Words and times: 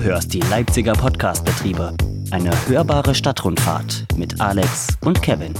Du 0.00 0.06
hörst 0.06 0.32
die 0.32 0.40
Leipziger 0.40 0.94
Podcastbetriebe. 0.94 1.94
Eine 2.30 2.52
hörbare 2.68 3.14
Stadtrundfahrt 3.14 4.06
mit 4.16 4.40
Alex 4.40 4.88
und 5.04 5.20
Kevin. 5.20 5.52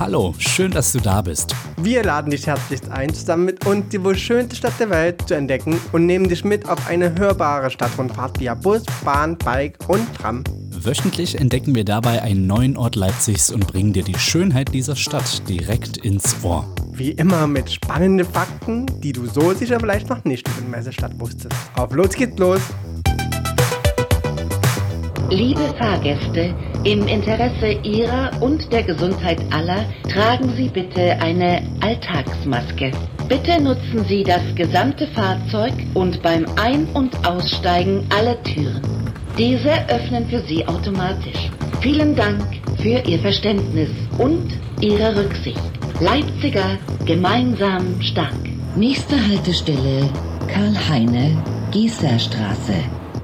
Hallo, 0.00 0.34
schön, 0.38 0.72
dass 0.72 0.90
du 0.90 0.98
da 0.98 1.22
bist. 1.22 1.54
Wir 1.76 2.02
laden 2.02 2.32
dich 2.32 2.48
herzlichst 2.48 2.90
ein, 2.90 3.14
zusammen 3.14 3.44
mit 3.44 3.64
uns 3.64 3.88
die 3.90 4.02
wohl 4.02 4.18
schönste 4.18 4.56
Stadt 4.56 4.72
der 4.80 4.90
Welt 4.90 5.28
zu 5.28 5.34
entdecken 5.34 5.80
und 5.92 6.04
nehmen 6.04 6.28
dich 6.28 6.44
mit 6.44 6.68
auf 6.68 6.84
eine 6.88 7.16
hörbare 7.16 7.70
Stadtrundfahrt 7.70 8.40
via 8.40 8.54
Bus, 8.54 8.82
Bahn, 9.04 9.38
Bike 9.38 9.78
und 9.86 10.12
Tram. 10.16 10.42
Wöchentlich 10.70 11.38
entdecken 11.38 11.76
wir 11.76 11.84
dabei 11.84 12.22
einen 12.22 12.48
neuen 12.48 12.76
Ort 12.76 12.96
Leipzigs 12.96 13.52
und 13.52 13.68
bringen 13.68 13.92
dir 13.92 14.02
die 14.02 14.18
Schönheit 14.18 14.74
dieser 14.74 14.96
Stadt 14.96 15.48
direkt 15.48 15.98
ins 15.98 16.42
Ohr. 16.42 16.66
Wie 16.94 17.12
immer 17.12 17.46
mit 17.46 17.70
spannenden 17.70 18.26
Fakten, 18.26 18.84
die 19.00 19.12
du 19.12 19.24
so 19.24 19.54
sicher 19.54 19.80
vielleicht 19.80 20.10
noch 20.10 20.24
nicht 20.24 20.46
über 20.46 20.60
die 20.60 20.68
Messestadt 20.68 21.18
wusstest. 21.18 21.54
Auf 21.74 21.94
los 21.94 22.10
geht's 22.10 22.38
los! 22.38 22.60
Liebe 25.30 25.72
Fahrgäste, 25.78 26.54
im 26.84 27.06
Interesse 27.08 27.70
Ihrer 27.82 28.30
und 28.42 28.70
der 28.70 28.82
Gesundheit 28.82 29.40
aller 29.50 29.86
tragen 30.12 30.52
Sie 30.54 30.68
bitte 30.68 31.18
eine 31.22 31.62
Alltagsmaske. 31.80 32.90
Bitte 33.26 33.62
nutzen 33.62 34.04
Sie 34.06 34.22
das 34.22 34.42
gesamte 34.54 35.06
Fahrzeug 35.14 35.72
und 35.94 36.22
beim 36.22 36.44
Ein- 36.56 36.86
und 36.92 37.26
Aussteigen 37.26 38.06
alle 38.14 38.40
Türen. 38.42 38.82
Diese 39.38 39.88
öffnen 39.88 40.28
für 40.28 40.42
Sie 40.42 40.68
automatisch. 40.68 41.50
Vielen 41.80 42.14
Dank 42.14 42.44
für 42.82 42.98
Ihr 43.08 43.18
Verständnis 43.20 43.88
und 44.18 44.52
Ihre 44.82 45.16
Rücksicht. 45.16 45.81
Leipziger 46.00 46.78
gemeinsam 47.06 48.00
stark. 48.00 48.34
Nächste 48.76 49.16
Haltestelle 49.28 50.08
Karl-Heine, 50.48 51.42
Gießerstraße. 51.70 52.74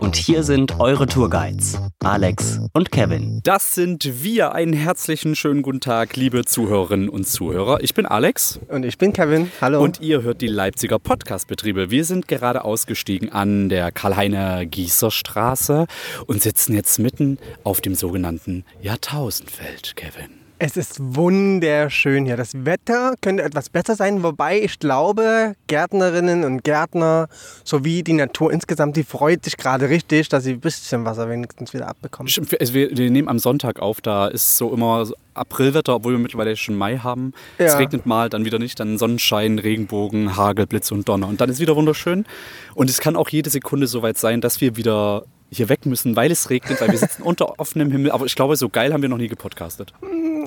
Und 0.01 0.15
hier 0.15 0.45
sind 0.45 0.79
eure 0.79 1.07
Tourguides, 1.07 1.81
Alex 2.05 2.61
und 2.73 2.93
Kevin. 2.93 3.41
Das 3.43 3.75
sind 3.75 4.23
wir. 4.23 4.55
Einen 4.55 4.73
herzlichen 4.73 5.35
schönen 5.35 5.63
guten 5.63 5.81
Tag, 5.81 6.15
liebe 6.15 6.45
Zuhörerinnen 6.45 7.09
und 7.09 7.27
Zuhörer. 7.27 7.83
Ich 7.83 7.95
bin 7.95 8.07
Alex. 8.07 8.61
Und 8.69 8.85
ich 8.85 8.97
bin 8.97 9.13
Kevin. 9.13 9.51
Hallo. 9.61 9.83
Und 9.83 10.01
ihr 10.01 10.23
hört 10.23 10.41
die 10.41 10.47
Leipziger 10.47 11.01
Podcastbetriebe. 11.01 11.91
Wir 11.91 12.05
sind 12.05 12.29
gerade 12.29 12.65
ausgestiegen 12.65 13.33
an 13.33 13.69
der 13.69 13.91
Karl-Heiner 13.91 14.67
Gießer 14.67 15.11
Straße 15.11 15.87
und 16.27 16.43
sitzen 16.43 16.75
jetzt 16.75 16.99
mitten 17.01 17.39
auf 17.65 17.81
dem 17.81 17.97
sogenannten 17.97 18.65
Jahrtausendfeld, 18.81 19.97
Kevin. 19.97 20.48
Es 20.61 20.77
ist 20.77 20.97
wunderschön 20.99 22.25
hier. 22.25 22.37
Das 22.37 22.65
Wetter 22.65 23.15
könnte 23.21 23.45
etwas 23.45 23.71
besser 23.71 23.95
sein, 23.95 24.25
wobei 24.25 24.61
ich 24.61 24.81
glaube, 24.81 25.55
Gärtnerinnen 25.69 26.43
und 26.43 26.65
Gärtner 26.65 27.29
sowie 27.63 28.03
die 28.03 28.15
Natur 28.15 28.53
insgesamt, 28.53 28.97
die 28.97 29.05
freut 29.05 29.45
sich 29.45 29.57
gerade 29.57 29.89
richtig, 29.89 30.29
dass 30.29 30.43
sie 30.43 30.55
ein 30.55 30.61
bisschen 30.61 31.05
Wasser 31.05 31.31
wenigstens 31.31 31.73
wieder 31.75 31.87
abbekommen. 31.87 32.33
Also 32.59 32.75
wir, 32.75 32.91
wir 32.91 33.11
nehmen 33.11 33.29
am 33.29 33.39
Sonntag 33.39 33.79
auf, 33.79 34.01
da 34.01 34.27
ist 34.27 34.57
so 34.57 34.75
immer 34.75 35.07
so 35.07 35.15
Aprilwetter, 35.35 35.95
obwohl 35.95 36.15
wir 36.15 36.19
mittlerweile 36.19 36.57
schon 36.57 36.75
Mai 36.75 36.99
haben. 36.99 37.35
Ja. 37.59 37.67
Es 37.67 37.79
regnet 37.79 38.05
mal, 38.05 38.29
dann 38.29 38.45
wieder 38.45 38.59
nicht, 38.59 38.81
dann 38.81 38.99
Sonnenschein, 38.99 39.61
Regenbogen, 39.61 40.37
Hagel, 40.37 40.67
Blitz 40.67 40.91
und 40.91 41.09
Donner. 41.09 41.29
Und 41.29 41.41
dann 41.41 41.51
ist 41.51 41.61
wieder 41.61 41.77
wunderschön. 41.77 42.27
Und 42.75 42.91
es 42.91 42.99
kann 42.99 43.15
auch 43.15 43.29
jede 43.29 43.49
Sekunde 43.49 43.87
soweit 43.87 44.19
sein, 44.19 44.41
dass 44.41 44.61
wir 44.61 44.77
wieder 44.77 45.23
hier 45.51 45.69
weg 45.69 45.87
müssen, 45.87 46.17
weil 46.17 46.31
es 46.31 46.51
regnet, 46.51 46.81
weil 46.81 46.91
wir 46.91 46.99
sitzen 46.99 47.23
unter 47.23 47.59
offenem 47.59 47.91
Himmel. 47.91 48.11
Aber 48.11 48.27
ich 48.27 48.35
glaube, 48.35 48.57
so 48.57 48.69
geil 48.69 48.93
haben 48.93 49.03
wir 49.03 49.09
noch 49.09 49.17
nie 49.17 49.29
gepodcastet. 49.29 49.93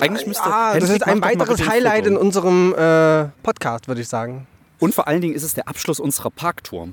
Eigentlich 0.00 0.26
müsste. 0.26 0.44
Ah, 0.44 0.78
das 0.78 0.90
ist 0.90 1.06
ein 1.06 1.22
weiteres 1.22 1.68
Highlight 1.68 2.06
in 2.06 2.16
unserem 2.16 2.74
äh, 2.74 3.28
Podcast, 3.42 3.88
würde 3.88 4.00
ich 4.00 4.08
sagen. 4.08 4.46
Und 4.78 4.94
vor 4.94 5.06
allen 5.08 5.20
Dingen 5.20 5.34
ist 5.34 5.42
es 5.42 5.54
der 5.54 5.68
Abschluss 5.68 6.00
unserer 6.00 6.30
Parktour. 6.30 6.88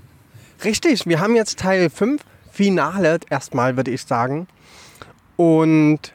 Richtig, 0.64 1.06
wir 1.06 1.20
haben 1.20 1.36
jetzt 1.36 1.58
Teil 1.60 1.89
5, 1.89 2.22
Finale 2.52 3.20
erstmal, 3.30 3.78
würde 3.78 3.92
ich 3.92 4.04
sagen. 4.04 4.48
Und 5.38 6.12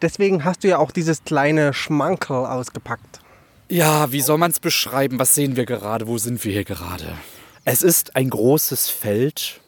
deswegen 0.00 0.44
hast 0.44 0.62
du 0.62 0.68
ja 0.68 0.78
auch 0.78 0.92
dieses 0.92 1.24
kleine 1.24 1.74
Schmankerl 1.74 2.46
ausgepackt. 2.46 3.20
Ja, 3.68 4.12
wie 4.12 4.20
soll 4.20 4.38
man 4.38 4.50
es 4.50 4.60
beschreiben? 4.60 5.18
Was 5.18 5.34
sehen 5.34 5.56
wir 5.56 5.66
gerade? 5.66 6.06
Wo 6.06 6.18
sind 6.18 6.44
wir 6.44 6.52
hier 6.52 6.64
gerade? 6.64 7.16
Es 7.64 7.82
ist 7.82 8.14
ein 8.14 8.30
großes 8.30 8.88
Feld. 8.90 9.60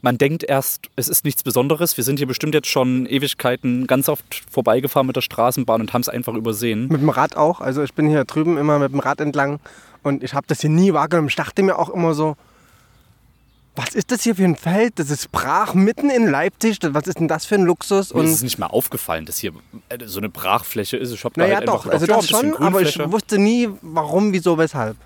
Man 0.00 0.18
denkt 0.18 0.44
erst, 0.44 0.88
es 0.96 1.08
ist 1.08 1.24
nichts 1.24 1.42
Besonderes. 1.42 1.96
Wir 1.96 2.04
sind 2.04 2.18
hier 2.18 2.26
bestimmt 2.26 2.54
jetzt 2.54 2.68
schon 2.68 3.06
Ewigkeiten 3.06 3.86
ganz 3.86 4.08
oft 4.08 4.42
vorbeigefahren 4.50 5.06
mit 5.06 5.16
der 5.16 5.22
Straßenbahn 5.22 5.80
und 5.80 5.92
haben 5.92 6.02
es 6.02 6.08
einfach 6.08 6.34
übersehen. 6.34 6.88
Mit 6.88 7.00
dem 7.00 7.08
Rad 7.08 7.36
auch. 7.36 7.60
Also 7.60 7.82
ich 7.82 7.94
bin 7.94 8.08
hier 8.08 8.24
drüben 8.24 8.58
immer 8.58 8.78
mit 8.78 8.92
dem 8.92 9.00
Rad 9.00 9.20
entlang 9.20 9.60
und 10.02 10.22
ich 10.22 10.34
habe 10.34 10.46
das 10.46 10.60
hier 10.60 10.70
nie 10.70 10.92
wahrgenommen. 10.92 11.28
Ich 11.28 11.36
dachte 11.36 11.62
mir 11.62 11.78
auch 11.78 11.88
immer 11.88 12.14
so, 12.14 12.36
was 13.78 13.94
ist 13.94 14.10
das 14.10 14.22
hier 14.24 14.34
für 14.34 14.44
ein 14.44 14.56
Feld? 14.56 14.98
Das 14.98 15.08
ist 15.08 15.30
brach 15.30 15.72
mitten 15.72 16.10
in 16.10 16.26
Leipzig. 16.26 16.78
Was 16.82 17.06
ist 17.06 17.20
denn 17.20 17.28
das 17.28 17.46
für 17.46 17.54
ein 17.54 17.62
Luxus? 17.62 18.12
Mir 18.12 18.24
ist 18.24 18.30
es 18.30 18.40
Und 18.40 18.44
nicht 18.44 18.58
mal 18.58 18.66
aufgefallen, 18.66 19.24
dass 19.24 19.38
hier 19.38 19.52
äh, 19.88 19.98
so 20.04 20.18
eine 20.18 20.28
Brachfläche 20.28 20.96
ist. 20.96 21.12
Ich 21.12 21.22
hab 21.24 21.34
da 21.34 21.42
naja, 21.42 21.56
halt 21.58 21.68
doch, 21.68 21.86
also 21.86 22.06
gedacht, 22.06 22.22
das 22.22 22.28
schon, 22.28 22.56
aber 22.56 22.82
ich 22.82 22.98
wusste 22.98 23.38
nie, 23.38 23.68
warum, 23.82 24.32
wieso, 24.32 24.58
weshalb. 24.58 24.96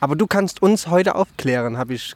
Aber 0.00 0.16
du 0.16 0.26
kannst 0.26 0.60
uns 0.60 0.88
heute 0.88 1.14
aufklären, 1.14 1.78
habe 1.78 1.94
ich. 1.94 2.14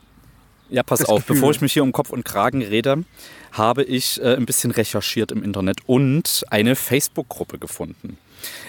Ja, 0.75 0.83
pass 0.83 1.05
auf, 1.05 1.21
Gefühl. 1.21 1.37
bevor 1.37 1.51
ich 1.53 1.61
mich 1.61 1.73
hier 1.73 1.83
um 1.85 1.93
Kopf 1.93 2.11
und 2.11 2.25
Kragen 2.25 2.61
rede, 2.63 3.05
habe 3.53 3.85
ich 3.85 4.21
äh, 4.21 4.35
ein 4.35 4.45
bisschen 4.47 4.73
recherchiert 4.73 5.31
im 5.31 5.43
Internet 5.45 5.79
und 5.87 6.45
eine 6.51 6.75
Facebook-Gruppe 6.75 7.59
gefunden. 7.59 8.19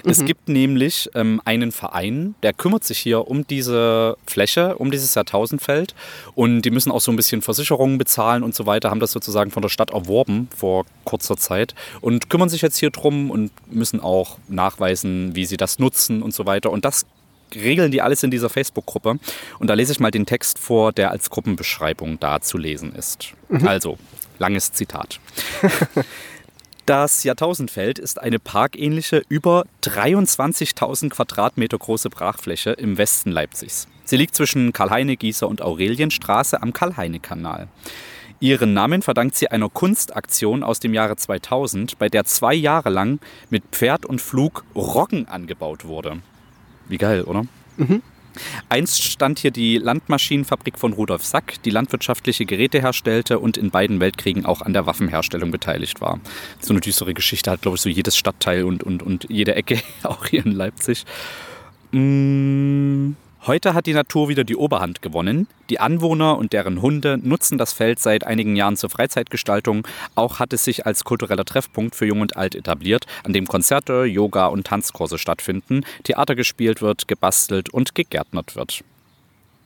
Es 0.05 0.19
Mhm. 0.19 0.25
gibt 0.27 0.47
nämlich 0.47 1.09
ähm, 1.15 1.41
einen 1.43 1.71
Verein, 1.73 2.35
der 2.43 2.53
kümmert 2.53 2.83
sich 2.85 2.99
hier 2.99 3.27
um 3.27 3.45
diese 3.45 4.15
Fläche, 4.25 4.77
um 4.77 4.89
dieses 4.91 5.15
Jahrtausendfeld. 5.15 5.95
Und 6.33 6.61
die 6.61 6.71
müssen 6.71 6.91
auch 6.91 7.01
so 7.01 7.11
ein 7.11 7.17
bisschen 7.17 7.41
Versicherungen 7.41 7.97
bezahlen 7.97 8.43
und 8.43 8.55
so 8.55 8.65
weiter, 8.67 8.89
haben 8.89 9.01
das 9.01 9.11
sozusagen 9.11 9.51
von 9.51 9.61
der 9.61 9.69
Stadt 9.69 9.89
erworben 9.91 10.47
vor 10.55 10.85
kurzer 11.03 11.35
Zeit 11.35 11.75
und 11.99 12.29
kümmern 12.29 12.47
sich 12.49 12.61
jetzt 12.61 12.77
hier 12.77 12.89
drum 12.91 13.31
und 13.31 13.51
müssen 13.69 13.99
auch 13.99 14.37
nachweisen, 14.47 15.35
wie 15.35 15.45
sie 15.45 15.57
das 15.57 15.77
nutzen 15.79 16.21
und 16.21 16.33
so 16.33 16.45
weiter. 16.45 16.71
Und 16.71 16.85
das 16.85 17.05
regeln 17.55 17.91
die 17.91 18.01
alles 18.01 18.23
in 18.23 18.31
dieser 18.31 18.49
Facebook-Gruppe. 18.49 19.19
Und 19.59 19.69
da 19.69 19.73
lese 19.73 19.91
ich 19.91 19.99
mal 19.99 20.11
den 20.11 20.25
Text 20.25 20.59
vor, 20.59 20.91
der 20.91 21.11
als 21.11 21.29
Gruppenbeschreibung 21.29 22.19
da 22.19 22.41
zu 22.41 22.57
lesen 22.57 22.93
ist. 22.93 23.33
Also, 23.63 23.97
langes 24.39 24.71
Zitat. 24.71 25.19
Das 26.85 27.23
Jahrtausendfeld 27.23 27.97
ist 27.97 28.21
eine 28.21 28.37
parkähnliche, 28.37 29.23
über 29.27 29.65
23.000 29.81 31.09
Quadratmeter 31.09 31.79
große 31.79 32.11
Brachfläche 32.11 32.73
im 32.73 32.99
Westen 32.99 33.31
Leipzigs. 33.31 33.87
Sie 34.03 34.17
liegt 34.17 34.35
zwischen 34.35 34.71
Karl-Heine, 34.71 35.17
Gießer 35.17 35.47
und 35.47 35.63
Aurelienstraße 35.63 36.61
am 36.61 36.73
Karl-Heine-Kanal. 36.73 37.69
Ihren 38.39 38.75
Namen 38.75 39.01
verdankt 39.01 39.35
sie 39.35 39.49
einer 39.49 39.69
Kunstaktion 39.69 40.61
aus 40.61 40.79
dem 40.79 40.93
Jahre 40.93 41.15
2000, 41.15 41.97
bei 41.97 42.07
der 42.07 42.25
zwei 42.25 42.53
Jahre 42.53 42.91
lang 42.91 43.19
mit 43.49 43.63
Pferd 43.71 44.05
und 44.05 44.21
Flug 44.21 44.63
Roggen 44.75 45.27
angebaut 45.27 45.85
wurde. 45.85 46.21
Wie 46.87 46.97
geil, 46.97 47.23
oder? 47.23 47.45
Einst 48.69 49.03
stand 49.03 49.39
hier 49.39 49.51
die 49.51 49.77
Landmaschinenfabrik 49.77 50.77
von 50.77 50.93
Rudolf 50.93 51.23
Sack, 51.23 51.61
die 51.63 51.69
landwirtschaftliche 51.69 52.45
Geräte 52.45 52.81
herstellte 52.81 53.39
und 53.39 53.57
in 53.57 53.71
beiden 53.71 53.99
Weltkriegen 53.99 54.45
auch 54.45 54.61
an 54.61 54.73
der 54.73 54.85
Waffenherstellung 54.85 55.51
beteiligt 55.51 56.01
war. 56.01 56.19
So 56.59 56.73
eine 56.73 56.81
düstere 56.81 57.13
Geschichte 57.13 57.51
hat, 57.51 57.61
glaube 57.61 57.75
ich, 57.75 57.81
so 57.81 57.89
jedes 57.89 58.17
Stadtteil 58.17 58.63
und, 58.63 58.83
und, 58.83 59.03
und 59.03 59.27
jede 59.29 59.55
Ecke, 59.55 59.79
auch 60.03 60.25
hier 60.25 60.45
in 60.45 60.51
Leipzig. 60.51 61.05
Mm, 61.91 63.11
Heute 63.47 63.75
hat 63.75 63.85
die 63.85 63.93
Natur 63.93 64.27
wieder 64.27 64.43
die 64.43 64.55
Oberhand 64.55 65.03
gewonnen. 65.03 65.47
Die 65.69 65.79
Anwohner 65.79 66.35
und 66.35 66.51
deren 66.51 66.81
Hunde 66.81 67.19
nutzen 67.21 67.59
das 67.59 67.73
Feld 67.73 67.99
seit 67.99 68.25
einigen 68.25 68.55
Jahren 68.55 68.75
zur 68.75 68.89
Freizeitgestaltung. 68.89 69.87
Auch 70.15 70.39
hat 70.39 70.51
es 70.51 70.63
sich 70.63 70.87
als 70.87 71.03
kultureller 71.03 71.45
Treffpunkt 71.45 71.93
für 71.93 72.07
Jung 72.07 72.21
und 72.21 72.37
Alt 72.37 72.55
etabliert, 72.55 73.05
an 73.23 73.33
dem 73.33 73.45
Konzerte, 73.45 74.05
Yoga 74.05 74.47
und 74.47 74.65
Tanzkurse 74.65 75.19
stattfinden, 75.19 75.83
Theater 76.03 76.33
gespielt 76.33 76.81
wird, 76.81 77.07
gebastelt 77.07 77.69
und 77.69 77.93
gegärtnert 77.93 78.55
wird. 78.55 78.83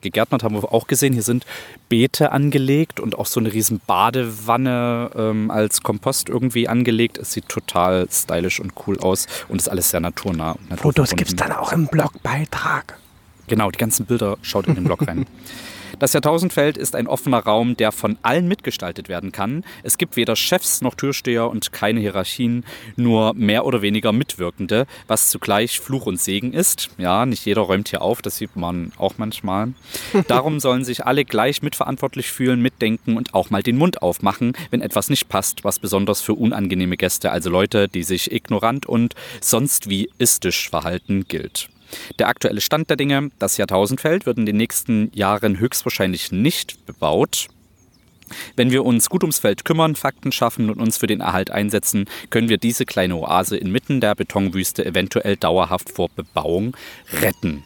Gegärtnert 0.02 0.42
haben 0.42 0.56
wir 0.56 0.74
auch 0.74 0.86
gesehen, 0.86 1.14
hier 1.14 1.22
sind 1.22 1.46
Beete 1.88 2.32
angelegt 2.32 3.00
und 3.00 3.18
auch 3.18 3.26
so 3.26 3.40
eine 3.40 3.50
riesen 3.50 3.80
Badewanne 3.86 5.10
ähm, 5.16 5.50
als 5.50 5.82
Kompost 5.82 6.28
irgendwie 6.28 6.68
angelegt. 6.68 7.16
Es 7.16 7.32
sieht 7.32 7.48
total 7.48 8.08
stylisch 8.10 8.60
und 8.60 8.74
cool 8.86 8.98
aus 9.00 9.26
und 9.48 9.58
ist 9.58 9.68
alles 9.68 9.88
sehr 9.90 10.00
naturnah. 10.00 10.56
Fotos 10.76 11.16
gibt 11.16 11.30
es 11.30 11.36
dann 11.36 11.52
auch 11.52 11.72
im 11.72 11.86
Blogbeitrag. 11.86 12.98
Genau, 13.50 13.68
die 13.72 13.78
ganzen 13.78 14.06
Bilder 14.06 14.38
schaut 14.42 14.68
in 14.68 14.76
den 14.76 14.84
Blog 14.84 15.06
rein. 15.06 15.26
Das 15.98 16.14
Jahrtausendfeld 16.14 16.78
ist 16.78 16.96
ein 16.96 17.06
offener 17.06 17.40
Raum, 17.40 17.76
der 17.76 17.92
von 17.92 18.16
allen 18.22 18.48
mitgestaltet 18.48 19.10
werden 19.10 19.32
kann. 19.32 19.64
Es 19.82 19.98
gibt 19.98 20.16
weder 20.16 20.34
Chefs 20.34 20.80
noch 20.80 20.94
Türsteher 20.94 21.50
und 21.50 21.72
keine 21.72 22.00
Hierarchien, 22.00 22.64
nur 22.96 23.34
mehr 23.34 23.66
oder 23.66 23.82
weniger 23.82 24.10
Mitwirkende, 24.10 24.86
was 25.08 25.28
zugleich 25.28 25.78
Fluch 25.78 26.06
und 26.06 26.18
Segen 26.18 26.54
ist. 26.54 26.88
Ja, 26.96 27.26
nicht 27.26 27.44
jeder 27.44 27.60
räumt 27.60 27.90
hier 27.90 28.00
auf, 28.00 28.22
das 28.22 28.38
sieht 28.38 28.56
man 28.56 28.92
auch 28.96 29.18
manchmal. 29.18 29.74
Darum 30.26 30.58
sollen 30.58 30.84
sich 30.84 31.04
alle 31.04 31.26
gleich 31.26 31.60
mitverantwortlich 31.60 32.30
fühlen, 32.30 32.62
mitdenken 32.62 33.18
und 33.18 33.34
auch 33.34 33.50
mal 33.50 33.62
den 33.62 33.76
Mund 33.76 34.00
aufmachen, 34.00 34.54
wenn 34.70 34.80
etwas 34.80 35.10
nicht 35.10 35.28
passt, 35.28 35.64
was 35.64 35.78
besonders 35.78 36.22
für 36.22 36.32
unangenehme 36.32 36.96
Gäste, 36.96 37.30
also 37.30 37.50
Leute, 37.50 37.88
die 37.88 38.04
sich 38.04 38.32
ignorant 38.32 38.86
und 38.86 39.14
sonst 39.42 39.90
wie 39.90 40.08
istisch 40.16 40.70
verhalten, 40.70 41.26
gilt. 41.28 41.68
Der 42.18 42.28
aktuelle 42.28 42.60
Stand 42.60 42.90
der 42.90 42.96
Dinge, 42.96 43.30
das 43.38 43.56
Jahrtausendfeld 43.56 44.26
wird 44.26 44.38
in 44.38 44.46
den 44.46 44.56
nächsten 44.56 45.10
Jahren 45.14 45.58
höchstwahrscheinlich 45.58 46.32
nicht 46.32 46.84
bebaut. 46.86 47.48
Wenn 48.56 48.70
wir 48.70 48.84
uns 48.84 49.10
gut 49.10 49.24
ums 49.24 49.40
Feld 49.40 49.64
kümmern, 49.64 49.96
Fakten 49.96 50.32
schaffen 50.32 50.70
und 50.70 50.80
uns 50.80 50.98
für 50.98 51.06
den 51.06 51.20
Erhalt 51.20 51.50
einsetzen, 51.50 52.06
können 52.30 52.48
wir 52.48 52.58
diese 52.58 52.86
kleine 52.86 53.16
Oase 53.16 53.56
inmitten 53.56 54.00
der 54.00 54.14
Betonwüste 54.14 54.84
eventuell 54.84 55.36
dauerhaft 55.36 55.90
vor 55.90 56.08
Bebauung 56.14 56.76
retten. 57.20 57.64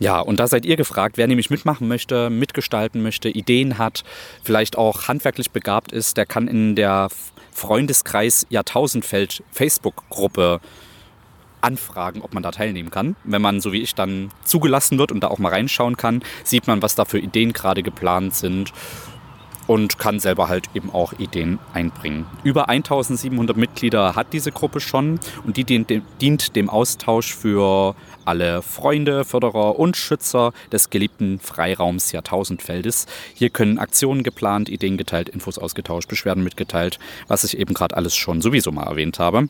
Ja, 0.00 0.18
und 0.18 0.40
da 0.40 0.48
seid 0.48 0.64
ihr 0.64 0.76
gefragt, 0.76 1.18
wer 1.18 1.26
nämlich 1.26 1.50
mitmachen 1.50 1.86
möchte, 1.86 2.30
mitgestalten 2.30 3.02
möchte, 3.02 3.28
Ideen 3.28 3.76
hat, 3.76 4.02
vielleicht 4.42 4.78
auch 4.78 5.08
handwerklich 5.08 5.50
begabt 5.50 5.92
ist, 5.92 6.16
der 6.16 6.24
kann 6.24 6.48
in 6.48 6.74
der 6.74 7.08
Freundeskreis 7.52 8.46
Jahrtausendfeld 8.48 9.42
Facebook-Gruppe 9.52 10.60
anfragen, 11.60 12.22
ob 12.22 12.34
man 12.34 12.42
da 12.42 12.50
teilnehmen 12.50 12.90
kann. 12.90 13.16
Wenn 13.24 13.42
man, 13.42 13.60
so 13.60 13.72
wie 13.72 13.82
ich, 13.82 13.94
dann 13.94 14.30
zugelassen 14.44 14.98
wird 14.98 15.12
und 15.12 15.20
da 15.20 15.28
auch 15.28 15.38
mal 15.38 15.50
reinschauen 15.50 15.96
kann, 15.96 16.22
sieht 16.44 16.66
man, 16.66 16.82
was 16.82 16.94
da 16.94 17.04
für 17.04 17.18
Ideen 17.18 17.52
gerade 17.52 17.82
geplant 17.82 18.34
sind 18.34 18.72
und 19.70 19.98
kann 19.98 20.18
selber 20.18 20.48
halt 20.48 20.68
eben 20.74 20.90
auch 20.92 21.12
Ideen 21.20 21.60
einbringen. 21.72 22.26
Über 22.42 22.68
1700 22.68 23.56
Mitglieder 23.56 24.16
hat 24.16 24.32
diese 24.32 24.50
Gruppe 24.50 24.80
schon 24.80 25.20
und 25.46 25.56
die 25.56 25.62
dient 25.62 26.56
dem, 26.56 26.68
Austausch 26.68 27.32
für 27.32 27.94
alle 28.24 28.62
Freunde, 28.62 29.24
Förderer 29.24 29.78
und 29.78 29.96
Schützer 29.96 30.52
des 30.72 30.90
geliebten 30.90 31.38
Freiraums 31.38 32.10
Jahrtausendfeldes. 32.10 33.06
Hier 33.32 33.50
können 33.50 33.78
Aktionen 33.78 34.24
geplant, 34.24 34.68
Ideen 34.68 34.96
geteilt, 34.96 35.28
Infos 35.28 35.56
ausgetauscht, 35.56 36.08
Beschwerden 36.08 36.42
mitgeteilt, 36.42 36.98
was 37.28 37.44
ich 37.44 37.56
eben 37.56 37.72
gerade 37.72 37.96
alles 37.96 38.16
schon 38.16 38.42
sowieso 38.42 38.72
mal 38.72 38.88
erwähnt 38.88 39.20
habe. 39.20 39.48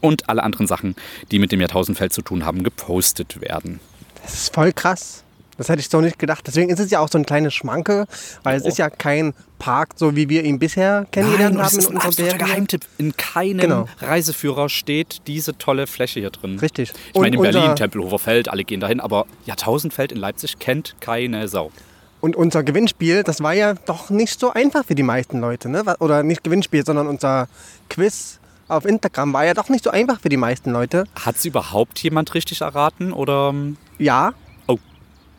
Und 0.00 0.28
alle 0.28 0.42
anderen 0.42 0.66
Sachen, 0.66 0.94
die 1.30 1.38
mit 1.38 1.52
dem 1.52 1.60
Jahrtausendfeld 1.60 2.12
zu 2.12 2.22
tun 2.22 2.44
haben, 2.44 2.62
gepostet 2.64 3.40
werden. 3.40 3.80
Das 4.22 4.34
ist 4.34 4.54
voll 4.54 4.72
krass. 4.72 5.24
Das 5.56 5.68
hätte 5.68 5.80
ich 5.80 5.88
so 5.88 6.00
nicht 6.00 6.20
gedacht. 6.20 6.44
Deswegen 6.46 6.70
ist 6.70 6.78
es 6.78 6.90
ja 6.92 7.00
auch 7.00 7.08
so 7.08 7.18
ein 7.18 7.26
kleines 7.26 7.52
Schmanke, 7.52 8.06
weil 8.44 8.56
es 8.56 8.62
Oh. 8.64 8.68
ist 8.68 8.78
ja 8.78 8.90
kein 8.90 9.34
Park, 9.58 9.94
so 9.96 10.14
wie 10.14 10.28
wir 10.28 10.44
ihn 10.44 10.60
bisher 10.60 11.04
kennengelernt 11.10 11.56
und 11.56 11.62
haben 11.64 11.74
das 11.76 11.84
ist 11.84 11.90
in 11.90 11.96
ein 11.96 12.02
absoluter. 12.06 12.38
Geheimtipp. 12.38 12.86
In 12.98 13.16
keinem 13.16 13.58
Genau. 13.58 13.88
Reiseführer 14.00 14.68
steht 14.68 15.22
diese 15.26 15.58
tolle 15.58 15.88
Fläche 15.88 16.20
hier 16.20 16.30
drin. 16.30 16.60
Richtig. 16.60 16.92
Ich 17.12 17.20
meine, 17.20 17.34
in 17.34 17.42
Und 17.44 17.50
Berlin, 17.50 17.74
Tempelhofer 17.74 18.20
Feld, 18.20 18.48
alle 18.48 18.62
gehen 18.62 18.78
dahin, 18.78 19.00
aber 19.00 19.26
Jahrtausendfeld 19.46 20.12
in 20.12 20.18
Leipzig 20.18 20.60
kennt 20.60 20.94
keine 21.00 21.48
Sau. 21.48 21.72
Und 22.20 22.36
unser 22.36 22.62
Gewinnspiel, 22.62 23.24
das 23.24 23.42
war 23.42 23.52
ja 23.54 23.74
doch 23.74 24.10
nicht 24.10 24.38
so 24.38 24.52
einfach 24.52 24.84
für 24.84 24.94
die 24.94 25.02
meisten 25.02 25.40
Leute. 25.40 25.68
Ne? 25.68 25.82
Oder 25.98 26.22
nicht 26.22 26.44
Gewinnspiel, 26.44 26.84
sondern 26.84 27.08
unser 27.08 27.48
Quiz 27.90 28.37
auf 28.68 28.84
Instagram 28.84 29.32
war 29.32 29.44
ja 29.44 29.54
doch 29.54 29.68
nicht 29.68 29.84
so 29.84 29.90
einfach 29.90 30.20
für 30.20 30.28
die 30.28 30.36
meisten 30.36 30.70
Leute. 30.70 31.04
Hat 31.24 31.36
es 31.36 31.44
überhaupt 31.44 31.98
jemand 32.00 32.34
richtig 32.34 32.60
erraten 32.60 33.12
oder? 33.12 33.54
Ja, 33.98 34.32
Oh, 34.66 34.78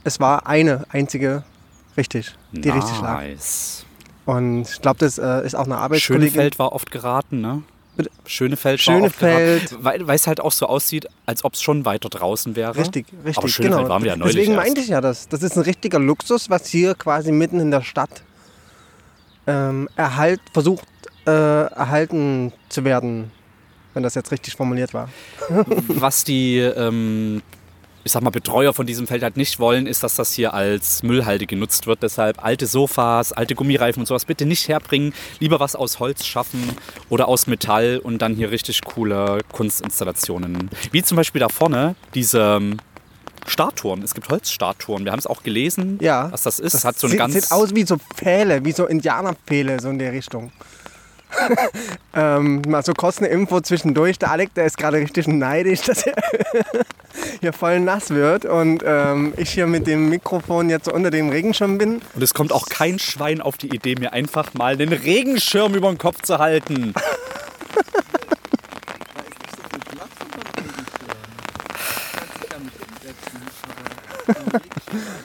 es 0.04 0.20
war 0.20 0.48
eine 0.48 0.86
einzige 0.90 1.44
richtig, 1.98 2.36
die 2.52 2.70
richtig 2.70 3.00
lag. 3.02 3.22
nice. 3.22 3.86
Und 4.26 4.62
ich 4.70 4.81
glaube, 4.81 5.00
das 5.00 5.18
äh, 5.18 5.46
ist 5.46 5.56
auch 5.56 5.66
eine 5.66 5.78
Arbeitskollegin. 5.78 6.30
Schönefeld 6.34 6.60
war 6.60 6.72
oft 6.74 6.92
geraten, 6.92 7.42
ne? 7.42 7.64
Bitte? 7.98 8.12
Schönefeld, 8.26 8.80
Schönefeld. 8.80 9.84
war 9.84 9.94
oft 9.96 10.08
weil 10.08 10.16
es 10.16 10.25
halt 10.28 10.40
auch 10.40 10.52
so 10.52 10.68
aussieht, 10.68 11.08
als 11.25 11.44
ob 11.44 11.54
es 11.56 11.62
schon 11.62 11.84
weiter 11.84 12.10
draußen 12.10 12.56
wäre. 12.56 12.75
Richtig, 12.78 13.08
richtig, 13.25 13.38
Aber 13.38 13.48
Schönefeld 13.50 13.78
genau. 13.80 13.90
waren 13.90 14.04
wir 14.04 14.12
ja 14.12 14.16
neulich 14.16 14.36
Deswegen 14.36 14.54
erst. 14.54 14.66
meinte 14.66 14.82
ich 14.82 14.88
ja 14.88 15.02
das. 15.02 15.28
Das 15.28 15.44
ist 15.44 15.58
ein 15.58 15.64
richtiger 15.64 16.00
Luxus, 16.00 16.50
was 16.50 16.68
hier 16.68 16.96
quasi 16.96 17.32
mitten 17.32 17.60
in 17.60 17.72
der 17.72 17.82
Stadt 17.82 18.24
ähm, 19.48 19.90
erhalt, 19.96 20.42
versucht 20.54 20.86
äh, 21.30 21.74
erhalten 21.76 22.52
zu 22.70 22.84
werden, 22.84 23.31
wenn 23.94 24.04
das 24.04 24.16
jetzt 24.16 24.31
richtig 24.31 24.56
formuliert 24.56 24.94
war. 24.94 25.10
Was 25.88 26.24
die, 26.24 26.58
ähm, 26.58 27.42
ich 28.04 28.12
sag 28.12 28.24
mal, 28.24 28.30
Betreuer 28.30 28.74
von 28.74 28.86
diesem 28.86 29.08
Feld 29.08 29.24
halt 29.24 29.38
nicht 29.38 29.60
wollen, 29.60 29.86
ist, 29.88 30.04
dass 30.04 30.16
das 30.16 30.31
hier 30.34 30.54
als 30.54 31.04
Müllhalde 31.04 31.46
genutzt 31.46 31.86
wird. 31.88 32.02
Deshalb 32.04 32.44
alte 32.44 32.66
Sofas, 32.66 33.34
alte 33.34 33.56
Gummireifen 33.56 34.02
und 34.02 34.06
sowas 34.08 34.26
bitte 34.26 34.46
nicht 34.46 34.68
herbringen. 34.68 35.14
Lieber 35.40 35.60
was 35.60 35.76
aus 35.76 36.00
Holz 36.00 36.26
schaffen 36.26 36.64
oder 37.10 37.28
aus 37.28 37.48
Metall 37.48 38.00
und 38.02 38.22
dann 38.22 38.36
hier 38.36 38.52
richtig 38.52 38.82
coole 38.84 39.40
Kunstinstallationen. 39.52 40.70
Wie 40.92 41.04
zum 41.04 41.18
Beispiel 41.18 41.40
da 41.40 41.50
vorne 41.50 41.96
diese 42.14 42.58
ähm, 42.60 42.78
Statuen. 43.48 44.04
Es 44.04 44.14
gibt 44.14 44.30
Holzstatuen. 44.30 45.04
Wir 45.06 45.12
haben 45.12 45.20
es 45.20 45.28
auch 45.28 45.44
gelesen, 45.44 45.98
Ja. 46.02 46.32
was 46.32 46.44
das 46.44 46.60
ist. 46.60 46.74
Das 46.74 46.86
hat 46.86 47.00
so 47.00 47.08
eine 47.08 47.12
sieht, 47.12 47.20
ganz 47.20 47.34
sieht 47.34 47.52
aus 47.52 47.74
wie 47.75 47.84
so 47.86 47.98
Pfähle, 48.16 48.64
wie 48.64 48.72
so 48.72 48.86
Indianerpfähle, 48.86 49.80
so 49.80 49.90
in 49.90 50.00
der 50.00 50.12
Richtung. 50.14 50.52
ähm, 52.16 52.62
mal 52.68 52.84
so 52.84 52.94
kurz 52.94 53.20
eine 53.20 53.28
Info 53.28 53.62
zwischendurch. 53.62 54.20
Der 54.20 54.31
Alec, 54.31 54.54
der 54.54 54.66
ist 54.66 54.78
gerade 54.78 54.98
richtig 54.98 55.28
neidisch, 55.28 55.81
dass 55.86 56.06
er 56.06 56.16
hier 57.40 57.54
voll 57.54 57.80
nass 57.80 58.10
wird 58.10 58.46
und 58.46 58.84
ähm, 58.86 59.34
ich 59.38 59.52
hier 59.52 59.68
mit 59.68 59.88
dem 59.88 60.10
Mikrofon 60.10 60.70
jetzt 60.70 60.86
so 60.86 60.94
unter 60.94 61.12
dem 61.12 61.30
Regenschirm 61.30 61.78
bin. 61.78 62.02
Und 62.14 62.24
es 62.24 62.34
kommt 62.34 62.52
auch 62.52 62.68
kein 62.68 63.00
Schwein 63.00 63.42
auf 63.42 63.58
die 63.58 63.74
Idee, 63.74 63.96
mir 63.96 64.14
einfach 64.14 64.54
mal 64.54 64.74
einen 64.74 64.94
Regenschirm 64.94 65.74
über 65.76 65.90
den 65.90 65.98
Kopf 65.98 66.22
zu 66.22 66.40
halten. 66.40 66.94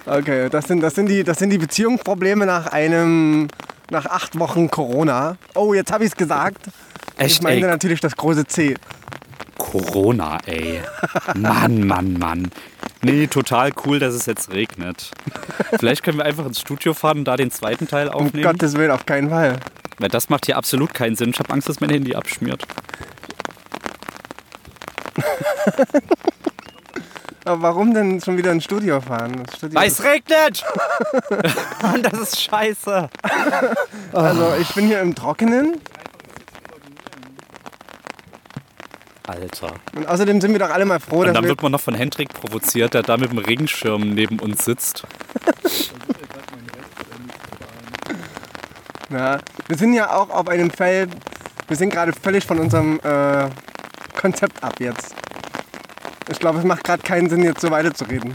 Okay, 0.06 0.50
das 0.50 0.66
sind, 0.66 0.80
das 0.80 0.94
sind, 0.94 1.06
die, 1.06 1.24
das 1.24 1.38
sind 1.38 1.50
die 1.50 1.58
Beziehungsprobleme 1.58 2.44
nach 2.44 2.66
einem, 2.66 3.48
nach 3.90 4.06
acht 4.06 4.38
Wochen 4.38 4.70
Corona. 4.70 5.36
Oh, 5.54 5.74
jetzt 5.74 5.92
habe 5.92 6.04
ich 6.04 6.10
es 6.10 6.16
gesagt. 6.16 6.66
Echt, 7.16 7.36
ich 7.36 7.42
meine 7.42 7.56
ey. 7.56 7.62
natürlich 7.62 8.00
das 8.00 8.16
große 8.16 8.46
C. 8.46 8.74
Corona, 9.58 10.38
ey. 10.46 10.80
Mann, 11.34 11.86
Mann, 11.86 12.14
Mann. 12.14 12.50
Nee, 13.02 13.26
total 13.26 13.72
cool, 13.84 13.98
dass 13.98 14.14
es 14.14 14.26
jetzt 14.26 14.50
regnet. 14.50 15.10
Vielleicht 15.78 16.02
können 16.02 16.18
wir 16.18 16.24
einfach 16.24 16.46
ins 16.46 16.60
Studio 16.60 16.94
fahren 16.94 17.18
und 17.18 17.24
da 17.24 17.36
den 17.36 17.50
zweiten 17.50 17.86
Teil 17.86 18.08
Um 18.08 18.26
aufnehmen. 18.26 18.44
Gottes 18.44 18.76
Willen, 18.76 18.90
auf 18.90 19.04
keinen 19.04 19.28
Fall. 19.30 19.58
Weil 19.98 20.08
das 20.08 20.28
macht 20.28 20.46
hier 20.46 20.56
absolut 20.56 20.94
keinen 20.94 21.14
Sinn. 21.14 21.30
Ich 21.30 21.38
habe 21.38 21.52
Angst, 21.52 21.68
dass 21.68 21.80
mein 21.80 21.90
Handy 21.90 22.14
abschmiert. 22.14 22.66
Aber 27.44 27.62
warum 27.62 27.92
denn 27.92 28.20
schon 28.20 28.38
wieder 28.38 28.52
ins 28.52 28.64
Studio 28.64 29.00
fahren? 29.00 29.42
Das 29.44 29.56
Studio 29.56 29.78
Weil 29.78 29.88
es 29.88 30.02
regnet! 30.02 30.64
Mann, 31.82 32.02
das 32.02 32.18
ist 32.20 32.40
scheiße. 32.42 33.10
Also 34.12 34.54
ich 34.60 34.74
bin 34.74 34.86
hier 34.86 35.00
im 35.00 35.14
Trockenen 35.14 35.80
Alter. 39.26 39.72
und 39.96 40.06
außerdem 40.06 40.40
sind 40.40 40.52
wir 40.52 40.58
doch 40.58 40.70
alle 40.70 40.84
mal 40.84 41.00
froh, 41.00 41.20
Und 41.20 41.26
dass 41.26 41.34
dann 41.34 41.44
wir... 41.44 41.50
wird 41.50 41.62
man 41.62 41.72
noch 41.72 41.80
von 41.80 41.94
Hendrik 41.94 42.28
provoziert, 42.32 42.92
der 42.92 43.02
da 43.02 43.16
mit 43.16 43.30
dem 43.30 43.38
Regenschirm 43.38 44.10
neben 44.10 44.38
uns 44.38 44.64
sitzt. 44.64 45.04
Ja, 49.10 49.38
wir 49.68 49.76
sind 49.76 49.92
ja 49.94 50.10
auch 50.16 50.28
auf 50.30 50.48
einem 50.48 50.70
Feld, 50.70 51.10
wir 51.68 51.76
sind 51.76 51.90
gerade 51.90 52.12
völlig 52.12 52.44
von 52.44 52.58
unserem 52.58 52.98
äh, 53.04 53.48
Konzept 54.20 54.60
ab 54.64 54.74
jetzt. 54.80 55.14
Ich 56.30 56.38
glaube, 56.38 56.58
es 56.58 56.64
macht 56.64 56.84
gerade 56.84 57.02
keinen 57.02 57.28
Sinn, 57.28 57.42
jetzt 57.42 57.60
so 57.60 57.70
weiterzureden. 57.70 58.34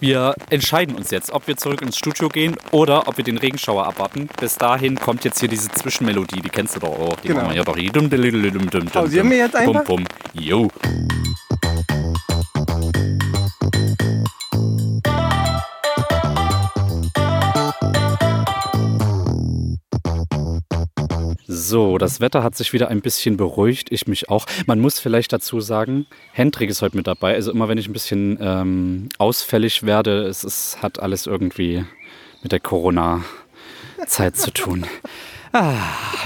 Wir 0.00 0.34
entscheiden 0.48 0.94
uns 0.96 1.10
jetzt, 1.10 1.30
ob 1.30 1.46
wir 1.46 1.58
zurück 1.58 1.82
ins 1.82 1.98
Studio 1.98 2.28
gehen 2.30 2.56
oder 2.70 3.06
ob 3.06 3.18
wir 3.18 3.24
den 3.24 3.36
Regenschauer 3.36 3.86
abwarten. 3.86 4.30
Bis 4.40 4.56
dahin 4.56 4.96
kommt 4.98 5.24
jetzt 5.24 5.40
hier 5.40 5.48
diese 5.48 5.68
Zwischenmelodie, 5.70 6.40
die 6.40 6.48
kennst 6.48 6.76
du 6.76 6.80
doch 6.80 6.98
auch. 6.98 7.16
Die 7.20 7.28
Genau. 7.28 7.40
machen 7.40 7.50
wir 7.50 7.56
ja 7.58 7.64
doch 7.64 7.76
hier. 7.76 7.92
Dum, 7.92 8.08
dum, 8.08 8.20
dum, 8.22 8.52
dum, 8.52 8.70
dum, 8.70 8.84
Pausieren 8.86 9.28
wir 9.28 9.36
jetzt 9.36 9.56
einfach? 9.56 9.84
Bum, 9.84 10.04
bum. 10.04 10.06
Jo. 10.32 10.70
So, 21.70 21.98
das 21.98 22.18
Wetter 22.18 22.42
hat 22.42 22.56
sich 22.56 22.72
wieder 22.72 22.88
ein 22.88 23.00
bisschen 23.00 23.36
beruhigt, 23.36 23.92
ich 23.92 24.08
mich 24.08 24.28
auch. 24.28 24.44
Man 24.66 24.80
muss 24.80 24.98
vielleicht 24.98 25.32
dazu 25.32 25.60
sagen, 25.60 26.06
Hendrik 26.32 26.68
ist 26.68 26.82
heute 26.82 26.96
mit 26.96 27.06
dabei. 27.06 27.34
Also 27.34 27.52
immer 27.52 27.68
wenn 27.68 27.78
ich 27.78 27.88
ein 27.88 27.92
bisschen 27.92 28.38
ähm, 28.40 29.08
ausfällig 29.18 29.84
werde, 29.84 30.24
es, 30.24 30.42
es 30.42 30.82
hat 30.82 30.98
alles 30.98 31.28
irgendwie 31.28 31.84
mit 32.42 32.50
der 32.50 32.58
Corona-Zeit 32.58 34.36
zu 34.36 34.50
tun. 34.52 34.84
Ah, 35.52 35.74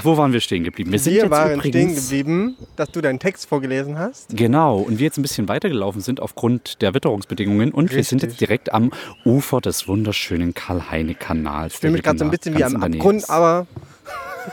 wo 0.01 0.17
waren 0.17 0.33
wir 0.33 0.39
stehen 0.39 0.63
geblieben? 0.63 0.91
Wir 0.91 0.97
sind 0.97 1.13
wir 1.13 1.21
jetzt 1.21 1.31
waren 1.31 1.59
stehen 1.59 1.93
geblieben, 1.93 2.55
dass 2.75 2.89
du 2.89 3.01
deinen 3.01 3.19
Text 3.19 3.47
vorgelesen 3.47 3.99
hast. 3.99 4.35
Genau, 4.35 4.79
und 4.79 4.97
wir 4.97 5.05
jetzt 5.05 5.19
ein 5.19 5.21
bisschen 5.21 5.47
weitergelaufen 5.47 6.01
sind 6.01 6.21
aufgrund 6.21 6.81
der 6.81 6.95
Witterungsbedingungen 6.95 7.71
und 7.71 7.93
wir 7.93 8.03
sind 8.03 8.23
Richtig. 8.23 8.31
jetzt 8.31 8.41
direkt 8.41 8.73
am 8.73 8.91
Ufer 9.25 9.61
des 9.61 9.87
wunderschönen 9.87 10.55
Karl-Heine-Kanals. 10.55 11.75
Ich 11.75 11.79
fühle 11.81 11.93
mich 11.93 12.01
gerade 12.01 12.17
so 12.17 12.25
ein 12.25 12.31
bisschen 12.31 12.57
wie 12.57 12.63
am 12.63 12.77
Abgrund, 12.77 13.29
aber 13.29 13.67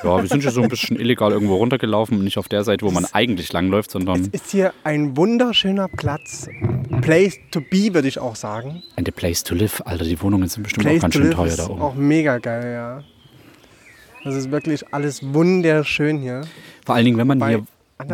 Ja, 0.03 0.21
wir 0.21 0.29
sind 0.29 0.43
hier 0.43 0.51
so 0.51 0.63
ein 0.63 0.69
bisschen 0.69 0.99
illegal 0.99 1.33
irgendwo 1.33 1.57
runtergelaufen 1.57 2.19
und 2.19 2.25
nicht 2.25 2.39
auf 2.39 2.49
der 2.49 2.65
Seite, 2.65 2.85
wo 2.85 2.91
man 2.91 3.05
eigentlich 3.13 3.53
langläuft, 3.53 3.91
sondern 3.91 4.29
ist 4.33 4.51
hier 4.51 4.73
ein 4.85 5.17
wunderschöner 5.17 5.89
Platz. 5.89 6.49
Place 7.01 7.39
to 7.51 7.61
be, 7.61 7.95
würde 7.95 8.09
ich 8.09 8.19
auch 8.19 8.37
sagen. 8.37 8.83
and 8.97 9.07
the 9.07 9.13
place 9.13 9.43
to 9.45 9.55
live. 9.55 9.83
Alter, 9.85 10.05
die 10.05 10.21
Wohnungen 10.23 10.49
sind 10.49 10.63
bestimmt 10.63 10.87
Place 10.87 10.99
auch 10.99 11.03
ganz 11.03 11.15
schön 11.15 11.31
teuer 11.31 11.47
ist 11.47 11.59
da 11.59 11.69
oben. 11.69 11.83
auch 11.83 11.95
mega 11.95 12.39
geil, 12.39 12.73
ja. 12.73 13.05
Das 14.25 14.35
ist 14.37 14.51
wirklich 14.51 14.93
alles 14.93 15.21
wunderschön 15.35 16.19
hier. 16.19 16.43
Vor 16.87 16.95
allen 16.95 17.05
Dingen, 17.05 17.19
wenn 17.19 17.27
man 17.27 17.39
Bei, 17.39 17.51
hier 17.51 17.67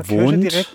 wohnt, 0.08 0.68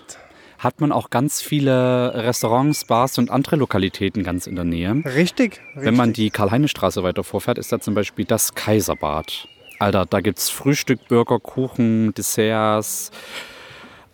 hat 0.58 0.80
man 0.80 0.92
auch 0.92 1.10
ganz 1.10 1.42
viele 1.42 2.12
Restaurants, 2.14 2.84
Bars 2.86 3.18
und 3.18 3.30
andere 3.30 3.56
Lokalitäten 3.56 4.22
ganz 4.22 4.46
in 4.46 4.54
der 4.54 4.64
Nähe. 4.64 4.90
Richtig, 5.04 5.14
richtig. 5.14 5.60
Wenn 5.74 5.96
man 5.96 6.12
die 6.12 6.30
Karl-Heine-Straße 6.30 7.02
weiter 7.02 7.24
vorfährt, 7.24 7.58
ist 7.58 7.72
da 7.72 7.80
zum 7.80 7.94
Beispiel 7.94 8.24
das 8.24 8.54
Kaiserbad. 8.54 9.48
Alter, 9.78 10.06
da 10.06 10.20
gibt 10.20 10.38
es 10.38 10.50
Frühstück, 10.50 11.08
Burger, 11.08 11.38
Kuchen, 11.40 12.14
Desserts, 12.14 13.10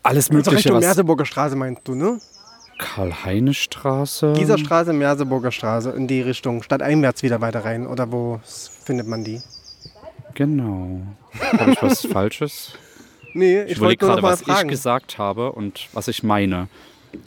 alles 0.03 0.27
Also 0.31 0.37
Mögliche. 0.39 0.57
Richtung 0.57 0.77
was 0.77 0.85
Merseburger 0.85 1.25
Straße 1.25 1.57
meinst 1.57 1.83
du, 1.87 1.95
ne? 1.95 2.19
Karl-Heine-Straße? 2.79 4.33
Gieserstraße, 4.35 4.93
Merseburger 4.93 5.53
Straße, 5.53 5.91
in 5.91 6.07
die 6.07 6.23
Richtung, 6.23 6.63
stadteinwärts 6.63 7.23
wieder 7.23 7.41
weiter 7.41 7.65
rein. 7.65 7.87
Oder 7.87 8.11
wo 8.11 8.41
findet 8.85 9.07
man 9.07 9.23
die? 9.25 9.41
Genau. 10.35 11.01
Habe 11.59 11.73
ich 11.73 11.83
was 11.83 12.07
Falsches? 12.13 12.73
Nee, 13.35 13.63
Ich 13.65 13.73
ich, 13.73 13.77
überlege 13.79 14.07
gerade, 14.07 14.23
was 14.23 14.41
ich 14.41 14.47
fragen. 14.47 14.69
gesagt 14.71 15.19
habe 15.19 15.53
und 15.53 15.89
was 15.93 16.09
ich 16.09 16.23
meine. 16.23 16.69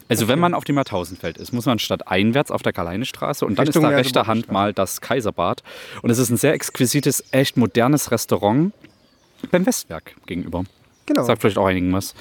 Also 0.09 0.27
wenn 0.27 0.39
man 0.39 0.53
auf 0.53 0.63
dem 0.63 0.75
Jahrtausendfeld 0.75 1.37
ist, 1.37 1.53
muss 1.53 1.65
man 1.65 1.79
stadteinwärts 1.79 2.51
auf 2.51 2.61
der 2.61 2.73
Karl-Heine-Straße 2.73 3.45
und 3.45 3.57
dann 3.57 3.67
Richtung 3.67 3.83
ist 3.83 3.91
da 3.91 3.95
rechter 3.95 4.27
Hand 4.27 4.51
mal 4.51 4.73
das 4.73 5.01
Kaiserbad. 5.01 5.63
Und 6.01 6.09
es 6.09 6.19
ist 6.19 6.29
ein 6.29 6.37
sehr 6.37 6.53
exquisites, 6.53 7.23
echt 7.31 7.57
modernes 7.57 8.11
Restaurant 8.11 8.73
beim 9.51 9.65
Westwerk 9.65 10.15
gegenüber. 10.25 10.63
Genau. 11.05 11.23
Sagt 11.23 11.41
vielleicht 11.41 11.57
auch 11.57 11.65
einigen 11.65 11.91
was. 11.91 12.15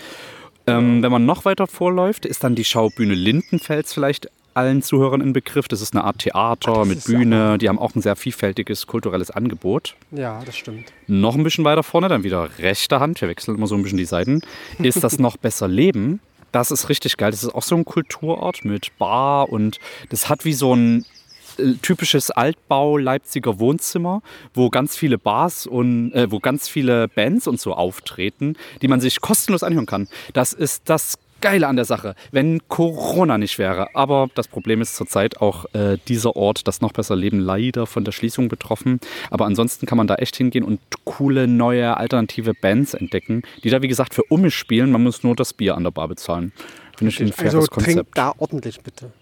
Ähm, 0.66 1.02
wenn 1.02 1.12
man 1.12 1.26
noch 1.26 1.45
weiter 1.45 1.66
vorläuft, 1.66 2.25
ist 2.25 2.45
dann 2.45 2.54
die 2.54 2.64
Schaubühne 2.64 3.14
Lindenfels 3.14 3.92
vielleicht 3.92 4.28
allen 4.54 4.83
Zuhörern 4.83 5.21
in 5.21 5.33
Begriff. 5.33 5.69
Das 5.69 5.81
ist 5.81 5.95
eine 5.95 6.04
Art 6.04 6.19
Theater 6.19 6.75
das 6.75 6.88
mit 6.88 7.04
Bühne. 7.04 7.59
Die 7.59 7.69
haben 7.69 7.78
auch 7.78 7.95
ein 7.95 8.02
sehr 8.02 8.16
vielfältiges 8.16 8.87
kulturelles 8.87 9.31
Angebot. 9.31 9.97
Ja, 10.11 10.42
das 10.45 10.57
stimmt. 10.57 10.92
Noch 11.07 11.35
ein 11.35 11.42
bisschen 11.42 11.64
weiter 11.64 11.83
vorne, 11.83 12.09
dann 12.09 12.23
wieder 12.23 12.49
rechter 12.59 13.00
Hand, 13.00 13.21
wir 13.21 13.28
wechseln 13.28 13.57
immer 13.57 13.66
so 13.66 13.75
ein 13.75 13.83
bisschen 13.83 13.99
die 13.99 14.04
Seiten, 14.04 14.42
ist 14.78 15.02
das 15.02 15.19
noch 15.19 15.37
besser 15.37 15.69
Leben. 15.69 16.21
Das 16.53 16.71
ist 16.71 16.89
richtig 16.89 17.17
geil. 17.17 17.31
Das 17.31 17.43
ist 17.43 17.55
auch 17.55 17.63
so 17.63 17.75
ein 17.75 17.85
Kulturort 17.85 18.65
mit 18.65 18.97
Bar 18.99 19.49
und 19.49 19.81
das 20.11 20.29
hat 20.29 20.45
wie 20.45 20.53
so 20.53 20.75
ein 20.75 21.07
äh, 21.59 21.75
typisches 21.83 22.31
Altbau 22.31 22.99
Leipziger 22.99 23.59
Wohnzimmer, 23.59 24.23
wo 24.55 24.71
ganz 24.71 24.97
viele 24.97 25.19
Bars 25.19 25.67
und 25.67 26.13
äh, 26.13 26.31
wo 26.31 26.39
ganz 26.41 26.69
viele 26.69 27.09
Bands 27.09 27.47
und 27.47 27.61
so 27.61 27.75
auftreten, 27.75 28.57
die 28.83 28.89
man 28.89 29.01
sich 29.01 29.21
kostenlos 29.21 29.63
anhören 29.63 29.87
kann. 29.87 30.09
Das 30.35 30.53
ist 30.53 30.83
das 30.87 31.19
Geile 31.43 31.67
an 31.69 31.77
der 31.77 31.85
Sache, 31.85 32.15
wenn 32.31 32.67
Corona 32.69 33.37
nicht 33.37 33.59
wäre. 33.59 33.95
Aber 33.95 34.29
das 34.35 34.49
Problem 34.49 34.81
ist 34.81 34.97
zurzeit 34.97 35.43
auch 35.43 35.67
äh, 35.75 35.99
dieser 36.09 36.37
Ort, 36.37 36.67
das 36.67 36.81
noch 36.81 36.93
besser 36.93 37.17
Leben, 37.17 37.39
leider 37.39 37.87
von 37.87 38.05
der 38.05 38.13
Schließung 38.13 38.49
betroffen. 38.49 38.99
Aber 39.31 39.45
ansonsten 39.45 39.85
kann 39.85 39.99
man 39.99 40.07
da 40.07 40.15
echt 40.15 40.37
hingehen 40.37 40.65
und 40.65 40.81
coole, 41.05 41.47
neue, 41.47 41.97
alternative 41.99 42.55
Bands 42.55 42.95
entdecken, 42.95 43.43
die 43.63 43.69
da, 43.69 43.83
wie 43.83 43.89
gesagt, 43.89 44.15
für 44.15 44.23
Umme 44.31 44.51
spielen. 44.51 44.91
Man 44.91 45.03
muss 45.03 45.23
nur 45.23 45.37
das 45.37 45.53
Bier 45.53 45.75
an 45.77 45.85
der 45.85 45.91
Bar 45.91 46.09
bezahlen. 46.09 46.53
Finde 46.97 47.13
ich 47.13 47.21
ein 47.21 47.33
faires 47.33 47.55
Also 47.57 47.67
Konzept. 47.67 47.95
trinkt 47.97 48.19
da 48.19 48.33
ordentlich 48.39 48.81
bitte. 48.81 49.13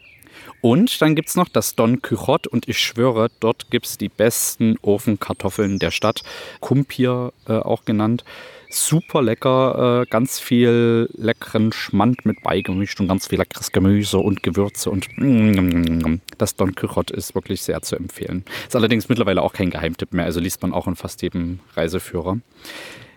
Und 0.60 1.00
dann 1.00 1.14
gibt 1.14 1.28
es 1.28 1.36
noch 1.36 1.48
das 1.48 1.74
Don 1.74 2.02
Quixote 2.02 2.48
und 2.50 2.68
ich 2.68 2.78
schwöre, 2.78 3.30
dort 3.40 3.70
gibt 3.70 3.86
es 3.86 3.96
die 3.98 4.08
besten 4.08 4.76
Ofenkartoffeln 4.82 5.78
der 5.78 5.90
Stadt. 5.90 6.22
Kumpir 6.60 7.32
äh, 7.48 7.52
auch 7.54 7.84
genannt. 7.84 8.24
Super 8.70 9.20
lecker, 9.20 10.02
äh, 10.02 10.06
ganz 10.08 10.38
viel 10.38 11.08
leckeren 11.16 11.72
Schmand 11.72 12.24
mit 12.24 12.42
beigemischt 12.42 13.00
und 13.00 13.08
ganz 13.08 13.26
viel 13.26 13.38
leckeres 13.38 13.72
Gemüse 13.72 14.18
und 14.18 14.42
Gewürze 14.42 14.90
und 14.90 15.08
mm, 15.16 16.20
das 16.38 16.54
Don 16.54 16.74
Quixote 16.74 17.12
ist 17.14 17.34
wirklich 17.34 17.62
sehr 17.62 17.82
zu 17.82 17.96
empfehlen. 17.96 18.44
Ist 18.66 18.76
allerdings 18.76 19.08
mittlerweile 19.08 19.42
auch 19.42 19.52
kein 19.52 19.70
Geheimtipp 19.70 20.12
mehr, 20.12 20.24
also 20.24 20.40
liest 20.40 20.62
man 20.62 20.72
auch 20.72 20.86
in 20.86 20.96
fast 20.96 21.20
jedem 21.22 21.58
Reiseführer. 21.74 22.38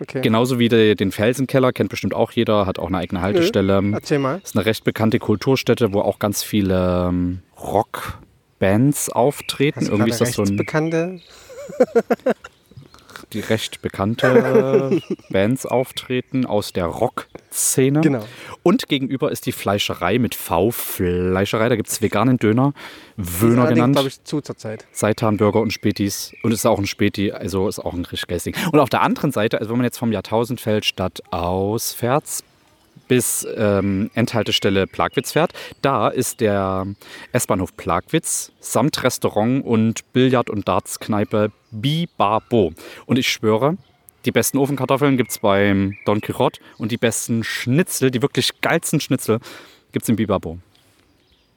Okay. 0.00 0.20
Genauso 0.22 0.58
wie 0.58 0.68
de, 0.68 0.94
den 0.96 1.12
Felsenkeller, 1.12 1.72
kennt 1.72 1.90
bestimmt 1.90 2.14
auch 2.14 2.32
jeder, 2.32 2.66
hat 2.66 2.78
auch 2.78 2.88
eine 2.88 2.98
eigene 2.98 3.20
Haltestelle. 3.20 3.80
Erzähl 3.92 4.18
mal. 4.18 4.40
Ist 4.42 4.56
eine 4.56 4.66
recht 4.66 4.84
bekannte 4.84 5.18
Kulturstätte, 5.18 5.92
wo 5.92 6.00
auch 6.00 6.18
ganz 6.18 6.42
viele 6.42 7.08
ähm, 7.08 7.42
Rockbands 7.60 9.08
auftreten. 9.08 9.86
Irgendwie 9.86 10.10
ist 10.10 10.20
das 10.20 10.32
so 10.32 10.42
ein, 10.42 10.48
Rechtsbekannte? 10.48 11.20
die 13.34 13.40
recht 13.40 13.82
bekannte 13.82 15.00
Bands 15.30 15.66
auftreten 15.66 16.46
aus 16.46 16.72
der 16.72 16.86
Rockszene. 16.86 18.00
Genau. 18.00 18.24
Und 18.62 18.88
gegenüber 18.88 19.30
ist 19.30 19.46
die 19.46 19.52
Fleischerei 19.52 20.18
mit 20.18 20.34
V, 20.34 20.70
Fleischerei. 20.70 21.68
Da 21.68 21.76
gibt 21.76 21.88
es 21.88 22.00
veganen 22.00 22.38
Döner, 22.38 22.72
Wöhner 23.16 23.66
genannt. 23.66 23.94
glaube 23.94 24.08
ich, 24.08 24.22
zu 24.24 24.40
zur 24.40 24.56
Zeit. 24.56 24.86
Seitanburger 24.92 25.60
und 25.60 25.72
Spätis. 25.72 26.32
Und 26.42 26.52
es 26.52 26.60
ist 26.60 26.66
auch 26.66 26.78
ein 26.78 26.86
Späti, 26.86 27.32
also 27.32 27.68
ist 27.68 27.78
auch 27.78 27.92
ein 27.92 28.04
richtig 28.04 28.28
geiles 28.28 28.44
Ding. 28.44 28.54
Und 28.72 28.78
auf 28.80 28.88
der 28.88 29.02
anderen 29.02 29.32
Seite, 29.32 29.58
also 29.58 29.70
wenn 29.70 29.78
man 29.78 29.84
jetzt 29.84 29.98
vom 29.98 30.12
Jahrtausendfeld 30.12 30.84
statt 30.84 31.22
ausfährt 31.30 32.24
bis 33.08 33.46
ähm, 33.56 34.10
Endhaltestelle 34.14 34.86
Plagwitz 34.86 35.32
fährt, 35.32 35.52
da 35.82 36.08
ist 36.08 36.40
der 36.40 36.86
S-Bahnhof 37.32 37.76
Plagwitz 37.76 38.52
samt 38.60 39.02
Restaurant 39.02 39.64
und 39.64 40.10
Billard- 40.12 40.48
und 40.50 40.66
Dartskneipe 40.68 41.52
Bibabo. 41.80 42.72
Und 43.06 43.18
ich 43.18 43.28
schwöre, 43.28 43.76
die 44.24 44.32
besten 44.32 44.58
Ofenkartoffeln 44.58 45.16
gibt 45.16 45.30
es 45.30 45.38
beim 45.38 45.96
Don 46.06 46.20
Quixote 46.20 46.60
und 46.78 46.92
die 46.92 46.96
besten 46.96 47.44
Schnitzel, 47.44 48.10
die 48.10 48.22
wirklich 48.22 48.60
geilsten 48.60 49.00
Schnitzel, 49.00 49.38
gibt 49.92 50.04
es 50.04 50.08
im 50.08 50.16
Bibabo. 50.16 50.58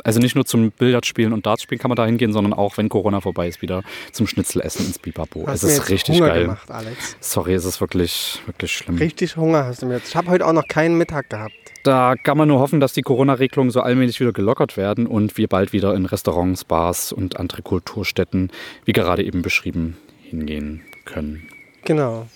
Also 0.04 0.20
nicht 0.20 0.36
nur 0.36 0.46
zum 0.46 0.72
Billardspielen 0.72 1.34
und 1.34 1.46
Dartspielen 1.46 1.80
kann 1.80 1.90
man 1.90 1.96
da 1.96 2.06
hingehen, 2.06 2.32
sondern 2.32 2.54
auch, 2.54 2.78
wenn 2.78 2.88
Corona 2.88 3.20
vorbei 3.20 3.48
ist, 3.48 3.62
wieder 3.62 3.84
zum 4.12 4.28
Schnitzelessen 4.28 4.86
ins 4.86 5.00
Bibabo. 5.00 5.46
Hast 5.48 5.64
Es 5.64 5.80
ist 5.80 5.90
richtig 5.90 6.18
Hunger 6.18 6.28
geil. 6.28 6.42
gemacht, 6.44 6.70
Alex. 6.70 7.18
Sorry, 7.20 7.54
es 7.54 7.66
ist 7.66 7.82
wirklich, 7.82 8.40
wirklich 8.46 8.72
schlimm. 8.72 8.98
Richtig 8.98 9.36
Hunger 9.38 9.66
hast 9.66 9.82
du 9.82 9.88
mir 9.88 9.96
jetzt. 9.96 10.10
Ich 10.10 10.16
habe 10.16 10.30
heute 10.30 10.46
auch 10.46 10.54
noch 10.54 10.68
keinen 10.68 10.98
Mittag 10.98 11.30
gehabt. 11.30 11.54
Da 11.84 12.16
kann 12.16 12.38
man 12.38 12.48
nur 12.48 12.60
hoffen, 12.60 12.80
dass 12.80 12.94
die 12.94 13.02
Corona-Regelungen 13.02 13.72
so 13.72 13.82
allmählich 13.82 14.20
wieder 14.20 14.34
gelockert 14.34 14.78
werden 14.78 15.08
und 15.08 15.38
wir 15.38 15.48
bald 15.48 15.74
wieder 15.74 15.94
in 15.96 16.06
Restaurants, 16.06 16.64
Bars 16.64 17.12
und 17.12 17.40
andere 17.40 17.62
Kulturstätten, 17.62 18.52
wie 18.86 18.94
gerade 18.94 19.24
eben 19.24 19.42
beschrieben, 19.42 19.98
hingehen 20.30 20.82
können. 21.06 21.48
Genau. 21.86 22.28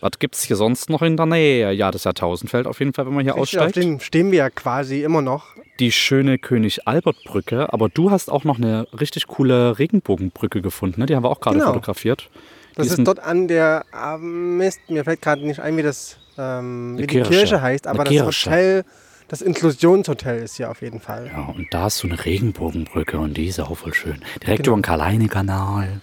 Was 0.00 0.18
gibt 0.18 0.34
es 0.34 0.42
hier 0.42 0.56
sonst 0.56 0.90
noch 0.90 1.00
in 1.00 1.16
der 1.16 1.24
Nähe? 1.26 1.72
Ja, 1.72 1.90
das 1.90 2.04
Jahrtausendfeld 2.04 2.66
auf 2.66 2.78
jeden 2.78 2.92
Fall, 2.92 3.06
wenn 3.06 3.14
man 3.14 3.24
hier 3.24 3.34
Richtig, 3.36 3.58
Auf 3.58 3.66
aussteigt. 3.66 3.86
dem 3.86 4.00
stehen 4.00 4.30
wir 4.32 4.38
ja 4.38 4.50
quasi 4.50 5.02
immer 5.02 5.22
noch. 5.22 5.46
Die 5.80 5.92
schöne 5.92 6.38
König-Albert-Brücke, 6.38 7.72
aber 7.72 7.88
du 7.88 8.10
hast 8.10 8.30
auch 8.30 8.44
noch 8.44 8.58
eine 8.58 8.86
richtig 8.98 9.26
coole 9.28 9.78
Regenbogenbrücke 9.78 10.60
gefunden, 10.60 11.00
ne? 11.00 11.06
Die 11.06 11.16
haben 11.16 11.24
wir 11.24 11.30
auch 11.30 11.40
gerade 11.40 11.56
Genau. 11.58 11.72
fotografiert. 11.72 12.28
Das 12.74 12.88
ist 12.88 12.98
ein- 12.98 13.04
dort 13.04 13.20
an 13.20 13.48
der 13.48 13.84
ah, 13.92 14.18
Mist. 14.18 14.80
Mir 14.88 15.04
fällt 15.04 15.22
gerade 15.22 15.46
nicht 15.46 15.60
ein, 15.60 15.76
wie 15.76 15.82
das 15.82 16.18
ähm, 16.36 16.94
wie 16.94 16.98
Eine 16.98 17.06
die 17.06 17.06
Kirche. 17.06 17.30
Kirche 17.30 17.62
heißt, 17.62 17.86
Eine 17.86 17.94
aber 17.94 18.04
das 18.04 18.12
Kirche. 18.12 18.50
Hotel, 18.50 18.84
das 19.28 19.40
Inklusionshotel 19.40 20.42
ist 20.42 20.56
hier 20.56 20.70
auf 20.70 20.82
jeden 20.82 21.00
Fall. 21.00 21.28
Ja, 21.32 21.44
und 21.46 21.66
da 21.72 21.86
ist 21.86 21.98
so 21.98 22.08
eine 22.08 22.22
Regenbogenbrücke 22.24 23.18
und 23.18 23.36
die 23.36 23.46
ist 23.46 23.58
auch 23.60 23.74
voll 23.76 23.94
schön. 23.94 24.20
Direkt 24.42 24.64
Genau. 24.64 24.72
über 24.74 24.80
den 24.80 24.82
Karl-Heine-Kanal. 24.82 26.00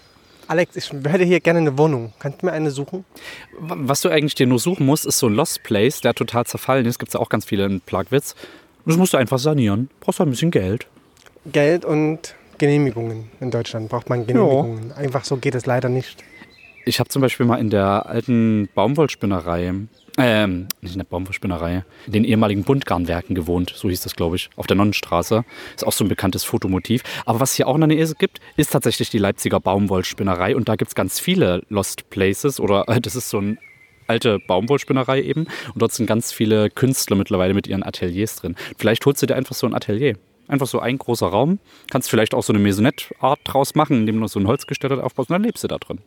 Alex, 0.51 0.75
ich 0.75 0.91
hätte 0.91 1.23
hier 1.23 1.39
gerne 1.39 1.59
eine 1.59 1.77
Wohnung. 1.77 2.11
Kannst 2.19 2.41
du 2.41 2.45
mir 2.45 2.51
eine 2.51 2.71
suchen? 2.71 3.05
Was 3.57 4.01
du 4.01 4.09
eigentlich 4.09 4.35
dir 4.35 4.47
nur 4.47 4.59
suchen 4.59 4.85
musst, 4.85 5.05
ist 5.05 5.17
so 5.17 5.27
ein 5.27 5.33
Lost 5.33 5.63
Place, 5.63 6.01
der 6.01 6.13
total 6.13 6.45
zerfallen 6.45 6.85
ist. 6.85 6.99
Gibt 6.99 7.07
es 7.07 7.13
ja 7.13 7.21
auch 7.21 7.29
ganz 7.29 7.45
viele 7.45 7.65
in 7.65 7.79
Plagwitz. 7.79 8.35
Das 8.85 8.97
musst 8.97 9.13
du 9.13 9.17
einfach 9.17 9.39
sanieren. 9.39 9.89
Brauchst 10.01 10.19
du 10.19 10.23
ein 10.23 10.29
bisschen 10.29 10.51
Geld. 10.51 10.87
Geld 11.45 11.85
und 11.85 12.35
Genehmigungen. 12.57 13.31
In 13.39 13.49
Deutschland 13.49 13.87
braucht 13.87 14.09
man 14.09 14.27
Genehmigungen. 14.27 14.91
Einfach 14.91 15.23
so 15.23 15.37
geht 15.37 15.55
es 15.55 15.65
leider 15.65 15.87
nicht. 15.87 16.21
Ich 16.85 16.99
habe 16.99 17.07
zum 17.07 17.21
Beispiel 17.21 17.45
mal 17.45 17.55
in 17.55 17.69
der 17.69 18.07
alten 18.07 18.67
Baumwollspinnerei, 18.75 19.73
ähm, 20.25 20.67
nicht 20.81 20.93
in 20.93 20.99
der 20.99 21.05
Baumwollspinnerei, 21.05 21.83
in 22.05 22.13
den 22.13 22.23
ehemaligen 22.23 22.63
Buntgarnwerken 22.63 23.35
gewohnt, 23.35 23.73
so 23.75 23.89
hieß 23.89 24.01
das, 24.01 24.15
glaube 24.15 24.35
ich, 24.35 24.49
auf 24.55 24.67
der 24.67 24.77
Nonnenstraße. 24.77 25.43
Ist 25.75 25.85
auch 25.85 25.91
so 25.91 26.03
ein 26.03 26.09
bekanntes 26.09 26.43
Fotomotiv. 26.43 27.03
Aber 27.25 27.39
was 27.39 27.53
hier 27.53 27.67
auch 27.67 27.75
in 27.75 27.81
der 27.81 27.87
Nähe 27.87 28.07
gibt, 28.17 28.39
ist 28.57 28.71
tatsächlich 28.71 29.09
die 29.09 29.17
Leipziger 29.17 29.59
Baumwollspinnerei. 29.59 30.55
Und 30.55 30.69
da 30.69 30.75
gibt 30.75 30.89
es 30.89 30.95
ganz 30.95 31.19
viele 31.19 31.63
Lost 31.69 32.09
Places 32.09 32.59
oder 32.59 32.87
äh, 32.87 32.99
das 32.99 33.15
ist 33.15 33.29
so 33.29 33.39
ein 33.39 33.57
alte 34.07 34.39
Baumwollspinnerei 34.39 35.21
eben. 35.21 35.47
Und 35.73 35.81
dort 35.81 35.93
sind 35.93 36.05
ganz 36.05 36.31
viele 36.31 36.69
Künstler 36.69 37.15
mittlerweile 37.15 37.53
mit 37.53 37.67
ihren 37.67 37.83
Ateliers 37.83 38.35
drin. 38.35 38.55
Vielleicht 38.77 39.05
holst 39.05 39.21
du 39.21 39.25
dir 39.25 39.35
einfach 39.35 39.55
so 39.55 39.67
ein 39.67 39.73
Atelier. 39.73 40.17
Einfach 40.47 40.67
so 40.67 40.79
ein 40.79 40.97
großer 40.97 41.27
Raum. 41.27 41.59
Kannst 41.89 42.09
vielleicht 42.09 42.33
auch 42.33 42.43
so 42.43 42.51
eine 42.51 42.61
Maisonette-Art 42.61 43.39
draus 43.45 43.75
machen, 43.75 43.97
indem 44.01 44.19
du 44.19 44.27
so 44.27 44.39
ein 44.39 44.47
Holzgestell 44.47 44.99
aufbaust 44.99 45.29
und 45.29 45.35
dann 45.35 45.43
lebst 45.43 45.63
du 45.63 45.67
da 45.67 45.77
drin. 45.77 45.99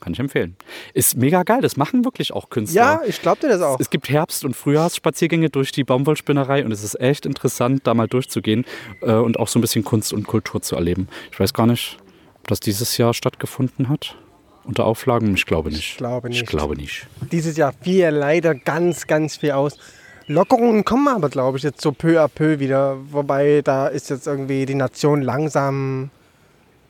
Kann 0.00 0.12
ich 0.12 0.20
empfehlen. 0.20 0.56
Ist 0.94 1.16
mega 1.16 1.42
geil. 1.42 1.60
Das 1.60 1.76
machen 1.76 2.04
wirklich 2.04 2.32
auch 2.32 2.50
Künstler. 2.50 2.82
Ja, 2.82 3.00
ich 3.06 3.20
glaube 3.20 3.40
dir 3.40 3.48
das 3.48 3.60
auch. 3.60 3.80
Es 3.80 3.90
gibt 3.90 4.08
Herbst- 4.08 4.44
und 4.44 4.54
Frühjahrsspaziergänge 4.54 5.50
durch 5.50 5.72
die 5.72 5.84
Baumwollspinnerei 5.84 6.64
und 6.64 6.72
es 6.72 6.84
ist 6.84 7.00
echt 7.00 7.26
interessant, 7.26 7.86
da 7.86 7.94
mal 7.94 8.06
durchzugehen 8.06 8.64
äh, 9.02 9.12
und 9.12 9.38
auch 9.38 9.48
so 9.48 9.58
ein 9.58 9.62
bisschen 9.62 9.84
Kunst 9.84 10.12
und 10.12 10.26
Kultur 10.26 10.62
zu 10.62 10.76
erleben. 10.76 11.08
Ich 11.32 11.40
weiß 11.40 11.52
gar 11.52 11.66
nicht, 11.66 11.98
ob 12.40 12.48
das 12.48 12.60
dieses 12.60 12.96
Jahr 12.96 13.12
stattgefunden 13.14 13.88
hat. 13.88 14.16
Unter 14.64 14.84
Auflagen? 14.84 15.34
Ich 15.34 15.46
glaube 15.46 15.70
nicht. 15.70 15.92
Ich 15.92 15.96
glaube 15.96 16.28
nicht. 16.28 16.42
Ich 16.42 16.48
glaube 16.48 16.76
nicht. 16.76 17.06
Dieses 17.32 17.56
Jahr 17.56 17.72
fiel 17.80 18.08
leider 18.10 18.54
ganz, 18.54 19.06
ganz 19.06 19.38
viel 19.38 19.52
aus. 19.52 19.78
Lockerungen 20.26 20.84
kommen 20.84 21.08
aber, 21.08 21.30
glaube 21.30 21.56
ich, 21.56 21.64
jetzt 21.64 21.80
so 21.80 21.90
peu 21.90 22.22
à 22.22 22.28
peu 22.28 22.60
wieder. 22.60 22.98
Wobei 23.10 23.62
da 23.62 23.88
ist 23.88 24.10
jetzt 24.10 24.26
irgendwie 24.26 24.66
die 24.66 24.74
Nation 24.74 25.22
langsam 25.22 26.10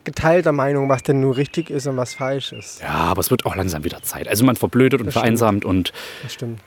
geteilter 0.09 0.51
Meinung, 0.51 0.89
was 0.89 1.03
denn 1.03 1.19
nur 1.21 1.37
richtig 1.37 1.69
ist 1.69 1.87
und 1.87 1.97
was 1.97 2.13
falsch 2.13 2.51
ist. 2.51 2.81
Ja, 2.81 2.89
aber 2.89 3.19
es 3.21 3.31
wird 3.31 3.45
auch 3.45 3.55
langsam 3.55 3.83
wieder 3.83 4.01
Zeit. 4.01 4.27
Also 4.27 4.43
man 4.45 4.55
verblödet 4.55 4.99
und 4.99 5.07
Das 5.07 5.13
stimmt. 5.13 5.21
vereinsamt 5.23 5.65
und 5.65 5.93
Das 6.23 6.33
stimmt. 6.33 6.59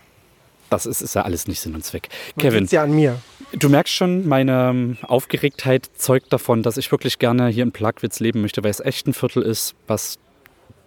das 0.70 0.87
ist, 0.87 1.00
ist 1.02 1.14
ja 1.14 1.22
alles 1.22 1.46
nicht 1.49 1.61
Sinn 1.61 1.75
und 1.75 1.84
Zweck. 1.84 2.08
Kevin. 2.38 2.66
Ja 2.70 2.82
an 2.84 2.92
mir. 2.92 3.18
Du 3.52 3.68
merkst 3.68 3.92
schon, 3.92 4.26
meine 4.26 4.70
ähm, 4.70 4.96
Aufgeregtheit 5.02 5.90
zeugt 5.96 6.32
davon, 6.32 6.62
dass 6.62 6.76
ich 6.78 6.90
wirklich 6.90 7.18
gerne 7.18 7.49
hier 7.49 7.64
in 7.64 7.72
Plagwitz 7.72 8.18
leben 8.20 8.40
möchte, 8.40 8.62
weil 8.64 8.70
es 8.70 8.80
echt 8.80 9.06
ein 9.06 9.12
Viertel 9.12 9.42
ist, 9.42 9.75
was 9.87 10.18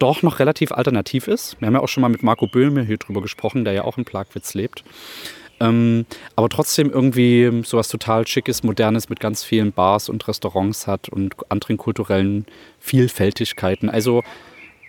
doch 0.00 0.22
noch 0.22 0.40
relativ 0.40 0.72
alternativ 0.72 1.28
ist. 1.28 1.56
Wir 1.60 1.66
haben 1.66 1.74
ja 1.74 1.80
auch 1.80 1.88
schon 1.88 2.00
mal 2.00 2.08
mit 2.08 2.22
Marco 2.22 2.46
Böhme 2.48 2.82
hier 2.82 2.96
drüber 2.98 3.22
gesprochen, 3.22 3.64
der 3.64 3.72
ja 3.72 3.84
auch 3.84 3.96
in 3.98 4.04
Plagwitz 4.04 4.54
lebt. 4.54 4.82
Ähm, 5.60 6.04
aber 6.34 6.48
trotzdem 6.48 6.90
irgendwie 6.90 7.62
sowas 7.64 7.88
total 7.88 8.26
Schickes, 8.26 8.62
Modernes 8.62 9.08
mit 9.08 9.20
ganz 9.20 9.42
vielen 9.42 9.72
Bars 9.72 10.08
und 10.08 10.26
Restaurants 10.28 10.86
hat 10.86 11.08
und 11.08 11.34
anderen 11.50 11.76
kulturellen 11.78 12.46
Vielfältigkeiten. 12.78 13.88
Also 13.90 14.22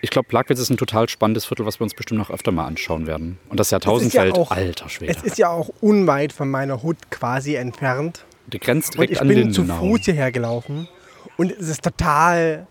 ich 0.02 0.10
glaube, 0.12 0.28
Plagwitz 0.28 0.60
ist 0.60 0.70
ein 0.70 0.78
total 0.78 1.10
spannendes 1.10 1.46
Viertel, 1.46 1.66
was 1.66 1.80
wir 1.80 1.84
uns 1.84 1.94
bestimmt 1.94 2.20
noch 2.20 2.30
öfter 2.30 2.52
mal 2.52 2.66
anschauen 2.66 3.08
werden. 3.08 3.40
Und 3.50 3.60
das 3.60 3.72
Jahrtausendfeld, 3.72 4.36
ja 4.38 4.42
auch, 4.42 4.52
alter 4.52 4.90
Schwede. 4.90 5.12
Es 5.12 5.24
ist 5.24 5.38
ja 5.38 5.50
auch 5.50 5.70
unweit 5.82 6.32
von 6.34 6.50
meiner 6.50 6.84
Hut 6.84 6.98
quasi 7.10 7.56
entfernt. 7.56 8.24
Die 8.48 8.60
grenzt 8.60 8.90
Und 8.92 8.98
direkt 8.98 9.14
ich 9.14 9.22
an 9.22 9.28
bin 9.28 9.52
zu 9.52 9.62
Lindenau. 9.62 9.80
Fuß 9.80 10.06
hierher 10.06 10.32
gelaufen. 10.32 10.88
Und 11.36 11.52
es 11.52 11.68
ist 11.70 11.84
total 11.84 12.68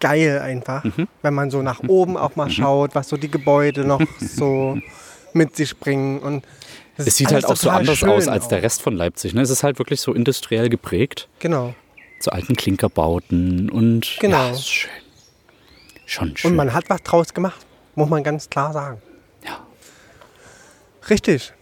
geil 0.00 0.38
einfach, 0.40 0.84
Mhm. 0.84 1.08
wenn 1.22 1.34
man 1.34 1.50
so 1.50 1.62
nach 1.62 1.80
oben 1.86 2.16
auch 2.16 2.36
mal 2.36 2.50
schaut, 2.50 2.94
was 2.94 3.08
so 3.08 3.16
die 3.16 3.30
Gebäude 3.30 3.84
noch 3.84 4.00
so 4.20 4.78
mit 5.32 5.56
sich 5.56 5.76
bringen. 5.76 6.20
Und 6.20 6.44
das 6.96 7.06
Es 7.08 7.16
sieht 7.16 7.32
halt 7.32 7.44
auch 7.46 7.56
so 7.56 7.70
anders 7.70 8.02
aus 8.04 8.28
als 8.28 8.48
der 8.48 8.58
auch. 8.58 8.62
Rest 8.62 8.82
von 8.82 8.94
Leipzig. 8.96 9.34
Ne? 9.34 9.42
Es 9.42 9.50
ist 9.50 9.62
halt 9.62 9.78
wirklich 9.78 10.00
so 10.00 10.12
industriell 10.14 10.68
geprägt. 10.68 11.28
Genau. 11.40 11.74
zu 12.20 12.32
alten 12.32 12.56
Klinkerbauten 12.56 13.68
und 13.70 14.16
Genau. 14.20 14.48
ja, 14.52 14.54
schön. 14.56 14.90
Schon 16.06 16.36
schön. 16.36 16.50
Und 16.52 16.56
man 16.56 16.72
hat 16.72 16.88
was 16.88 17.02
draus 17.02 17.34
gemacht, 17.34 17.66
muss 17.94 18.08
man 18.08 18.22
ganz 18.22 18.48
klar 18.50 18.72
sagen. 18.72 19.00
ja. 19.44 19.58
Richtig. 21.10 21.52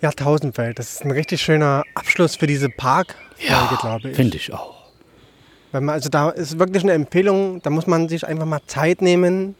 Jahrtausendwelt, 0.00 0.78
das 0.80 0.94
ist 0.94 1.04
ein 1.04 1.12
richtig 1.12 1.40
schöner 1.42 1.84
Abschluss 1.94 2.34
für 2.36 2.48
diese 2.48 2.68
Parkfolge, 2.68 3.76
glaube 3.80 4.10
ich. 4.10 4.16
finde 4.16 4.36
ich 4.36 4.52
auch. 4.52 4.82
Wenn 5.70 5.84
man, 5.84 5.94
also 5.94 6.08
da 6.08 6.30
ist 6.30 6.58
wirklich 6.58 6.82
eine 6.82 6.92
Empfehlung, 6.92 7.62
da 7.62 7.70
muss 7.70 7.86
man 7.86 8.08
sich 8.08 8.26
einfach 8.26 8.44
mal 8.44 8.60
Zeit 8.66 9.00
nehmen 9.00 9.54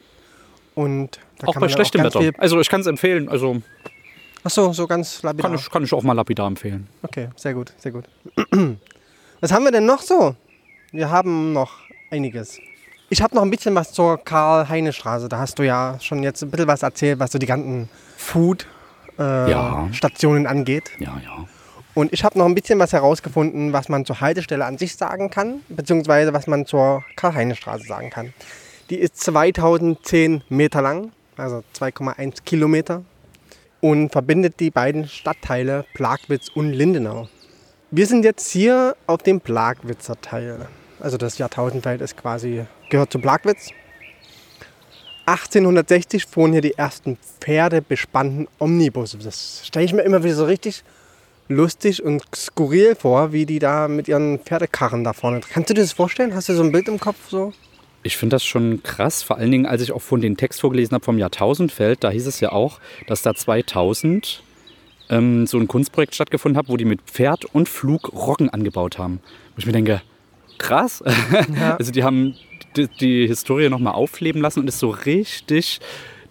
und 0.75 1.21
Auch 1.47 1.55
bei 1.55 1.69
schlechtem 1.69 2.03
Wetter. 2.03 2.33
Also 2.39 2.61
ich 2.61 2.69
kann 2.69 2.81
es 2.81 2.87
empfehlen. 2.89 3.29
Also 3.29 3.63
achso, 4.45 4.73
so 4.73 4.87
ganz 4.87 5.23
lapidar. 5.23 5.51
kann 5.51 5.59
ich, 5.59 5.71
kann 5.71 5.85
ich 5.85 5.93
auch 5.93 6.03
mal 6.03 6.13
lapidar 6.15 6.47
empfehlen. 6.47 6.89
Okay, 7.03 7.29
sehr 7.37 7.55
gut, 7.55 7.73
sehr 7.79 7.93
gut. 7.93 8.05
Was 9.41 9.53
haben 9.53 9.65
wir 9.65 9.73
denn 9.73 9.87
noch 9.87 10.03
so? 10.03 10.35
Wir 10.93 11.11
haben 11.11 11.53
noch 11.53 11.73
einiges. 12.11 12.59
Ich 13.11 13.21
habe 13.23 13.35
noch 13.35 13.43
ein 13.43 13.51
bisschen 13.51 13.75
was 13.75 13.93
zur 13.93 14.17
Karl-Heine-Straße. 14.25 15.29
Da 15.29 15.39
hast 15.39 15.59
du 15.59 15.65
ja 15.65 15.99
schon 16.01 16.23
jetzt 16.23 16.43
ein 16.43 16.51
bisschen 16.51 16.67
was 16.69 16.83
erzählt, 16.83 17.19
was 17.19 17.33
so 17.33 17.39
die 17.39 17.47
ganzen 17.47 17.89
Ja. 19.19 19.87
Food-Stationen 19.89 20.47
angeht. 20.47 20.91
Ja, 20.99 21.21
ja. 21.25 21.45
Und 21.95 22.13
ich 22.13 22.25
habe 22.25 22.39
noch 22.39 22.47
ein 22.47 22.55
bisschen 22.55 22.79
was 22.79 22.93
herausgefunden, 22.95 23.73
was 23.75 23.91
man 23.91 24.07
zur 24.07 24.21
Haltestelle 24.23 24.65
an 24.65 24.79
sich 24.79 24.97
sagen 24.97 25.29
kann, 25.29 25.61
beziehungsweise 25.69 26.33
was 26.33 26.47
man 26.47 26.65
zur 26.65 27.05
Karl-Heine-Straße 27.17 27.85
sagen 27.87 28.09
kann. 28.09 28.33
Die 28.89 28.97
ist 28.97 29.19
2010 29.21 30.43
Meter 30.49 30.81
lang, 30.81 31.13
also 31.37 31.63
2,1 31.79 32.45
Kilometer, 32.45 33.03
und 33.83 34.11
verbindet 34.11 34.61
die 34.61 34.71
beiden 34.71 35.09
Stadtteile 35.09 35.85
Plagwitz 35.93 36.49
und 36.55 36.73
Lindenau. 36.73 37.29
Wir 37.91 38.07
sind 38.07 38.25
jetzt 38.25 38.51
hier 38.51 38.97
auf 39.07 39.23
dem 39.23 39.41
Plagwitzer 39.41 40.19
Teil. 40.23 40.67
Also 41.01 41.19
das 41.19 41.37
Jahrtausendfeld 41.37 42.01
ist 42.01 42.17
quasi, 42.17 42.65
gehört 42.89 43.13
zu 43.13 43.19
Plagwitz. 43.19 43.71
1860 45.27 46.27
fuhren 46.27 46.53
hier 46.53 46.61
die 46.61 46.75
ersten 46.75 47.19
pferdebespannten 47.41 48.49
Omnibusse. 48.59 49.19
Das 49.19 49.67
stelle 49.67 49.85
ich 49.85 49.93
mir 49.93 50.03
immer 50.03 50.23
wieder 50.23 50.37
so 50.37 50.45
richtig 50.45 50.85
lustig 51.49 52.03
und 52.03 52.23
skurril 52.35 52.95
vor, 52.95 53.33
wie 53.33 53.47
die 53.47 53.59
da 53.59 53.89
mit 53.89 54.07
ihren 54.07 54.39
Pferdekarren 54.39 55.03
da 55.03 55.13
vorne. 55.13 55.41
Kannst 55.41 55.71
du 55.71 55.75
dir 55.75 55.83
das 55.83 55.93
vorstellen? 55.93 56.35
Hast 56.35 56.49
du 56.49 56.55
so 56.55 56.63
ein 56.63 56.73
Bild 56.73 56.87
im 56.87 57.01
Kopf 57.01 57.29
so? 57.29 57.53
Ich 58.03 58.17
finde 58.17 58.35
das 58.35 58.45
schon 58.45 58.83
krass, 58.83 59.23
vor 59.23 59.37
allen 59.39 59.51
Dingen, 59.51 59.67
als 59.67 59.83
ich 59.83 59.93
auch 59.93 60.03
von 60.03 60.21
den 60.21 60.37
Text 60.37 60.61
vorgelesen 60.61 60.95
habe 60.95 61.05
vom 61.05 61.19
Jahrtausendfeld, 61.19 62.03
da 62.03 62.11
hieß 62.11 62.27
es 62.27 62.41
ja 62.41 62.51
auch, 62.51 62.81
dass 63.07 63.23
da 63.23 63.35
2000 63.35 64.43
ähm, 65.09 65.47
so 65.47 65.59
ein 65.59 65.69
Kunstprojekt 65.69 66.15
stattgefunden 66.15 66.59
hat, 66.59 66.69
wo 66.69 66.77
die 66.77 66.85
mit 66.85 67.03
Pferd 67.03 67.45
und 67.45 67.69
Flug 67.69 68.13
Roggen 68.13 68.51
angebaut 68.51 68.99
haben. 68.99 69.21
Wo 69.55 69.59
ich 69.59 69.67
mir 69.67 69.73
denke, 69.73 70.03
krass. 70.59 71.03
Also 71.79 71.93
die 71.93 72.03
haben 72.03 72.35
die, 72.77 72.89
die 72.89 73.27
Historie 73.27 73.69
nochmal 73.69 73.95
aufleben 73.95 74.41
lassen 74.41 74.61
und 74.61 74.69
ist 74.69 74.79
so 74.79 74.91
richtig 74.91 75.81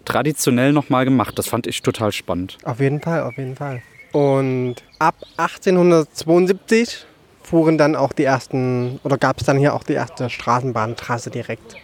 traditionell 0.04 0.72
nochmal 0.72 1.04
gemacht. 1.04 1.38
Das 1.38 1.48
fand 1.48 1.66
ich 1.66 1.82
total 1.82 2.12
spannend. 2.12 2.58
Auf 2.64 2.80
jeden 2.80 3.00
Fall, 3.00 3.22
auf 3.22 3.36
jeden 3.36 3.56
Fall. 3.56 3.82
Und 4.12 4.76
ab 4.98 5.14
1872 5.36 7.06
fuhren 7.52 7.76
dann 7.76 7.96
auch 7.96 8.14
die 8.14 8.24
ersten, 8.24 8.98
oder 9.04 9.18
gab 9.18 9.38
es 9.38 9.44
dann 9.44 9.58
hier 9.58 9.74
auch 9.74 9.82
die 9.82 9.92
erste 9.92 10.30
Straßenbahntrasse 10.30 11.28
direkt. 11.28 11.76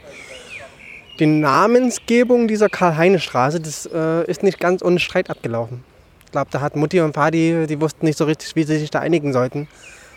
Die 1.19 1.27
Namensgebung 1.27 2.49
dieser 2.49 2.71
Karl-Heine-Straße, 2.71 3.61
das 3.61 3.85
äh, 3.85 4.25
ist 4.25 4.43
nicht 4.43 4.61
ganz 4.61 4.83
ohne 4.83 4.99
Streit 4.99 5.29
abgelaufen. 5.29 5.85
Ich 6.25 6.33
glaube, 6.33 6.49
da 6.51 6.63
hat 6.63 6.75
Mutti 6.75 7.03
und 7.03 7.15
Vati, 7.15 7.67
die 7.69 7.81
wussten 7.83 8.07
nicht 8.07 8.17
so 8.17 8.25
richtig, 8.25 8.57
wie 8.57 8.63
sie 8.63 8.79
sich 8.79 8.89
da 8.89 9.01
einigen 9.01 9.35
sollten, 9.35 9.69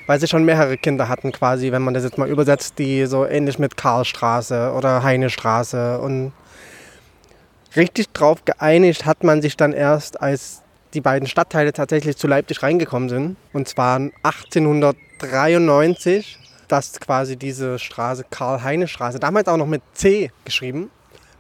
weil 0.08 0.22
sie 0.22 0.28
schon 0.30 0.46
mehrere 0.46 0.78
Kinder 0.78 1.10
hatten 1.10 1.34
quasi, 1.34 1.74
wenn 1.74 1.82
man 1.82 1.94
das 1.94 2.06
jetzt 2.06 2.18
mal 2.18 2.30
übersetzt, 2.30 2.80
die 2.80 3.06
so 3.06 3.26
ähnlich 3.26 3.60
mit 3.60 3.76
Karlstraße 3.76 4.72
oder 4.74 5.04
Heinestraße 5.04 6.00
und 6.00 6.32
richtig 7.76 8.14
drauf 8.14 8.46
geeinigt 8.46 9.06
hat 9.06 9.26
man 9.26 9.42
sich 9.42 9.58
dann 9.58 9.74
erst, 9.74 10.22
als 10.22 10.62
die 10.94 11.02
beiden 11.02 11.28
Stadtteile 11.28 11.74
tatsächlich 11.74 12.16
zu 12.16 12.28
Leipzig 12.28 12.64
reingekommen 12.64 13.10
sind. 13.10 13.36
Und 13.52 13.68
zwar 13.68 14.00
1893, 15.24 16.40
dass 16.68 17.00
quasi 17.00 17.36
diese 17.36 17.80
Straße 17.80 18.26
Karl-Heine-Straße, 18.30 19.20
damals 19.20 19.48
auch 19.48 19.58
noch 19.58 19.68
mit 19.68 19.82
C 19.94 20.32
geschrieben, 20.46 20.90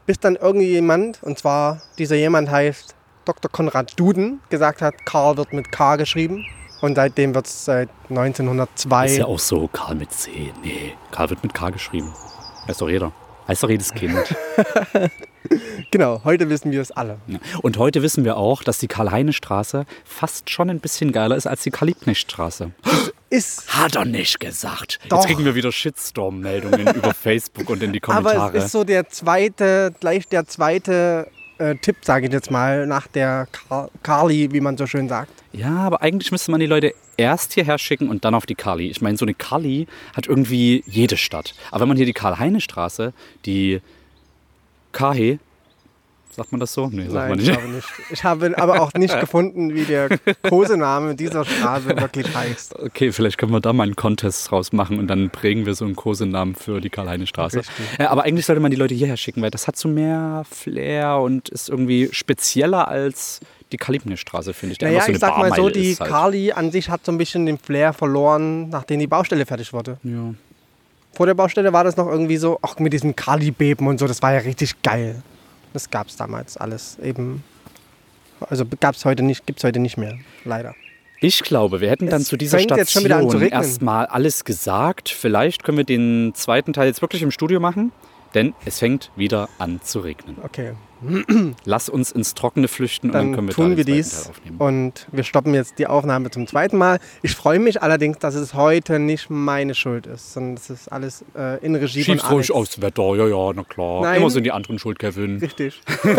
bis 0.05 0.19
dann 0.19 0.35
irgendjemand, 0.35 1.21
und 1.23 1.37
zwar 1.37 1.81
dieser 1.97 2.15
jemand 2.15 2.49
heißt 2.49 2.95
Dr. 3.25 3.51
Konrad 3.51 3.99
Duden, 3.99 4.39
gesagt 4.49 4.81
hat, 4.81 5.05
Karl 5.05 5.37
wird 5.37 5.53
mit 5.53 5.71
K 5.71 5.95
geschrieben. 5.95 6.45
Und 6.81 6.95
seitdem 6.95 7.35
wird 7.35 7.45
es 7.45 7.65
seit 7.65 7.89
1902. 8.09 9.05
Ist 9.05 9.17
ja 9.17 9.25
auch 9.25 9.37
so, 9.37 9.67
Karl 9.67 9.95
mit 9.95 10.11
C. 10.11 10.51
Nee, 10.63 10.95
Karl 11.11 11.29
wird 11.29 11.43
mit 11.43 11.53
K 11.53 11.69
geschrieben. 11.69 12.11
Weiß 12.65 12.79
doch 12.79 12.89
jeder. 12.89 13.11
Weiß 13.45 13.59
doch 13.59 13.69
jedes 13.69 13.93
Kind. 13.93 14.17
Genau, 15.89 16.21
heute 16.23 16.49
wissen 16.49 16.71
wir 16.71 16.81
es 16.81 16.91
alle. 16.91 17.17
Und 17.61 17.77
heute 17.77 18.01
wissen 18.01 18.23
wir 18.23 18.37
auch, 18.37 18.63
dass 18.63 18.77
die 18.77 18.87
Karl-Heine-Straße 18.87 19.85
fast 20.05 20.49
schon 20.49 20.69
ein 20.69 20.79
bisschen 20.79 21.11
geiler 21.11 21.35
ist 21.35 21.47
als 21.47 21.63
die 21.63 21.71
Karl-Liebknecht-Straße. 21.71 22.71
Ist, 23.31 23.73
Hat 23.73 23.95
er 23.95 24.03
nicht 24.05 24.39
gesagt. 24.39 24.99
Doch. 25.09 25.17
Jetzt 25.19 25.27
kriegen 25.27 25.45
wir 25.45 25.55
wieder 25.55 25.71
Shitstorm-Meldungen 25.71 26.85
über 26.95 27.13
Facebook 27.13 27.69
und 27.69 27.81
in 27.81 27.93
die 27.93 28.03
aber 28.03 28.29
Kommentare. 28.29 28.57
es 28.57 28.65
ist 28.65 28.71
so 28.73 28.83
der 28.83 29.07
zweite, 29.09 29.93
gleich 30.01 30.27
der 30.27 30.45
zweite 30.45 31.27
äh, 31.57 31.75
Tipp, 31.75 31.95
sage 32.01 32.27
ich 32.27 32.33
jetzt 32.33 32.51
mal, 32.51 32.85
nach 32.87 33.07
der 33.07 33.47
Carly, 34.03 34.51
wie 34.51 34.59
man 34.59 34.77
so 34.77 34.85
schön 34.85 35.07
sagt. 35.07 35.31
ja, 35.53 35.77
aber 35.77 36.01
eigentlich 36.01 36.31
müsste 36.31 36.51
man 36.51 36.59
die 36.59 36.65
Leute 36.65 36.93
erst 37.15 37.53
hierher 37.53 37.77
schicken 37.77 38.09
und 38.09 38.25
dann 38.25 38.35
auf 38.35 38.45
die 38.45 38.55
Kali. 38.55 38.87
Ich 38.89 39.01
meine, 39.01 39.17
so 39.17 39.23
eine 39.25 39.33
Kali 39.33 39.87
hat 40.15 40.27
irgendwie 40.27 40.83
jede 40.85 41.15
Stadt. 41.17 41.53
Aber 41.71 41.81
wenn 41.81 41.87
man 41.87 41.97
hier 41.97 42.05
die 42.05 42.13
Karl-Heine-Straße, 42.13 43.13
die 43.45 43.79
Kahe, 44.91 45.39
sagt 46.35 46.51
man 46.51 46.59
das 46.59 46.73
so? 46.73 46.87
Nee, 46.91 47.03
sagt 47.03 47.13
Nein, 47.13 47.29
man 47.29 47.39
ich 47.39 47.47
nicht. 47.47 47.59
glaube 47.59 47.73
nicht. 47.73 47.87
Ich 48.11 48.23
habe 48.23 48.53
aber 48.57 48.81
auch 48.81 48.93
nicht 48.93 49.19
gefunden, 49.19 49.73
wie 49.75 49.83
der 49.83 50.09
Kosename 50.47 51.15
dieser 51.15 51.45
Straße 51.45 51.87
wirklich 51.97 52.33
heißt. 52.35 52.79
Okay, 52.79 53.11
vielleicht 53.11 53.37
können 53.37 53.51
wir 53.51 53.59
da 53.61 53.73
mal 53.73 53.83
einen 53.83 53.95
Contest 53.95 54.49
draus 54.49 54.71
machen 54.73 54.99
und 54.99 55.07
dann 55.07 55.29
prägen 55.29 55.65
wir 55.65 55.73
so 55.73 55.85
einen 55.85 55.95
Kosenamen 55.95 56.55
für 56.55 56.81
die 56.81 56.89
Karl-Heine-Straße. 56.89 57.59
Richtig. 57.59 57.85
Äh, 57.99 58.03
aber 58.05 58.23
eigentlich 58.23 58.45
sollte 58.45 58.61
man 58.61 58.71
die 58.71 58.77
Leute 58.77 58.93
hierher 58.95 59.17
schicken, 59.17 59.41
weil 59.41 59.51
das 59.51 59.67
hat 59.67 59.77
so 59.77 59.87
mehr 59.87 60.43
Flair 60.49 61.17
und 61.19 61.49
ist 61.49 61.69
irgendwie 61.69 62.09
spezieller 62.11 62.87
als 62.87 63.39
die 63.71 63.77
Kalibne-Straße, 63.77 64.53
finde 64.53 64.73
ich. 64.73 64.79
die 64.79 64.85
Naja, 64.85 65.01
so 65.05 65.11
ich 65.11 65.19
sag 65.19 65.37
mal 65.37 65.49
so, 65.49 65.55
Barmeile 65.63 65.71
die 65.71 65.95
halt. 65.95 66.09
Carly 66.09 66.51
an 66.51 66.71
sich 66.71 66.89
hat 66.89 67.05
so 67.05 67.11
ein 67.11 67.17
bisschen 67.17 67.45
den 67.45 67.57
Flair 67.57 67.93
verloren, 67.93 68.69
nachdem 68.69 68.99
die 68.99 69.07
Baustelle 69.07 69.45
fertig 69.45 69.71
wurde. 69.73 69.97
Ja. 70.03 70.33
Vor 71.13 71.25
der 71.25 71.33
Baustelle 71.33 71.73
war 71.73 71.83
das 71.83 71.97
noch 71.97 72.07
irgendwie 72.07 72.37
so, 72.37 72.57
auch 72.61 72.79
mit 72.79 72.93
diesem 72.93 73.15
Carly-Beben 73.15 73.87
und 73.87 73.99
so, 73.99 74.07
das 74.07 74.21
war 74.21 74.33
ja 74.33 74.39
richtig 74.39 74.81
geil. 74.81 75.21
Das 75.73 75.89
gab 75.89 76.07
es 76.07 76.15
damals 76.15 76.57
alles 76.57 76.97
eben. 76.99 77.43
Also 78.49 78.65
gab 78.79 78.95
es 78.95 79.05
heute 79.05 79.23
nicht, 79.23 79.45
gibt 79.45 79.59
es 79.59 79.63
heute 79.63 79.79
nicht 79.79 79.97
mehr, 79.97 80.17
leider. 80.45 80.75
Ich 81.23 81.43
glaube, 81.43 81.81
wir 81.81 81.89
hätten 81.91 82.07
dann 82.07 82.21
Es 82.21 82.27
zu 82.27 82.35
dieser 82.35 82.59
Station 82.59 83.41
erstmal 83.43 84.07
alles 84.07 84.43
gesagt. 84.43 85.09
Vielleicht 85.09 85.63
können 85.63 85.77
wir 85.77 85.85
den 85.85 86.33
zweiten 86.33 86.73
Teil 86.73 86.87
jetzt 86.87 87.03
wirklich 87.03 87.21
im 87.21 87.29
Studio 87.29 87.59
machen, 87.59 87.91
denn 88.33 88.55
es 88.65 88.79
fängt 88.79 89.11
wieder 89.15 89.47
an 89.59 89.79
zu 89.83 89.99
regnen. 89.99 90.37
Okay. 90.41 90.73
Lass 91.65 91.89
uns 91.89 92.11
ins 92.11 92.33
Trockene 92.35 92.67
flüchten 92.67 93.07
und 93.07 93.13
dann 93.13 93.25
Dann 93.27 93.35
können 93.35 93.47
wir 93.47 93.55
tun 93.55 93.71
da 93.71 93.77
wir 93.77 93.85
dies 93.85 94.29
aufnehmen. 94.29 94.57
und 94.57 95.07
wir 95.11 95.23
stoppen 95.23 95.53
jetzt 95.53 95.79
die 95.79 95.87
Aufnahme 95.87 96.29
zum 96.31 96.47
zweiten 96.47 96.77
Mal. 96.77 96.99
Ich 97.21 97.35
freue 97.35 97.59
mich 97.59 97.81
allerdings, 97.81 98.19
dass 98.19 98.35
es 98.35 98.53
heute 98.53 98.99
nicht 98.99 99.29
meine 99.29 99.73
Schuld 99.75 100.05
ist, 100.07 100.33
sondern 100.33 100.55
es 100.55 100.69
ist 100.69 100.91
alles 100.91 101.25
äh, 101.35 101.63
in 101.65 101.75
Regie 101.75 102.03
Schieb's 102.03 102.21
von 102.21 102.31
Alex. 102.31 102.49
ruhig 102.49 102.51
aufs 102.51 102.81
Wetter, 102.81 103.15
ja, 103.15 103.27
ja, 103.27 103.51
na 103.55 103.63
klar. 103.63 104.01
Nein. 104.03 104.17
Immer 104.19 104.29
sind 104.29 104.43
die 104.43 104.51
anderen 104.51 104.77
schuld, 104.79 104.99
Kevin. 104.99 105.37
Richtig. 105.39 105.81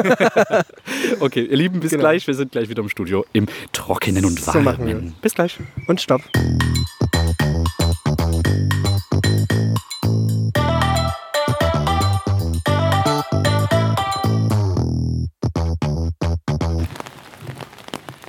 Okay, 1.20 1.44
ihr 1.44 1.56
Lieben, 1.56 1.80
bis 1.80 1.90
Genau. 1.90 2.02
gleich. 2.02 2.26
Wir 2.26 2.34
sind 2.34 2.52
gleich 2.52 2.68
wieder 2.68 2.82
im 2.82 2.88
Studio 2.88 3.24
im 3.32 3.46
Trockenen 3.72 4.24
und 4.24 4.38
So 4.40 4.60
machen 4.60 4.86
wir 4.86 4.94
Warmen. 4.96 5.14
bis 5.20 5.34
gleich. 5.34 5.58
Und 5.86 6.00
stopp. 6.00 6.22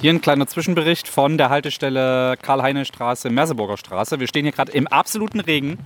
Hier 0.03 0.11
ein 0.11 0.19
kleiner 0.19 0.47
Zwischenbericht 0.47 1.07
von 1.07 1.37
der 1.37 1.49
Haltestelle 1.49 2.35
Karl-Heine-Straße, 2.41 3.29
Merseburger 3.29 3.77
Straße. 3.77 4.19
Wir 4.19 4.27
stehen 4.27 4.43
hier 4.43 4.51
gerade 4.51 4.73
im 4.73 4.85
absoluten 4.85 5.39
Regen. 5.39 5.77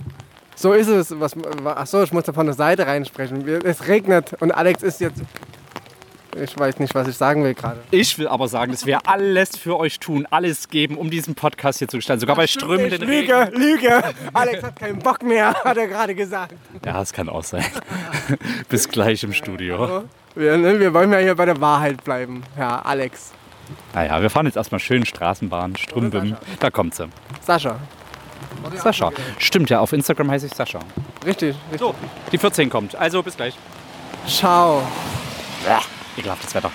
So 0.56 0.72
ist 0.72 0.88
es. 0.88 1.20
Was, 1.20 1.36
achso, 1.64 2.02
ich 2.02 2.12
muss 2.12 2.24
da 2.24 2.32
von 2.32 2.46
der 2.46 2.56
Seite 2.56 2.84
reinsprechen. 2.84 3.46
Es 3.62 3.86
regnet 3.86 4.32
und 4.40 4.50
Alex 4.50 4.82
ist 4.82 5.00
jetzt. 5.00 5.22
Ich 6.36 6.58
weiß 6.58 6.80
nicht, 6.80 6.96
was 6.96 7.06
ich 7.06 7.14
sagen 7.14 7.44
will 7.44 7.54
gerade. 7.54 7.78
Ich 7.92 8.18
will 8.18 8.26
aber 8.26 8.48
sagen, 8.48 8.72
dass 8.72 8.86
wir 8.86 9.06
alles 9.06 9.56
für 9.56 9.78
euch 9.78 10.00
tun, 10.00 10.26
alles 10.28 10.68
geben, 10.68 10.98
um 10.98 11.10
diesen 11.10 11.36
Podcast 11.36 11.78
hier 11.78 11.86
zu 11.86 11.98
gestalten. 11.98 12.18
Sogar 12.18 12.34
bei 12.34 12.48
strömenden 12.48 13.00
Regen. 13.00 13.52
Lüge, 13.52 13.52
Lüge. 13.54 14.02
Alex 14.32 14.64
hat 14.64 14.74
keinen 14.80 14.98
Bock 14.98 15.22
mehr, 15.22 15.54
hat 15.64 15.76
er 15.76 15.86
gerade 15.86 16.16
gesagt. 16.16 16.56
Ja, 16.84 16.94
das 16.94 17.12
kann 17.12 17.28
auch 17.28 17.44
sein. 17.44 17.64
bis 18.68 18.88
gleich 18.88 19.22
im 19.22 19.32
Studio. 19.32 20.02
Wir, 20.34 20.58
ne, 20.58 20.80
wir 20.80 20.92
wollen 20.92 21.12
ja 21.12 21.18
hier 21.18 21.36
bei 21.36 21.44
der 21.44 21.60
Wahrheit 21.60 22.02
bleiben, 22.02 22.42
Herr 22.56 22.84
Alex. 22.84 23.32
Naja, 23.94 24.20
wir 24.22 24.30
fahren 24.30 24.46
jetzt 24.46 24.56
erstmal 24.56 24.78
schön 24.80 25.04
Straßenbahn, 25.04 25.76
Strümbim. 25.76 26.36
Da 26.60 26.70
kommt 26.70 26.94
sie. 26.94 27.08
Sascha. 27.40 27.76
Sascha. 28.76 29.10
Stimmt 29.38 29.70
ja, 29.70 29.80
auf 29.80 29.92
Instagram 29.92 30.30
heiße 30.30 30.46
ich 30.46 30.54
Sascha. 30.54 30.80
Richtig, 31.24 31.56
richtig. 31.70 31.80
So, 31.80 31.94
die 32.32 32.38
14 32.38 32.70
kommt. 32.70 32.94
Also 32.94 33.22
bis 33.22 33.36
gleich. 33.36 33.54
Ciao. 34.26 34.82
Ja, 35.66 35.80
ekelhaftes 36.16 36.54
Wetter. 36.54 36.70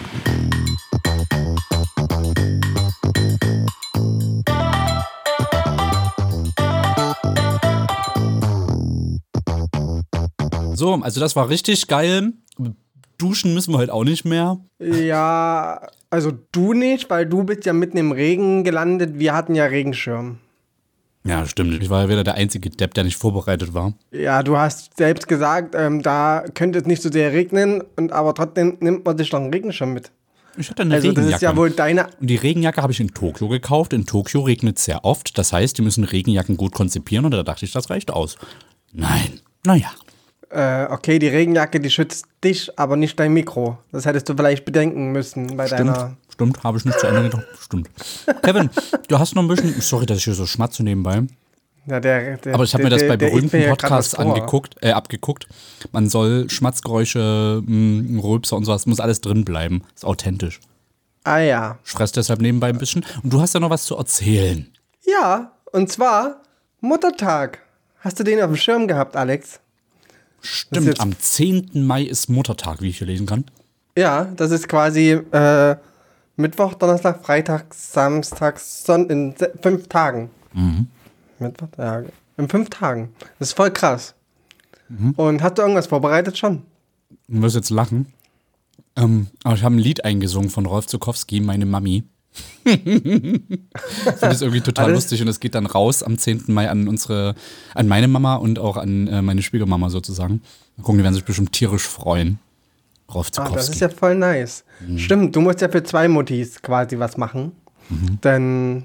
So, 10.75 10.95
also 10.95 11.19
das 11.19 11.36
war 11.36 11.49
richtig 11.49 11.88
geil. 11.88 12.34
Duschen 13.17 13.54
müssen 13.54 13.73
wir 13.73 13.78
halt 13.78 13.89
auch 13.89 14.04
nicht 14.04 14.26
mehr. 14.26 14.60
Ja, 14.80 15.88
also 16.10 16.32
du 16.52 16.73
nicht, 16.73 17.10
weil 17.10 17.26
du 17.26 17.43
bist 17.43 17.65
ja 17.65 17.73
mitten 17.73 17.97
im 17.97 18.12
Regen 18.12 18.63
gelandet. 18.63 19.19
Wir 19.19 19.34
hatten 19.34 19.56
ja 19.56 19.65
Regenschirm. 19.65 20.38
Ja, 21.26 21.45
stimmt. 21.45 21.82
Ich 21.82 21.89
war 21.89 22.04
ja 22.04 22.10
wieder 22.10 22.23
der 22.26 22.36
einzige 22.36 22.69
Depp, 22.69 22.93
der 22.95 23.06
nicht 23.06 23.15
vorbereitet 23.15 23.73
war. 23.73 23.93
Ja, 24.12 24.43
du 24.43 24.58
hast 24.58 24.97
selbst 24.97 25.28
gesagt, 25.30 25.73
ähm, 25.73 26.02
da 26.02 26.43
könnte 26.54 26.80
es 26.80 26.86
nicht 26.86 27.02
so 27.02 27.10
sehr 27.10 27.32
regnen, 27.32 27.82
und 27.95 28.12
aber 28.12 28.34
trotzdem 28.34 28.78
nimmt 28.82 29.06
man 29.06 29.17
sich 29.17 29.30
doch 29.30 29.39
einen 29.39 29.54
Regenschirm 29.54 29.93
mit. 29.93 30.12
Ich 30.58 30.69
hatte 30.69 30.82
eine 30.84 30.95
Also 30.95 31.08
das 31.08 31.17
Regenjacke. 31.17 31.36
ist 31.36 31.41
ja 31.41 31.56
wohl 31.56 31.71
deine. 31.71 32.08
Und 32.19 32.30
die 32.30 32.36
Regenjacke 32.36 32.82
habe 32.82 32.91
ich 32.91 32.99
in 32.99 33.13
Tokio 33.13 33.47
gekauft. 33.47 33.93
In 33.93 34.06
Tokio 34.06 34.41
regnet 34.41 34.78
es 34.78 34.86
sehr 34.86 35.04
oft. 35.06 35.38
Das 35.38 35.52
heißt, 35.54 35.78
die 35.78 35.82
müssen 35.82 36.04
Regenjacken 36.04 36.58
gut 36.58 36.73
konzipieren. 36.73 37.26
Und 37.26 37.32
da 37.32 37.41
dachte 37.41 37.65
ich, 37.65 37.71
das 37.71 37.89
reicht 37.89 38.12
aus. 38.12 38.38
Nein. 38.91 39.39
Naja. 39.65 39.89
Äh, 40.53 40.85
okay, 40.91 41.17
die 41.17 41.27
Regenjacke, 41.27 41.79
die 41.79 41.89
schützt 41.89 42.27
dich, 42.43 42.77
aber 42.77 42.95
nicht 42.95 43.19
dein 43.19 43.33
Mikro. 43.33 43.79
Das 43.91 44.05
hättest 44.05 44.29
du 44.29 44.35
vielleicht 44.35 44.65
bedenken 44.65 45.11
müssen 45.11 45.57
bei 45.57 45.65
Stimmt. 45.65 45.79
deiner. 45.79 46.15
Stimmt, 46.29 46.63
habe 46.63 46.77
ich 46.77 46.85
nicht 46.85 46.99
zu 46.99 47.07
Ende 47.07 47.23
gedacht. 47.23 47.45
Stimmt. 47.59 47.89
Kevin, 48.43 48.69
du 49.07 49.17
hast 49.17 49.33
noch 49.33 49.41
ein 49.41 49.47
bisschen. 49.47 49.81
Sorry, 49.81 50.05
dass 50.05 50.19
ich 50.19 50.25
hier 50.25 50.35
so 50.35 50.45
schmatze 50.45 50.83
nebenbei. 50.83 51.23
Ja, 51.85 51.99
der, 51.99 52.37
der, 52.37 52.53
Aber 52.53 52.63
ich 52.63 52.73
habe 52.73 52.83
mir 52.83 52.91
das 52.91 53.05
bei 53.07 53.17
berühmten 53.17 53.67
Podcasts 53.67 54.15
angeguckt, 54.15 54.75
äh, 54.81 54.91
abgeguckt. 54.91 55.47
Man 55.91 56.07
soll 56.07 56.49
Schmatzgeräusche, 56.49 57.61
mh, 57.65 58.21
Rülpser 58.21 58.55
und 58.55 58.65
sowas, 58.65 58.85
muss 58.85 58.99
alles 58.99 59.21
drin 59.21 59.43
bleiben. 59.43 59.81
Ist 59.95 60.05
authentisch. 60.05 60.59
Ah 61.23 61.39
ja. 61.39 61.79
Ich 61.83 61.91
fress 61.91 62.11
deshalb 62.11 62.41
nebenbei 62.41 62.69
ein 62.69 62.77
bisschen. 62.77 63.05
Und 63.23 63.33
du 63.33 63.41
hast 63.41 63.53
ja 63.53 63.59
noch 63.59 63.69
was 63.69 63.85
zu 63.85 63.97
erzählen. 63.97 64.67
Ja, 65.05 65.51
und 65.71 65.91
zwar 65.91 66.41
Muttertag. 66.79 67.59
Hast 67.99 68.19
du 68.19 68.23
den 68.23 68.39
auf 68.39 68.47
dem 68.47 68.57
Schirm 68.57 68.87
gehabt, 68.87 69.15
Alex? 69.15 69.59
Stimmt, 70.43 70.99
am 70.99 71.17
10. 71.17 71.86
Mai 71.86 72.03
ist 72.03 72.29
Muttertag, 72.29 72.82
wie 72.82 72.89
ich 72.89 72.97
hier 72.97 73.08
lesen 73.08 73.25
kann. 73.25 73.45
Ja, 73.97 74.25
das 74.36 74.51
ist 74.51 74.67
quasi 74.67 75.12
äh, 75.12 75.75
Mittwoch, 76.36 76.73
Donnerstag, 76.73 77.23
Freitag, 77.23 77.73
Samstag, 77.73 78.60
Sonntag, 78.60 79.12
in 79.12 79.36
fünf 79.62 79.88
Tagen. 79.88 80.29
Mittwoch, 81.39 81.67
ja, 81.77 82.03
in 82.38 82.49
fünf 82.49 82.69
Tagen. 82.69 83.13
Das 83.39 83.49
ist 83.49 83.53
voll 83.53 83.71
krass. 83.71 84.13
Und 85.15 85.41
hast 85.41 85.58
du 85.58 85.62
irgendwas 85.62 85.88
vorbereitet 85.88 86.38
schon? 86.38 86.63
Du 87.27 87.41
wirst 87.41 87.56
jetzt 87.56 87.69
lachen. 87.69 88.13
Ähm, 88.95 89.27
aber 89.43 89.56
ich 89.56 89.63
habe 89.63 89.75
ein 89.75 89.79
Lied 89.79 90.06
eingesungen 90.06 90.49
von 90.49 90.65
Rolf 90.65 90.88
Zukowski, 90.88 91.39
meine 91.39 91.65
Mami. 91.65 92.03
das 94.22 94.34
ist 94.36 94.41
irgendwie 94.41 94.62
total 94.62 94.86
Alles- 94.86 94.96
lustig 94.96 95.22
und 95.22 95.28
es 95.28 95.39
geht 95.39 95.56
dann 95.56 95.65
raus 95.65 96.04
am 96.04 96.17
10. 96.17 96.46
Mai 96.48 96.69
an 96.69 96.88
unsere, 96.88 97.36
an 97.76 97.88
meine 97.88 98.08
Mama 98.08 98.36
und 98.36 98.60
auch 98.60 98.78
an 98.78 99.08
äh, 99.08 99.22
meine 99.22 99.41
Schwiegermama 99.41 99.89
sozusagen. 99.89 100.41
Mal 100.78 100.84
gucken, 100.84 101.00
die 101.00 101.04
werden 101.04 101.13
sich 101.15 101.26
bestimmt 101.26 101.52
tierisch 101.52 101.88
freuen. 101.88 102.39
Rolf 103.13 103.30
Ah, 103.38 103.50
das 103.54 103.69
ist 103.69 103.82
ja 103.82 103.89
voll 103.89 104.15
nice. 104.15 104.63
Stimmt, 104.96 105.36
du 105.36 105.41
musst 105.41 105.62
ja 105.62 105.69
für 105.69 105.84
zwei 105.84 106.08
Mutis 106.08 106.62
quasi 106.62 106.98
was 107.00 107.17
machen. 107.17 107.52
Denn 108.24 108.84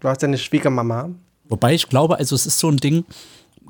du 0.00 0.08
hast 0.08 0.22
ja 0.22 0.28
eine 0.28 0.38
Schwiegermama. 0.38 1.10
Wobei 1.48 1.74
ich 1.74 1.88
glaube, 1.88 2.16
also 2.18 2.34
es 2.34 2.46
ist 2.46 2.58
so 2.58 2.70
ein 2.70 2.76
Ding, 2.78 3.04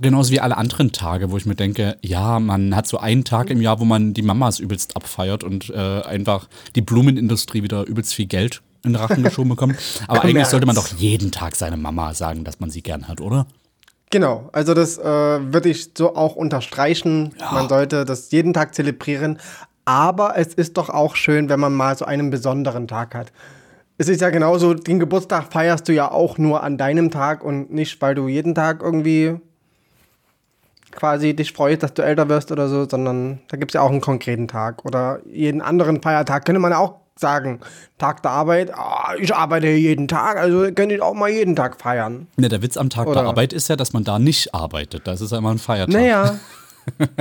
genauso 0.00 0.30
wie 0.32 0.40
alle 0.40 0.56
anderen 0.56 0.92
Tage, 0.92 1.30
wo 1.30 1.36
ich 1.36 1.46
mir 1.46 1.54
denke, 1.54 1.96
ja, 2.02 2.38
man 2.38 2.76
hat 2.76 2.86
so 2.86 2.98
einen 2.98 3.24
Tag 3.24 3.50
im 3.50 3.60
Jahr, 3.60 3.80
wo 3.80 3.84
man 3.84 4.14
die 4.14 4.22
Mamas 4.22 4.60
übelst 4.60 4.96
abfeiert 4.96 5.42
und 5.44 5.70
äh, 5.70 6.02
einfach 6.02 6.48
die 6.74 6.82
Blumenindustrie 6.82 7.62
wieder 7.62 7.86
übelst 7.86 8.14
viel 8.14 8.26
Geld 8.26 8.62
in 8.86 8.92
den 8.92 9.02
Rachen 9.02 9.22
geschoben 9.22 9.50
bekommt. 9.50 9.76
Aber 10.08 10.24
eigentlich 10.24 10.46
sollte 10.46 10.66
man 10.66 10.76
doch 10.76 10.88
jeden 10.88 11.30
Tag 11.32 11.56
seine 11.56 11.76
Mama 11.76 12.14
sagen, 12.14 12.44
dass 12.44 12.60
man 12.60 12.70
sie 12.70 12.82
gern 12.82 13.08
hat, 13.08 13.20
oder? 13.20 13.46
Genau, 14.10 14.48
also 14.52 14.72
das 14.72 14.98
äh, 14.98 15.02
würde 15.04 15.68
ich 15.68 15.90
so 15.96 16.14
auch 16.14 16.36
unterstreichen. 16.36 17.34
Man 17.52 17.68
sollte 17.68 18.04
das 18.04 18.30
jeden 18.30 18.52
Tag 18.52 18.74
zelebrieren. 18.74 19.38
Aber 19.84 20.36
es 20.36 20.54
ist 20.54 20.76
doch 20.76 20.90
auch 20.90 21.16
schön, 21.16 21.48
wenn 21.48 21.60
man 21.60 21.74
mal 21.74 21.96
so 21.96 22.04
einen 22.04 22.30
besonderen 22.30 22.88
Tag 22.88 23.14
hat. 23.14 23.32
Es 23.98 24.08
ist 24.08 24.20
ja 24.20 24.30
genauso, 24.30 24.74
den 24.74 25.00
Geburtstag 25.00 25.52
feierst 25.52 25.88
du 25.88 25.92
ja 25.92 26.10
auch 26.10 26.38
nur 26.38 26.62
an 26.62 26.76
deinem 26.76 27.10
Tag 27.10 27.42
und 27.42 27.72
nicht, 27.72 28.00
weil 28.02 28.14
du 28.14 28.28
jeden 28.28 28.54
Tag 28.54 28.82
irgendwie 28.82 29.40
quasi 30.92 31.34
dich 31.34 31.52
freust, 31.52 31.82
dass 31.82 31.94
du 31.94 32.02
älter 32.02 32.28
wirst 32.28 32.50
oder 32.52 32.68
so, 32.68 32.88
sondern 32.88 33.40
da 33.48 33.56
gibt 33.56 33.70
es 33.70 33.74
ja 33.74 33.82
auch 33.82 33.90
einen 33.90 34.00
konkreten 34.00 34.48
Tag. 34.48 34.84
Oder 34.84 35.20
jeden 35.26 35.62
anderen 35.62 36.02
Feiertag 36.02 36.44
könnte 36.44 36.60
man 36.60 36.72
auch 36.72 36.96
sagen. 37.18 37.60
Tag 37.98 38.22
der 38.22 38.30
Arbeit, 38.32 38.72
ah, 38.74 39.14
ich 39.18 39.34
arbeite 39.34 39.68
jeden 39.68 40.06
Tag, 40.08 40.36
also 40.36 40.70
könnte 40.72 40.94
ich 40.94 41.00
auch 41.02 41.14
mal 41.14 41.30
jeden 41.30 41.56
Tag 41.56 41.80
feiern. 41.80 42.26
Ne, 42.36 42.48
der 42.48 42.62
Witz 42.62 42.76
am 42.76 42.90
Tag 42.90 43.06
Oder- 43.06 43.20
der 43.22 43.28
Arbeit 43.30 43.52
ist 43.52 43.68
ja, 43.68 43.76
dass 43.76 43.92
man 43.92 44.04
da 44.04 44.18
nicht 44.18 44.54
arbeitet. 44.54 45.06
Das 45.06 45.20
ist 45.20 45.32
ja 45.32 45.38
immer 45.38 45.50
ein 45.50 45.58
Feiertag. 45.58 45.94
Naja. 45.94 46.38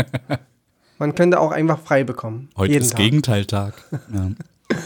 Man 0.97 1.13
könnte 1.13 1.39
auch 1.41 1.51
einfach 1.51 1.79
frei 1.81 2.03
bekommen. 2.05 2.47
Heute 2.55 2.71
jeden 2.71 2.83
ist 2.85 2.91
Tag. 2.91 2.99
Gegenteiltag. 2.99 3.73
Ja. 4.13 4.31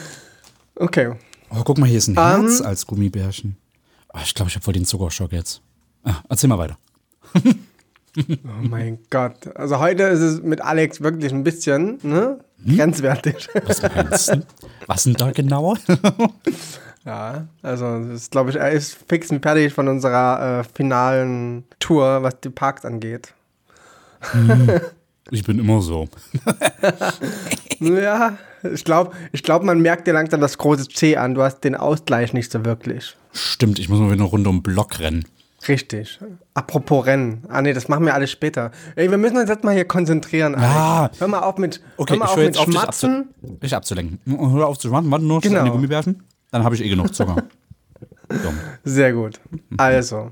Okay. 0.82 1.12
Oh, 1.50 1.62
guck 1.65 1.78
mal, 1.78 1.88
hier 1.88 1.98
ist 1.98 2.08
ein 2.08 2.12
Ähm. 2.17 2.45
Herz 2.48 2.62
als 2.62 2.88
Gummibärchen. 2.88 3.58
Oh, 4.13 4.19
ich 4.24 4.34
glaube, 4.34 4.48
ich 4.50 4.56
habe 4.56 4.63
voll 4.63 4.74
den 4.74 4.86
Zuckerschock 4.86 5.34
jetzt. 5.34 5.62
Ah, 6.06 6.15
erzähl 6.30 6.48
mal 6.48 6.58
weiter. 6.58 6.78
Oh 8.17 8.67
mein 8.67 9.00
Gott. 9.10 9.56
Also 9.56 9.80
heute 9.80 10.04
ist 10.04 10.19
es 10.19 10.41
mit 10.41 10.62
Alex 10.62 11.02
wirklich 11.02 11.32
ein 11.32 11.43
bisschen 11.43 12.00
ne? 12.04 12.39
Hm? 12.63 12.76
grenzwertig. 12.76 13.48
Was 13.65 13.82
meinst 13.82 14.30
du? 14.30 14.41
Was 14.88 15.04
denn 15.04 15.13
da 15.13 15.32
genau? 15.32 15.76
ja, 17.06 17.48
also 17.62 18.00
das 18.00 18.24
ist, 18.24 18.32
glaube 18.32 18.50
ich, 18.50 18.56
er 18.56 18.72
ist 18.72 18.98
fix 19.08 19.30
und 19.32 19.41
fertig 19.41 19.74
von 19.74 19.88
unserer 19.88 20.60
äh, 20.60 20.63
finalen 20.76 21.65
Tour, 21.80 22.24
was 22.24 22.39
die 22.41 22.50
Parks 22.50 22.86
angeht. 22.86 23.34
Ich 25.32 25.43
bin 25.43 25.60
immer 25.60 25.82
so. 25.82 26.08
Ja, 27.80 28.38
ich 28.74 28.84
glaube, 28.84 29.15
ich 29.32 29.41
glaub, 29.43 29.63
man 29.63 29.82
merkt 29.82 30.06
dir 30.06 30.13
langsam 30.13 30.41
das 30.41 30.58
große 30.58 30.89
C 30.89 31.15
an. 31.15 31.34
Du 31.34 31.41
hast 31.41 31.62
den 31.62 31.76
Ausgleich 31.76 32.34
nicht 32.34 32.52
so 32.52 32.65
wirklich. 32.65 33.15
Stimmt, 33.32 33.80
ich 33.80 33.88
muss 33.88 34.00
mal 34.00 34.08
wieder 34.08 34.15
eine 34.15 34.24
Runde 34.24 34.50
um 34.50 34.58
den 34.58 34.63
Block 34.63 35.00
rennen. 35.00 35.26
Richtig. 35.67 36.19
Apropos 36.54 37.06
Rennen. 37.06 37.43
Ah 37.50 37.62
nee, 37.62 37.74
das 37.74 37.88
machen 37.89 38.06
wir 38.06 38.13
alles 38.13 38.32
später. 38.32 38.72
Ey, 38.95 39.10
wir 39.12 39.17
müssen 39.17 39.38
uns 39.38 39.50
jetzt 39.50 39.63
mal 39.63 39.74
hier 39.74 39.86
konzentrieren. 39.86 40.54
Ja. 40.54 41.10
Hör 41.19 41.28
mal 41.28 41.39
auf 41.39 41.58
mit, 41.58 41.82
Okay, 41.98 42.13
hör 42.13 42.19
mal 42.19 42.26
ich 42.26 42.32
auf 42.32 42.38
mit 42.38 42.58
auf, 42.58 42.63
Schmatzen. 42.65 43.30
abzu 43.41 43.54
dich 43.62 43.76
abzulenken. 43.76 44.19
Hör 44.54 44.67
auf 44.67 44.78
zu 44.78 44.88
schmatzen, 44.88 45.12
warte 45.12 45.26
nur, 45.26 45.41
Genau. 45.41 45.69
Gummibärchen. 45.72 46.24
Dann 46.52 46.63
habe 46.63 46.76
ich 46.76 46.84
eh 46.84 46.89
genug 46.89 47.13
Zucker. 47.13 47.43
Sehr 48.84 49.13
gut. 49.13 49.39
Also, 49.78 50.32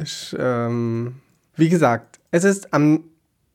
ich, 0.00 0.34
ähm, 0.38 1.16
wie 1.56 1.68
gesagt, 1.68 2.20
es 2.30 2.44
ist 2.44 2.72
am 2.72 3.04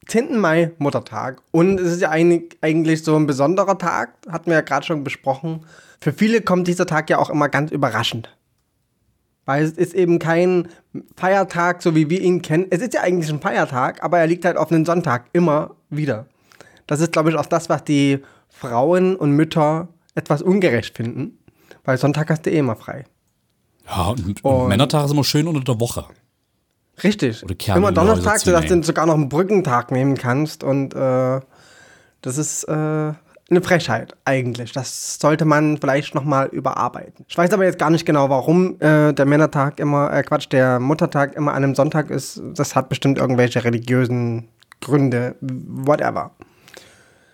10. 0.07 0.39
Mai, 0.39 0.71
Muttertag. 0.79 1.41
Und 1.51 1.79
es 1.79 1.93
ist 1.93 2.01
ja 2.01 2.09
eigentlich, 2.09 2.57
eigentlich 2.61 3.03
so 3.03 3.15
ein 3.15 3.27
besonderer 3.27 3.77
Tag, 3.77 4.13
hatten 4.29 4.47
wir 4.47 4.55
ja 4.55 4.61
gerade 4.61 4.85
schon 4.85 5.03
besprochen. 5.03 5.65
Für 6.01 6.11
viele 6.11 6.41
kommt 6.41 6.67
dieser 6.67 6.85
Tag 6.87 7.09
ja 7.09 7.19
auch 7.19 7.29
immer 7.29 7.47
ganz 7.49 7.71
überraschend. 7.71 8.35
Weil 9.51 9.65
es 9.65 9.73
ist 9.73 9.93
eben 9.93 10.17
kein 10.17 10.69
Feiertag, 11.17 11.81
so 11.81 11.93
wie 11.93 12.09
wir 12.09 12.21
ihn 12.21 12.41
kennen. 12.41 12.67
Es 12.69 12.79
ist 12.79 12.93
ja 12.93 13.01
eigentlich 13.01 13.29
ein 13.29 13.41
Feiertag, 13.41 14.01
aber 14.01 14.17
er 14.19 14.27
liegt 14.27 14.45
halt 14.45 14.55
auf 14.55 14.71
einen 14.71 14.85
Sonntag 14.85 15.25
immer 15.33 15.75
wieder. 15.89 16.25
Das 16.87 17.01
ist, 17.01 17.11
glaube 17.11 17.31
ich, 17.31 17.35
auch 17.35 17.45
das, 17.45 17.67
was 17.67 17.83
die 17.83 18.19
Frauen 18.47 19.17
und 19.17 19.31
Mütter 19.31 19.89
etwas 20.15 20.41
ungerecht 20.41 20.95
finden. 20.95 21.37
Weil 21.83 21.97
Sonntag 21.97 22.29
hast 22.29 22.45
du 22.45 22.49
eh 22.49 22.59
immer 22.59 22.77
frei. 22.77 23.03
Ja, 23.89 24.11
und, 24.11 24.41
und 24.41 24.67
Männertag 24.69 25.03
ist 25.03 25.11
immer 25.11 25.25
schön 25.25 25.47
unter 25.47 25.59
der 25.59 25.81
Woche. 25.81 26.05
Richtig. 27.03 27.43
Immer 27.75 27.91
Donnerstag, 27.91 28.39
sodass 28.39 28.67
du 28.67 28.81
sogar 28.83 29.05
noch 29.05 29.15
einen 29.15 29.27
Brückentag 29.27 29.91
nehmen 29.91 30.15
kannst. 30.15 30.63
Und 30.63 30.95
äh, 30.95 31.41
das 32.21 32.37
ist 32.37 32.63
äh, 32.69 33.13
eine 33.51 33.61
Frechheit 33.61 34.15
eigentlich. 34.25 34.71
Das 34.71 35.19
sollte 35.19 35.45
man 35.45 35.77
vielleicht 35.77 36.15
nochmal 36.15 36.47
überarbeiten. 36.47 37.25
Ich 37.27 37.37
weiß 37.37 37.51
aber 37.51 37.65
jetzt 37.65 37.77
gar 37.77 37.89
nicht 37.89 38.05
genau, 38.05 38.29
warum 38.29 38.79
äh, 38.79 39.13
der 39.13 39.25
Männertag 39.25 39.79
immer, 39.79 40.11
äh, 40.11 40.23
Quatsch, 40.23 40.47
der 40.51 40.79
Muttertag 40.79 41.35
immer 41.35 41.51
an 41.51 41.63
einem 41.63 41.75
Sonntag 41.75 42.09
ist. 42.09 42.41
Das 42.55 42.75
hat 42.75 42.89
bestimmt 42.89 43.17
irgendwelche 43.17 43.63
religiösen 43.63 44.47
Gründe, 44.79 45.35
whatever. 45.41 46.31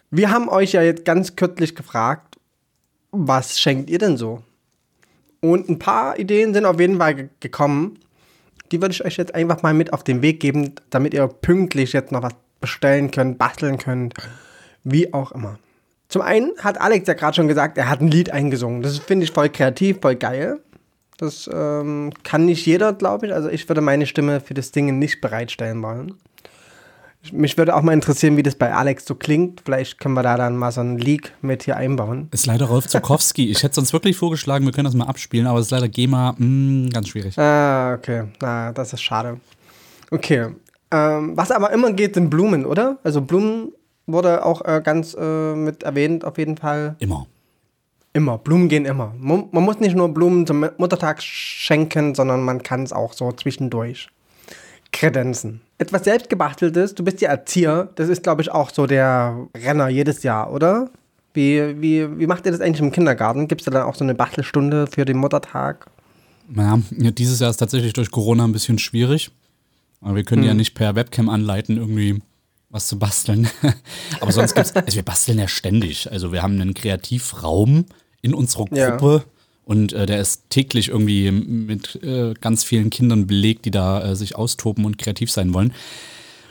Wir 0.09 0.31
haben 0.31 0.49
euch 0.49 0.73
ja 0.73 0.81
jetzt 0.81 1.05
ganz 1.05 1.35
kürzlich 1.35 1.75
gefragt, 1.75 2.37
was 3.11 3.59
schenkt 3.59 3.89
ihr 3.89 3.99
denn 3.99 4.17
so? 4.17 4.41
Und 5.39 5.69
ein 5.69 5.79
paar 5.79 6.17
Ideen 6.17 6.53
sind 6.53 6.65
auf 6.65 6.79
jeden 6.79 6.97
Fall 6.97 7.15
ge 7.15 7.29
gekommen. 7.39 7.99
Die 8.71 8.81
würde 8.81 8.93
ich 8.93 9.05
euch 9.05 9.17
jetzt 9.17 9.33
einfach 9.35 9.61
mal 9.61 9.73
mit 9.73 9.93
auf 9.93 10.03
den 10.03 10.21
Weg 10.21 10.39
geben, 10.39 10.73
damit 10.89 11.13
ihr 11.13 11.27
pünktlich 11.27 11.93
jetzt 11.93 12.11
noch 12.11 12.23
was 12.23 12.33
bestellen 12.59 13.11
könnt, 13.11 13.37
basteln 13.37 13.77
könnt, 13.77 14.13
wie 14.83 15.13
auch 15.13 15.31
immer. 15.31 15.59
Zum 16.09 16.21
einen 16.21 16.51
hat 16.59 16.79
Alex 16.79 17.07
ja 17.07 17.13
gerade 17.13 17.35
schon 17.35 17.47
gesagt, 17.47 17.77
er 17.77 17.89
hat 17.89 18.01
ein 18.01 18.07
Lied 18.07 18.31
eingesungen. 18.31 18.81
Das 18.81 18.97
finde 18.97 19.25
ich 19.25 19.31
voll 19.31 19.49
kreativ, 19.49 19.99
voll 20.01 20.15
geil. 20.15 20.61
Das 21.17 21.49
ähm, 21.51 22.11
kann 22.23 22.45
nicht 22.45 22.65
jeder, 22.65 22.93
glaube 22.93 23.27
ich. 23.27 23.33
Also 23.33 23.49
ich 23.49 23.67
würde 23.67 23.81
meine 23.81 24.05
Stimme 24.05 24.39
für 24.39 24.53
das 24.53 24.71
Ding 24.71 24.99
nicht 24.99 25.19
bereitstellen 25.19 25.81
wollen. 25.81 26.13
Mich 27.31 27.57
würde 27.57 27.75
auch 27.75 27.81
mal 27.81 27.93
interessieren, 27.93 28.37
wie 28.37 28.43
das 28.43 28.55
bei 28.55 28.73
Alex 28.73 29.05
so 29.05 29.15
klingt. 29.15 29.61
Vielleicht 29.65 29.99
können 29.99 30.13
wir 30.13 30.23
da 30.23 30.37
dann 30.37 30.55
mal 30.55 30.71
so 30.71 30.79
einen 30.79 30.97
Leak 30.97 31.33
mit 31.41 31.63
hier 31.63 31.75
einbauen. 31.75 32.29
Ist 32.31 32.45
leider 32.45 32.65
Rolf 32.65 32.87
Zukowski. 32.87 33.49
Ich 33.49 33.63
hätte 33.63 33.75
sonst 33.75 33.91
wirklich 33.91 34.15
vorgeschlagen, 34.15 34.63
wir 34.65 34.71
können 34.71 34.85
das 34.85 34.93
mal 34.93 35.07
abspielen, 35.07 35.47
aber 35.47 35.59
es 35.59 35.65
ist 35.65 35.71
leider 35.71 35.89
GEMA 35.89 36.35
mh, 36.37 36.89
ganz 36.93 37.09
schwierig. 37.09 37.37
Ah, 37.37 37.95
okay. 37.95 38.25
Na, 38.39 38.71
das 38.71 38.93
ist 38.93 39.01
schade. 39.01 39.41
Okay. 40.11 40.55
Ähm, 40.91 41.35
was 41.35 41.51
aber 41.51 41.71
immer 41.71 41.91
geht, 41.91 42.13
sind 42.13 42.29
Blumen, 42.29 42.65
oder? 42.65 42.97
Also 43.03 43.21
Blumen 43.21 43.73
wurde 44.07 44.43
auch 44.45 44.63
äh, 44.65 44.81
ganz 44.83 45.15
äh, 45.19 45.53
mit 45.55 45.83
erwähnt, 45.83 46.25
auf 46.25 46.37
jeden 46.37 46.57
Fall. 46.57 46.95
Immer. 46.99 47.27
Immer. 48.13 48.37
Blumen 48.39 48.67
gehen 48.69 48.85
immer. 48.85 49.13
Mu- 49.19 49.47
Man 49.51 49.63
muss 49.63 49.79
nicht 49.79 49.95
nur 49.95 50.09
Blumen 50.09 50.47
zum 50.47 50.65
Muttertag 50.77 51.21
schenken, 51.21 52.15
sondern 52.15 52.41
man 52.43 52.63
kann 52.63 52.83
es 52.83 52.91
auch 52.93 53.13
so 53.13 53.31
zwischendurch 53.31 54.07
kredenzen. 54.91 55.61
Etwas 55.77 56.05
selbstgebasteltes, 56.05 56.95
du 56.95 57.03
bist 57.03 57.21
ja 57.21 57.29
Erzieher, 57.29 57.89
das 57.95 58.09
ist, 58.09 58.23
glaube 58.23 58.41
ich, 58.41 58.51
auch 58.51 58.71
so 58.71 58.87
der 58.87 59.47
Renner 59.55 59.89
jedes 59.89 60.23
Jahr, 60.23 60.51
oder? 60.51 60.89
Wie, 61.33 61.79
wie, 61.81 62.17
wie 62.17 62.25
macht 62.25 62.45
ihr 62.47 62.51
das 62.51 62.61
eigentlich 62.61 62.79
im 62.81 62.91
Kindergarten? 62.91 63.47
Gibt 63.47 63.61
es 63.61 63.65
da 63.65 63.71
dann 63.71 63.83
auch 63.83 63.93
so 63.93 64.03
eine 64.03 64.15
Bastelstunde 64.15 64.87
für 64.87 65.05
den 65.05 65.17
Muttertag? 65.17 65.87
Ja, 66.55 66.79
ja, 66.97 67.11
dieses 67.11 67.39
Jahr 67.41 67.51
ist 67.51 67.57
tatsächlich 67.57 67.93
durch 67.93 68.09
Corona 68.09 68.45
ein 68.45 68.53
bisschen 68.53 68.79
schwierig. 68.79 69.29
Aber 70.01 70.15
wir 70.15 70.23
können 70.23 70.43
ja 70.43 70.53
nicht 70.53 70.73
per 70.73 70.95
Webcam 70.95 71.29
anleiten, 71.29 71.77
irgendwie 71.77 72.21
was 72.69 72.87
zu 72.87 72.99
basteln. 72.99 73.49
aber 74.19 74.31
sonst 74.31 74.55
gibt's, 74.55 74.75
also 74.75 74.95
wir 74.95 75.03
basteln 75.03 75.39
ja 75.39 75.47
ständig. 75.47 76.11
Also 76.11 76.31
wir 76.31 76.41
haben 76.43 76.59
einen 76.59 76.73
Kreativraum 76.73 77.85
in 78.21 78.33
unserer 78.33 78.65
Ja. 78.75 78.89
Gruppe 78.91 79.25
und 79.63 79.93
äh, 79.93 80.05
der 80.05 80.19
ist 80.19 80.49
täglich 80.49 80.89
irgendwie 80.89 81.31
mit 81.31 82.01
äh, 82.03 82.33
ganz 82.39 82.63
vielen 82.63 82.89
Kindern 82.89 83.27
belegt, 83.27 83.65
die 83.65 83.71
da 83.71 84.01
äh, 84.01 84.15
sich 84.15 84.35
austoben 84.35 84.85
und 84.85 84.97
kreativ 84.97 85.31
sein 85.31 85.53
wollen. 85.53 85.73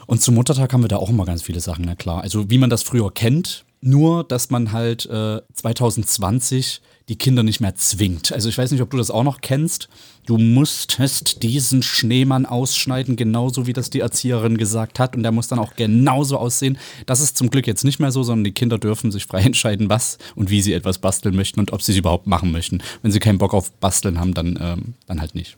Und 0.07 0.22
zum 0.22 0.35
Muttertag 0.35 0.72
haben 0.72 0.83
wir 0.83 0.88
da 0.88 0.96
auch 0.98 1.11
immer 1.11 1.24
ganz 1.24 1.42
viele 1.42 1.61
Sachen, 1.61 1.85
na 1.87 1.94
klar. 1.94 2.20
Also 2.22 2.50
wie 2.50 2.59
man 2.59 2.70
das 2.70 2.83
früher 2.83 3.12
kennt, 3.12 3.64
nur 3.81 4.24
dass 4.24 4.50
man 4.50 4.72
halt 4.72 5.07
äh, 5.07 5.40
2020 5.52 6.81
die 7.09 7.16
Kinder 7.16 7.45
nicht 7.45 7.61
mehr 7.61 7.77
zwingt. 7.77 8.33
Also 8.33 8.49
ich 8.49 8.59
weiß 8.59 8.73
nicht, 8.73 8.81
ob 8.83 8.90
du 8.90 8.97
das 8.97 9.12
auch 9.12 9.23
noch 9.23 9.40
kennst. 9.40 9.88
Du 10.27 10.38
musstest 10.38 11.45
diesen 11.45 11.85
Schneemann 11.85 12.47
ausschneiden, 12.47 13.14
genauso 13.14 13.69
wie 13.69 13.73
das 13.73 13.90
die 13.90 14.01
Erzieherin 14.01 14.59
gesagt 14.59 14.99
hat. 14.99 15.14
Und 15.14 15.23
der 15.23 15.31
muss 15.31 15.47
dann 15.47 15.61
auch 15.61 15.77
genauso 15.77 16.37
aussehen. 16.37 16.79
Das 17.07 17.21
ist 17.21 17.37
zum 17.37 17.49
Glück 17.49 17.69
jetzt 17.69 17.85
nicht 17.85 18.01
mehr 18.01 18.11
so, 18.11 18.25
sondern 18.25 18.42
die 18.42 18.53
Kinder 18.53 18.79
dürfen 18.79 19.12
sich 19.12 19.27
frei 19.27 19.40
entscheiden, 19.45 19.88
was 19.88 20.19
und 20.35 20.51
wie 20.51 20.62
sie 20.62 20.73
etwas 20.73 20.99
basteln 20.99 21.37
möchten 21.37 21.61
und 21.61 21.73
ob 21.73 21.81
sie 21.81 21.92
es 21.92 21.99
überhaupt 21.99 22.27
machen 22.27 22.51
möchten. 22.51 22.83
Wenn 23.03 23.12
sie 23.12 23.21
keinen 23.21 23.38
Bock 23.38 23.55
auf 23.55 23.71
Basteln 23.73 24.19
haben, 24.19 24.35
dann, 24.35 24.59
ähm, 24.61 24.95
dann 25.07 25.21
halt 25.21 25.37
nicht. 25.37 25.57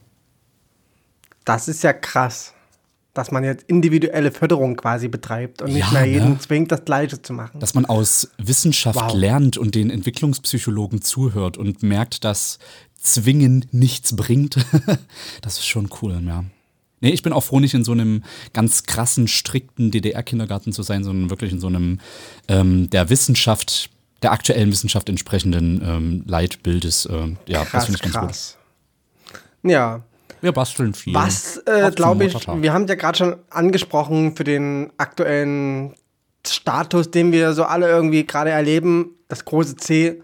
Das 1.45 1.67
ist 1.67 1.83
ja 1.83 1.93
krass, 1.93 2.53
dass 3.13 3.31
man 3.31 3.43
jetzt 3.43 3.63
individuelle 3.67 4.31
Förderung 4.31 4.75
quasi 4.75 5.07
betreibt 5.07 5.61
und 5.61 5.73
nicht 5.73 5.79
Ja, 5.87 5.91
mehr 5.91 6.05
jeden 6.05 6.29
ne? 6.31 6.39
zwingt, 6.39 6.71
das 6.71 6.85
Gleiche 6.85 7.21
zu 7.21 7.33
machen. 7.33 7.59
dass 7.59 7.73
man 7.73 7.85
aus 7.85 8.29
Wissenschaft 8.37 8.99
Wow. 8.99 9.13
lernt 9.13 9.57
und 9.57 9.75
den 9.75 9.89
Entwicklungspsychologen 9.89 11.01
zuhört 11.01 11.57
und 11.57 11.81
merkt, 11.83 12.23
dass 12.23 12.59
Zwingen 13.01 13.65
nichts 13.71 14.15
bringt. 14.15 14.57
das 15.41 15.57
ist 15.57 15.65
schon 15.67 15.89
cool, 16.01 16.21
ja. 16.25 16.43
Nee, 17.01 17.11
ich 17.11 17.23
bin 17.23 17.31
auch 17.31 17.43
froh, 17.45 17.61
nicht 17.61 17.73
in 17.73 17.85
so 17.85 17.93
einem 17.93 18.23
ganz 18.51 18.83
krassen, 18.83 19.29
strikten 19.29 19.89
DDR-Kindergarten 19.89 20.73
zu 20.73 20.83
sein, 20.83 21.03
sondern 21.05 21.29
wirklich 21.29 21.53
in 21.53 21.61
so 21.61 21.67
einem 21.67 21.99
ähm, 22.49 22.89
der 22.89 23.09
Wissenschaft, 23.09 23.89
der 24.21 24.33
aktuellen 24.33 24.69
Wissenschaft 24.69 25.07
entsprechenden 25.07 25.81
ähm, 25.81 26.23
Leitbildes. 26.27 27.07
Ähm, 27.09 27.37
ja, 27.47 27.59
das 27.61 27.69
krass, 27.69 27.85
finde 27.85 27.97
ich 27.97 28.01
ganz 28.03 28.15
gut. 28.15 28.23
krass. 28.27 28.57
Ja, 29.63 30.03
Wir 30.41 30.51
basteln 30.51 30.93
viel. 30.93 31.13
was 31.13 31.57
äh, 31.65 31.91
glaube 31.91 32.25
ich, 32.25 32.47
wir 32.47 32.73
haben 32.73 32.87
ja 32.87 32.95
gerade 32.95 33.17
schon 33.17 33.35
angesprochen 33.49 34.35
für 34.35 34.43
den 34.43 34.91
aktuellen 34.97 35.95
Status, 36.45 37.11
den 37.11 37.31
wir 37.31 37.53
so 37.53 37.63
alle 37.63 37.89
irgendwie 37.89 38.25
gerade 38.25 38.51
erleben, 38.51 39.15
das 39.27 39.45
große 39.45 39.75
C, 39.75 40.21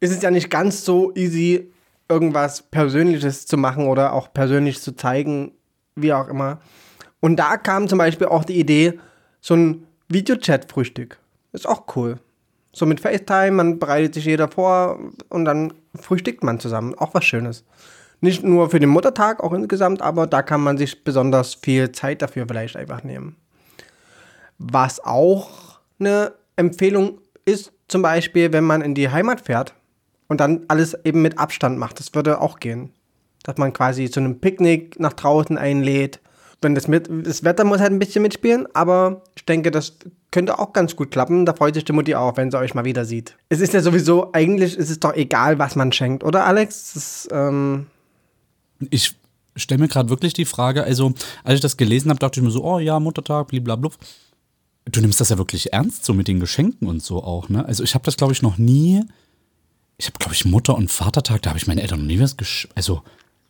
ist 0.00 0.12
es 0.12 0.22
ja 0.22 0.30
nicht 0.30 0.50
ganz 0.50 0.84
so 0.84 1.14
easy, 1.14 1.70
irgendwas 2.08 2.62
Persönliches 2.62 3.46
zu 3.46 3.56
machen 3.56 3.86
oder 3.86 4.12
auch 4.14 4.32
persönlich 4.32 4.80
zu 4.80 4.96
zeigen, 4.96 5.52
wie 5.94 6.12
auch 6.12 6.28
immer. 6.28 6.60
Und 7.20 7.36
da 7.36 7.56
kam 7.56 7.86
zum 7.88 7.98
Beispiel 7.98 8.26
auch 8.26 8.44
die 8.44 8.58
Idee, 8.58 8.98
so 9.40 9.54
ein 9.54 9.86
Videochat-Frühstück. 10.08 11.18
Ist 11.52 11.68
auch 11.68 11.84
cool. 11.94 12.18
So 12.72 12.86
mit 12.86 13.00
FaceTime, 13.00 13.52
man 13.52 13.78
bereitet 13.78 14.14
sich 14.14 14.24
jeder 14.24 14.48
vor 14.48 14.98
und 15.28 15.44
dann 15.44 15.72
frühstückt 15.94 16.42
man 16.42 16.60
zusammen. 16.60 16.94
Auch 16.94 17.14
was 17.14 17.24
Schönes. 17.24 17.64
Nicht 18.20 18.44
nur 18.44 18.70
für 18.70 18.80
den 18.80 18.90
Muttertag, 18.90 19.42
auch 19.42 19.52
insgesamt, 19.52 20.02
aber 20.02 20.26
da 20.26 20.42
kann 20.42 20.60
man 20.60 20.76
sich 20.76 21.04
besonders 21.04 21.54
viel 21.54 21.92
Zeit 21.92 22.20
dafür 22.20 22.46
vielleicht 22.46 22.76
einfach 22.76 23.02
nehmen. 23.02 23.36
Was 24.58 25.02
auch 25.02 25.80
eine 25.98 26.32
Empfehlung 26.56 27.18
ist, 27.46 27.72
zum 27.88 28.02
Beispiel, 28.02 28.52
wenn 28.52 28.64
man 28.64 28.82
in 28.82 28.94
die 28.94 29.10
Heimat 29.10 29.40
fährt 29.40 29.74
und 30.28 30.40
dann 30.40 30.64
alles 30.68 30.96
eben 31.04 31.22
mit 31.22 31.38
Abstand 31.38 31.78
macht. 31.78 31.98
Das 31.98 32.14
würde 32.14 32.40
auch 32.40 32.60
gehen. 32.60 32.92
Dass 33.42 33.56
man 33.56 33.72
quasi 33.72 34.10
zu 34.10 34.20
einem 34.20 34.38
Picknick 34.38 35.00
nach 35.00 35.14
draußen 35.14 35.56
einlädt. 35.56 36.20
Wenn 36.62 36.74
das, 36.74 36.88
mit, 36.88 37.08
das 37.26 37.42
Wetter 37.42 37.64
muss 37.64 37.80
halt 37.80 37.90
ein 37.90 37.98
bisschen 37.98 38.20
mitspielen, 38.20 38.68
aber 38.74 39.22
ich 39.34 39.46
denke, 39.46 39.70
das 39.70 39.96
könnte 40.30 40.58
auch 40.58 40.74
ganz 40.74 40.94
gut 40.94 41.10
klappen. 41.10 41.46
Da 41.46 41.54
freut 41.54 41.74
sich 41.74 41.86
die 41.86 41.92
Mutti 41.92 42.14
auch, 42.14 42.36
wenn 42.36 42.50
sie 42.50 42.58
euch 42.58 42.74
mal 42.74 42.84
wieder 42.84 43.06
sieht. 43.06 43.36
Es 43.48 43.60
ist 43.60 43.72
ja 43.72 43.80
sowieso, 43.80 44.32
eigentlich 44.32 44.76
ist 44.76 44.90
es 44.90 45.00
doch 45.00 45.14
egal, 45.14 45.58
was 45.58 45.74
man 45.74 45.90
schenkt, 45.90 46.22
oder 46.22 46.44
Alex? 46.44 46.92
Das 46.92 47.28
ähm, 47.32 47.86
Ich 48.90 49.14
stelle 49.56 49.80
mir 49.80 49.88
gerade 49.88 50.08
wirklich 50.08 50.32
die 50.32 50.44
Frage, 50.46 50.84
also 50.84 51.12
als 51.44 51.56
ich 51.56 51.60
das 51.60 51.76
gelesen 51.76 52.08
habe, 52.10 52.18
dachte 52.18 52.40
ich 52.40 52.44
mir 52.44 52.50
so, 52.50 52.64
oh 52.64 52.78
ja, 52.78 52.98
Muttertag, 53.00 53.48
blablabla. 53.48 53.90
Du 54.86 55.00
nimmst 55.00 55.20
das 55.20 55.28
ja 55.28 55.36
wirklich 55.38 55.72
ernst, 55.72 56.04
so 56.04 56.14
mit 56.14 56.26
den 56.26 56.40
Geschenken 56.40 56.88
und 56.88 57.02
so 57.02 57.22
auch, 57.22 57.48
ne? 57.48 57.64
Also 57.64 57.84
ich 57.84 57.94
habe 57.94 58.04
das, 58.04 58.16
glaube 58.16 58.32
ich, 58.32 58.40
noch 58.42 58.56
nie. 58.58 59.02
Ich 59.98 60.06
habe, 60.06 60.18
glaube 60.18 60.34
ich, 60.34 60.44
Mutter- 60.46 60.74
und 60.74 60.90
Vatertag, 60.90 61.42
da 61.42 61.50
habe 61.50 61.58
ich 61.58 61.66
meinen 61.66 61.78
Eltern 61.78 62.00
noch 62.00 62.06
nie 62.06 62.18
was 62.18 62.36
geschenkt. 62.38 62.74
Also, 62.76 63.02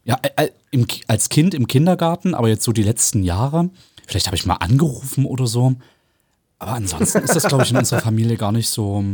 ja, 0.04 0.18
äh, 0.22 0.46
äh, 0.46 0.50
im, 0.72 0.86
als 1.06 1.28
Kind 1.28 1.54
im 1.54 1.68
Kindergarten, 1.68 2.34
aber 2.34 2.48
jetzt 2.48 2.64
so 2.64 2.72
die 2.72 2.82
letzten 2.82 3.22
Jahre. 3.22 3.70
Vielleicht 4.06 4.26
habe 4.26 4.36
ich 4.36 4.44
mal 4.44 4.56
angerufen 4.56 5.24
oder 5.24 5.46
so. 5.46 5.76
Aber 6.58 6.72
ansonsten 6.72 7.18
ist 7.22 7.36
das, 7.36 7.44
glaube 7.44 7.62
ich, 7.62 7.70
in 7.70 7.76
unserer 7.76 8.00
Familie 8.00 8.36
gar 8.36 8.50
nicht 8.52 8.68
so 8.68 9.04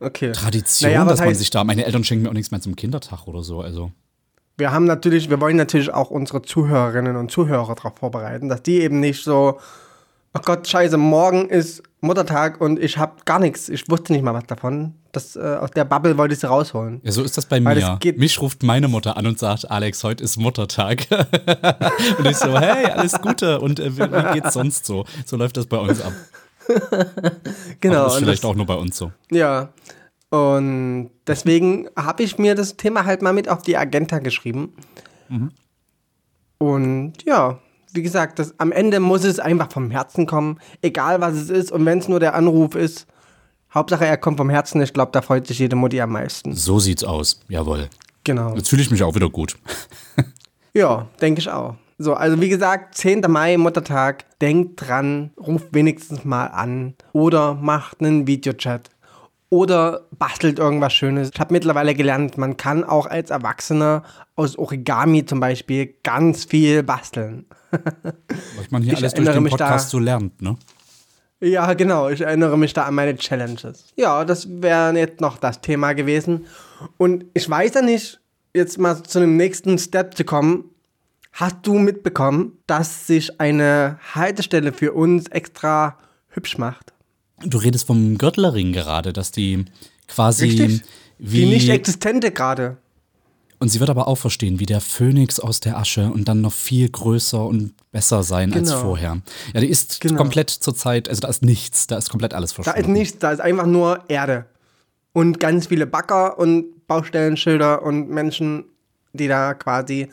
okay. 0.00 0.32
Tradition, 0.32 0.90
Naja, 0.90 1.04
dass 1.04 1.18
man 1.20 1.28
heißt- 1.30 1.34
sich 1.34 1.50
da. 1.50 1.64
Meine 1.64 1.84
Eltern 1.84 2.04
schenken 2.04 2.22
mir 2.22 2.28
auch 2.30 2.34
nichts 2.34 2.50
mehr 2.50 2.60
zum 2.60 2.76
Kindertag 2.76 3.26
oder 3.26 3.42
so. 3.42 3.60
Also. 3.60 3.90
Wir 4.56 4.72
haben 4.72 4.84
natürlich, 4.84 5.30
wir 5.30 5.40
wollen 5.40 5.56
natürlich 5.56 5.92
auch 5.92 6.10
unsere 6.10 6.42
Zuhörerinnen 6.42 7.16
und 7.16 7.30
Zuhörer 7.30 7.74
darauf 7.74 7.96
vorbereiten, 7.98 8.48
dass 8.48 8.62
die 8.62 8.80
eben 8.80 9.00
nicht 9.00 9.24
so 9.24 9.58
Oh 10.34 10.40
Gott, 10.42 10.66
scheiße, 10.66 10.96
morgen 10.96 11.50
ist 11.50 11.82
Muttertag 12.00 12.58
und 12.58 12.78
ich 12.82 12.96
habe 12.96 13.16
gar 13.26 13.38
nichts. 13.38 13.68
Ich 13.68 13.90
wusste 13.90 14.14
nicht 14.14 14.22
mal 14.22 14.32
was 14.32 14.46
davon. 14.46 14.94
Das, 15.12 15.36
äh, 15.36 15.40
aus 15.40 15.70
der 15.72 15.84
Bubble 15.84 16.16
wollte 16.16 16.32
ich 16.32 16.40
sie 16.40 16.48
rausholen. 16.48 17.02
Ja, 17.04 17.12
so 17.12 17.22
ist 17.22 17.36
das 17.36 17.44
bei 17.44 17.62
Weil 17.62 17.76
mir. 17.76 17.98
geht- 18.00 18.16
Mich 18.18 18.40
ruft 18.40 18.62
meine 18.62 18.88
Mutter 18.88 19.18
an 19.18 19.26
und 19.26 19.38
sagt, 19.38 19.70
Alex, 19.70 20.02
heute 20.04 20.24
ist 20.24 20.38
Muttertag. 20.38 21.06
und 22.18 22.26
ich 22.26 22.38
so, 22.38 22.58
hey, 22.58 22.86
alles 22.86 23.12
Gute. 23.20 23.60
Und 23.60 23.78
äh, 23.78 23.94
wie, 23.94 24.32
geht's 24.40 24.54
sonst 24.54 24.86
so? 24.86 25.04
So 25.26 25.36
läuft 25.36 25.58
das 25.58 25.66
bei 25.66 25.76
uns 25.76 26.00
ab. 26.00 26.12
Genau. 27.80 27.96
Aber 27.96 28.04
das 28.04 28.14
ist 28.14 28.18
vielleicht 28.20 28.44
das, 28.44 28.50
auch 28.50 28.54
nur 28.54 28.66
bei 28.66 28.74
uns 28.74 28.96
so. 28.96 29.12
Ja. 29.30 29.68
Und 30.32 31.10
deswegen 31.26 31.88
habe 31.94 32.22
ich 32.22 32.38
mir 32.38 32.54
das 32.54 32.78
Thema 32.78 33.04
halt 33.04 33.20
mal 33.20 33.34
mit 33.34 33.50
auf 33.50 33.60
die 33.60 33.76
Agenda 33.76 34.18
geschrieben. 34.18 34.72
Und 36.56 37.12
ja, 37.26 37.58
wie 37.92 38.00
gesagt, 38.00 38.38
das, 38.38 38.58
am 38.58 38.72
Ende 38.72 38.98
muss 38.98 39.24
es 39.24 39.38
einfach 39.38 39.70
vom 39.70 39.90
Herzen 39.90 40.24
kommen, 40.24 40.58
egal 40.80 41.20
was 41.20 41.34
es 41.34 41.50
ist. 41.50 41.70
Und 41.70 41.84
wenn 41.84 41.98
es 41.98 42.08
nur 42.08 42.18
der 42.18 42.34
Anruf 42.34 42.74
ist, 42.74 43.06
Hauptsache 43.74 44.06
er 44.06 44.16
kommt 44.16 44.38
vom 44.38 44.48
Herzen. 44.48 44.80
Ich 44.80 44.94
glaube, 44.94 45.12
da 45.12 45.20
freut 45.20 45.46
sich 45.46 45.58
jede 45.58 45.76
Mutti 45.76 46.00
am 46.00 46.12
meisten. 46.12 46.54
So 46.54 46.78
sieht's 46.78 47.04
aus. 47.04 47.40
Jawohl. 47.48 47.90
Genau. 48.24 48.54
Jetzt 48.54 48.70
fühle 48.70 48.80
ich 48.80 48.90
mich 48.90 49.02
auch 49.02 49.14
wieder 49.14 49.28
gut. 49.28 49.58
Ja, 50.74 51.08
denke 51.20 51.40
ich 51.40 51.50
auch. 51.50 51.74
So, 51.98 52.14
also 52.14 52.40
wie 52.40 52.48
gesagt, 52.48 52.94
10. 52.94 53.20
Mai, 53.28 53.58
Muttertag, 53.58 54.24
denkt 54.40 54.80
dran, 54.80 55.32
ruft 55.36 55.74
wenigstens 55.74 56.24
mal 56.24 56.46
an 56.46 56.94
oder 57.12 57.52
macht 57.52 58.00
einen 58.00 58.26
Videochat 58.26 58.88
oder 59.52 60.08
bastelt 60.12 60.58
irgendwas 60.58 60.94
Schönes. 60.94 61.30
Ich 61.34 61.38
habe 61.38 61.52
mittlerweile 61.52 61.94
gelernt, 61.94 62.38
man 62.38 62.56
kann 62.56 62.84
auch 62.84 63.04
als 63.04 63.28
Erwachsener 63.28 64.02
aus 64.34 64.56
Origami 64.56 65.26
zum 65.26 65.40
Beispiel 65.40 65.94
ganz 66.02 66.46
viel 66.46 66.82
basteln. 66.82 67.44
Was 67.70 68.70
man 68.70 68.82
hier 68.82 68.94
Ich 68.94 69.00
alles 69.00 69.12
durch 69.12 69.28
den 69.28 69.44
Podcast 69.44 69.90
so 69.90 69.98
lernt, 69.98 70.40
ne? 70.40 70.56
Ja, 71.40 71.74
genau. 71.74 72.08
Ich 72.08 72.22
erinnere 72.22 72.56
mich 72.56 72.72
da 72.72 72.84
an 72.84 72.94
meine 72.94 73.14
Challenges. 73.14 73.92
Ja, 73.94 74.24
das 74.24 74.48
wäre 74.48 74.96
jetzt 74.96 75.20
noch 75.20 75.36
das 75.36 75.60
Thema 75.60 75.92
gewesen. 75.92 76.46
Und 76.96 77.26
ich 77.34 77.50
weiß 77.50 77.74
ja 77.74 77.82
nicht, 77.82 78.22
jetzt 78.54 78.78
mal 78.78 79.02
zu 79.02 79.20
dem 79.20 79.36
nächsten 79.36 79.76
Step 79.76 80.16
zu 80.16 80.24
kommen. 80.24 80.64
Hast 81.30 81.58
du 81.64 81.74
mitbekommen, 81.74 82.56
dass 82.66 83.06
sich 83.06 83.38
eine 83.38 83.98
Haltestelle 84.14 84.72
für 84.72 84.94
uns 84.94 85.28
extra 85.28 85.98
hübsch 86.28 86.56
macht? 86.56 86.94
Du 87.44 87.58
redest 87.58 87.86
vom 87.86 88.18
Gürtelring 88.18 88.72
gerade, 88.72 89.12
dass 89.12 89.30
die 89.32 89.64
quasi 90.08 90.44
Richtig. 90.46 90.82
wie 91.18 91.40
Die 91.42 91.46
nicht 91.46 91.68
existente 91.68 92.30
gerade. 92.30 92.76
und 93.58 93.68
sie 93.68 93.78
wird 93.80 93.90
aber 93.90 94.08
auch 94.08 94.16
verstehen, 94.16 94.58
wie 94.58 94.66
der 94.66 94.80
Phönix 94.80 95.38
aus 95.38 95.60
der 95.60 95.78
Asche 95.78 96.10
und 96.10 96.28
dann 96.28 96.40
noch 96.40 96.52
viel 96.52 96.88
größer 96.88 97.44
und 97.46 97.74
besser 97.92 98.22
sein 98.24 98.52
als 98.52 98.68
Genau. 98.70 98.80
vorher. 98.82 99.22
Ja, 99.54 99.60
die 99.60 99.68
ist 99.68 100.00
Genau. 100.00 100.16
komplett 100.16 100.50
zurzeit, 100.50 101.08
also 101.08 101.20
da 101.20 101.28
ist 101.28 101.42
nichts, 101.42 101.86
da 101.86 101.96
ist 101.96 102.10
komplett 102.10 102.34
alles 102.34 102.50
Da 102.54 102.62
verschwunden. 102.62 102.80
ist 102.80 102.98
nichts, 102.98 103.18
da 103.18 103.30
ist 103.32 103.40
einfach 103.40 103.66
nur 103.66 104.00
Erde. 104.08 104.46
Und 105.12 105.38
ganz 105.38 105.66
viele 105.68 105.86
Bagger 105.86 106.38
und 106.38 106.86
Baustellenschilder 106.88 107.82
und 107.82 108.08
Menschen, 108.10 108.64
die 109.12 109.28
da 109.28 109.54
quasi 109.54 110.08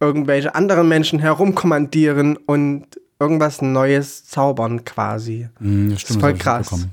irgendwelche 0.00 0.54
anderen 0.54 0.86
Menschen 0.88 1.18
herumkommandieren 1.18 2.36
und 2.36 2.86
irgendwas 3.22 3.62
Neues 3.62 4.24
zaubern 4.24 4.84
quasi. 4.84 5.48
Hm, 5.58 5.90
ja, 5.90 5.98
stimmt, 5.98 6.16
ist 6.16 6.20
voll 6.20 6.32
das 6.32 6.42
krass. 6.42 6.88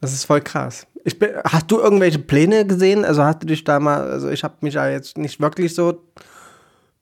Das 0.00 0.12
ist 0.12 0.24
voll 0.24 0.40
krass. 0.40 0.86
Ich 1.04 1.18
bin, 1.18 1.30
hast 1.44 1.70
du 1.70 1.78
irgendwelche 1.78 2.18
Pläne 2.18 2.66
gesehen? 2.66 3.04
Also 3.04 3.22
hast 3.22 3.42
du 3.42 3.46
dich 3.46 3.62
da 3.62 3.78
mal, 3.78 4.02
also 4.02 4.28
ich 4.28 4.42
habe 4.42 4.54
mich 4.60 4.74
ja 4.74 4.88
jetzt 4.88 5.16
nicht 5.16 5.40
wirklich 5.40 5.74
so 5.74 6.02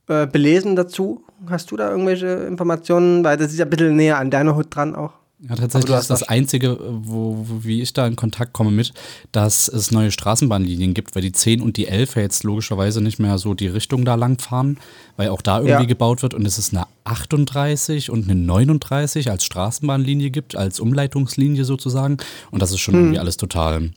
äh, 0.09 0.27
belesen 0.27 0.77
dazu. 0.77 1.25
Hast 1.49 1.71
du 1.71 1.77
da 1.77 1.91
irgendwelche 1.91 2.27
Informationen? 2.27 3.25
Weil 3.25 3.39
das 3.39 3.53
ist 3.53 3.59
ja 3.59 3.65
ein 3.65 3.71
bisschen 3.71 3.97
näher 3.97 4.19
an 4.19 4.31
deiner 4.31 4.55
Hut 4.55 4.75
dran 4.75 4.95
auch. 4.95 5.15
Ja, 5.49 5.57
tatsächlich 5.57 5.97
ist 5.97 6.09
das 6.09 6.23
Einzige, 6.23 6.79
wo, 6.81 7.37
wo, 7.49 7.65
wie 7.65 7.83
ich 7.83 7.93
da 7.93 8.07
in 8.07 8.15
Kontakt 8.15 8.53
komme 8.53 8.71
mit, 8.71 8.93
dass 9.33 9.67
es 9.67 9.91
neue 9.91 10.13
Straßenbahnlinien 10.13 10.95
gibt, 10.95 11.17
weil 11.17 11.23
die 11.23 11.33
10 11.33 11.61
und 11.61 11.77
die 11.77 11.89
11 11.89 12.15
ja 12.15 12.23
jetzt 12.23 12.45
logischerweise 12.45 13.01
nicht 13.01 13.19
mehr 13.19 13.39
so 13.39 13.53
die 13.55 13.67
Richtung 13.67 14.05
da 14.05 14.15
lang 14.15 14.41
fahren, 14.41 14.79
weil 15.17 15.31
auch 15.31 15.43
da 15.43 15.57
irgendwie 15.59 15.71
Ja. 15.83 15.85
gebaut 15.85 16.23
wird 16.23 16.35
und 16.35 16.47
es 16.47 16.59
ist 16.59 16.73
eine 16.73 16.87
38 17.05 18.11
und 18.11 18.31
eine 18.31 18.37
39 18.41 19.31
als 19.33 19.45
Straßenbahnlinie 19.45 20.31
gibt, 20.31 20.55
als 20.55 20.79
Umleitungslinie 20.79 21.65
sozusagen. 21.65 22.19
Und 22.53 22.63
das 22.63 22.71
ist 22.71 22.79
schon 22.81 22.95
Hm. 22.95 23.01
irgendwie 23.01 23.19
alles 23.19 23.37
total 23.37 23.91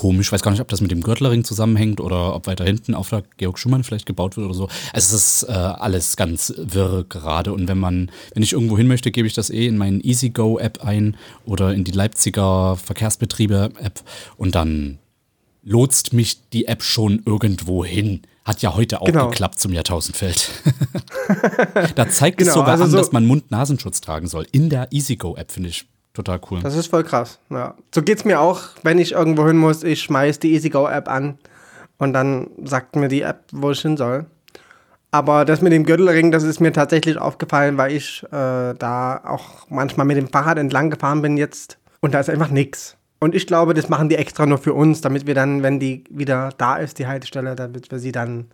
komisch. 0.00 0.28
Ich 0.28 0.32
weiß 0.32 0.42
gar 0.42 0.52
nicht, 0.52 0.60
ob 0.60 0.68
das 0.68 0.80
mit 0.80 0.90
dem 0.92 1.02
Gürtelring 1.02 1.42
zusammenhängt 1.42 2.00
oder 2.00 2.34
ob 2.36 2.46
weiter 2.46 2.64
hinten 2.64 2.94
auf 2.94 3.08
der 3.08 3.24
Georg 3.36 3.58
Schumann 3.58 3.82
vielleicht 3.82 4.06
gebaut 4.06 4.36
wird 4.36 4.44
oder 4.46 4.54
so. 4.54 4.68
Also 4.92 5.16
es 5.16 5.42
ist 5.42 5.42
äh, 5.48 5.52
alles 5.52 6.16
ganz 6.16 6.52
wirr 6.56 7.04
gerade. 7.08 7.52
Und 7.52 7.66
wenn 7.68 7.78
man, 7.78 8.10
wenn 8.34 8.42
ich 8.44 8.52
irgendwo 8.52 8.76
hin 8.78 8.86
möchte, 8.86 9.10
gebe 9.10 9.26
ich 9.26 9.34
das 9.34 9.50
eh 9.50 9.66
in 9.66 9.76
meinen 9.76 10.00
EasyGo-App 10.00 10.84
ein 10.84 11.16
oder 11.44 11.74
in 11.74 11.82
die 11.84 11.90
Leipziger 11.90 12.76
Verkehrsbetriebe-App 12.76 14.02
und 14.36 14.54
dann 14.54 14.98
lotst 15.64 16.12
mich 16.12 16.48
die 16.50 16.66
App 16.66 16.82
schon 16.82 17.22
irgendwo 17.26 17.84
hin. 17.84 18.22
Hat 18.44 18.62
ja 18.62 18.74
heute 18.74 19.02
auch 19.02 19.06
Genau. 19.06 19.28
geklappt 19.28 19.58
zum 19.60 19.72
Jahrtausendfeld. 19.72 20.50
da 21.96 22.08
zeigt 22.08 22.40
es 22.40 22.46
Genau, 22.48 22.60
sogar 22.60 22.70
also 22.72 22.84
an, 22.84 22.90
so- 22.90 22.96
dass 22.96 23.12
man 23.12 23.26
Mund-Nasenschutz 23.26 24.00
tragen 24.00 24.28
soll. 24.28 24.46
In 24.52 24.70
der 24.70 24.88
EasyGo-App 24.92 25.50
finde 25.52 25.68
ich 25.70 25.84
total 26.18 26.40
cool. 26.50 26.60
Das 26.62 26.74
ist 26.76 26.88
voll 26.88 27.04
krass. 27.04 27.38
Ja. 27.50 27.74
So 27.94 28.02
geht's 28.02 28.24
mir 28.24 28.40
auch, 28.40 28.60
wenn 28.82 28.98
ich 28.98 29.12
irgendwo 29.12 29.46
hin 29.46 29.56
muss. 29.56 29.82
Ich 29.84 30.02
schmeiß 30.02 30.38
die 30.40 30.52
EasyGo-App 30.54 31.08
an 31.08 31.38
und 31.98 32.12
dann 32.12 32.50
sagt 32.64 32.96
mir 32.96 33.08
die 33.08 33.22
App, 33.22 33.44
wo 33.52 33.70
ich 33.70 33.80
hin 33.80 33.96
soll. 33.96 34.26
Aber 35.10 35.44
das 35.44 35.62
mit 35.62 35.72
dem 35.72 35.84
Gürtelring, 35.84 36.30
das 36.30 36.42
ist 36.42 36.60
mir 36.60 36.72
tatsächlich 36.72 37.16
aufgefallen, 37.18 37.78
weil 37.78 37.92
ich 37.92 38.22
äh, 38.24 38.74
da 38.74 39.20
auch 39.24 39.68
manchmal 39.70 40.06
mit 40.06 40.16
dem 40.16 40.28
Fahrrad 40.28 40.58
entlang 40.58 40.90
gefahren 40.90 41.22
bin 41.22 41.36
jetzt 41.38 41.78
und 42.00 42.12
da 42.14 42.20
ist 42.20 42.28
einfach 42.28 42.50
nichts. 42.50 42.96
Und 43.20 43.34
ich 43.34 43.46
glaube, 43.46 43.72
das 43.74 43.88
machen 43.88 44.08
die 44.08 44.16
extra 44.16 44.44
nur 44.46 44.58
für 44.58 44.74
uns, 44.74 45.00
damit 45.00 45.26
wir 45.26 45.34
dann, 45.34 45.62
wenn 45.62 45.80
die 45.80 46.04
wieder 46.10 46.50
da 46.58 46.76
ist, 46.76 46.98
die 46.98 47.06
Haltestelle, 47.06 47.56
damit 47.56 47.90
wir 47.90 47.98
sie 47.98 48.12
dann 48.12 48.46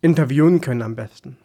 interviewen 0.00 0.60
können 0.60 0.82
am 0.82 0.94
besten. 0.96 1.36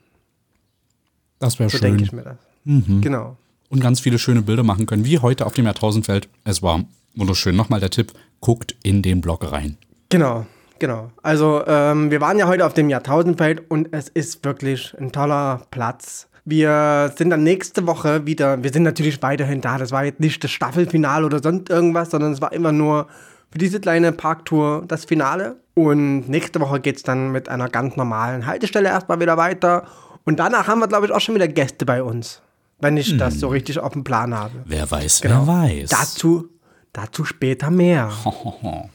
Das 1.39 1.58
wäre 1.60 1.69
So 1.69 1.78
schön. 1.78 1.88
denke 1.88 2.04
ich 2.04 2.12
mir 2.12 2.21
das. 2.23 2.38
Genau. 2.65 3.38
Und 3.69 3.79
ganz 3.79 3.99
viele 3.99 4.19
schöne 4.19 4.41
Bilder 4.41 4.63
machen 4.63 4.86
können, 4.86 5.05
wie 5.05 5.19
heute 5.19 5.45
auf 5.45 5.53
dem 5.53 5.65
Jahrtausendfeld. 5.65 6.27
Es 6.43 6.62
war 6.62 6.84
wunderschön. 7.15 7.55
Nochmal 7.55 7.79
der 7.79 7.89
Tipp, 7.89 8.13
guckt 8.39 8.75
in 8.84 9.01
den 9.01 9.21
Blog 9.21 9.51
rein. 9.51 9.77
Genau, 10.10 10.45
genau. 10.79 11.12
Also 11.21 11.63
ähm, 11.67 12.12
wir 12.12 12.21
waren 12.21 12.38
ja 12.38 12.47
heute 12.47 12.65
auf 12.65 12.73
dem 12.73 12.89
Jahrtausendfeld 12.89 13.69
und 13.69 13.89
es 13.91 14.10
ist 14.10 14.43
wirklich 14.43 14.95
ein 14.99 15.12
toller 15.12 15.62
Platz. 15.71 16.27
Wir 16.45 17.13
sind 17.15 17.29
dann 17.29 17.43
nächste 17.43 17.86
Woche 17.86 18.25
wieder, 18.25 18.63
wir 18.63 18.71
sind 18.71 18.84
natürlich 18.84 19.21
weiterhin 19.21 19.62
da. 19.62 19.77
Das 19.77 19.91
war 19.91 20.05
jetzt 20.05 20.19
nicht 20.19 20.43
das 20.43 20.51
Staffelfinale 20.51 21.25
oder 21.25 21.43
sonst 21.43 21.69
irgendwas, 21.69 22.10
sondern 22.10 22.32
es 22.34 22.41
war 22.41 22.53
immer 22.53 22.71
nur 22.71 23.08
für 23.51 23.60
diese 23.60 23.79
kleine 23.79 24.12
Parktour 24.12 24.84
das 24.88 25.05
Finale. 25.05 25.58
Und 25.75 26.27
nächste 26.27 26.60
Woche 26.60 26.79
geht 26.79 26.97
es 26.97 27.03
dann 27.03 27.32
mit 27.32 27.49
einer 27.49 27.69
ganz 27.69 27.95
normalen 27.95 28.45
Haltestelle 28.45 28.89
erstmal 28.89 29.19
wieder 29.19 29.38
weiter. 29.38 29.86
Und 30.25 30.39
danach 30.39 30.67
haben 30.67 30.79
wir, 30.79 30.88
glaube 30.88 31.05
ich, 31.05 31.12
auch 31.12 31.21
schon 31.21 31.36
wieder 31.36 31.47
Gäste 31.47 31.86
bei 31.86 32.01
uns. 32.01 32.41
Wenn 32.82 32.98
ich 32.98 33.18
das 33.18 33.39
so 33.39 33.50
richtig 33.50 33.80
auf 33.80 33.94
dem 33.94 34.04
Plan 34.04 34.34
habe. 34.34 34.54
Wer 34.65 34.89
weiß, 34.89 35.22
Genau. 35.22 35.46
wer 35.46 35.54
weiß. 35.54 35.89
Dazu, 35.89 36.50
dazu 36.94 37.26
später 37.26 37.70
mehr. 37.70 38.12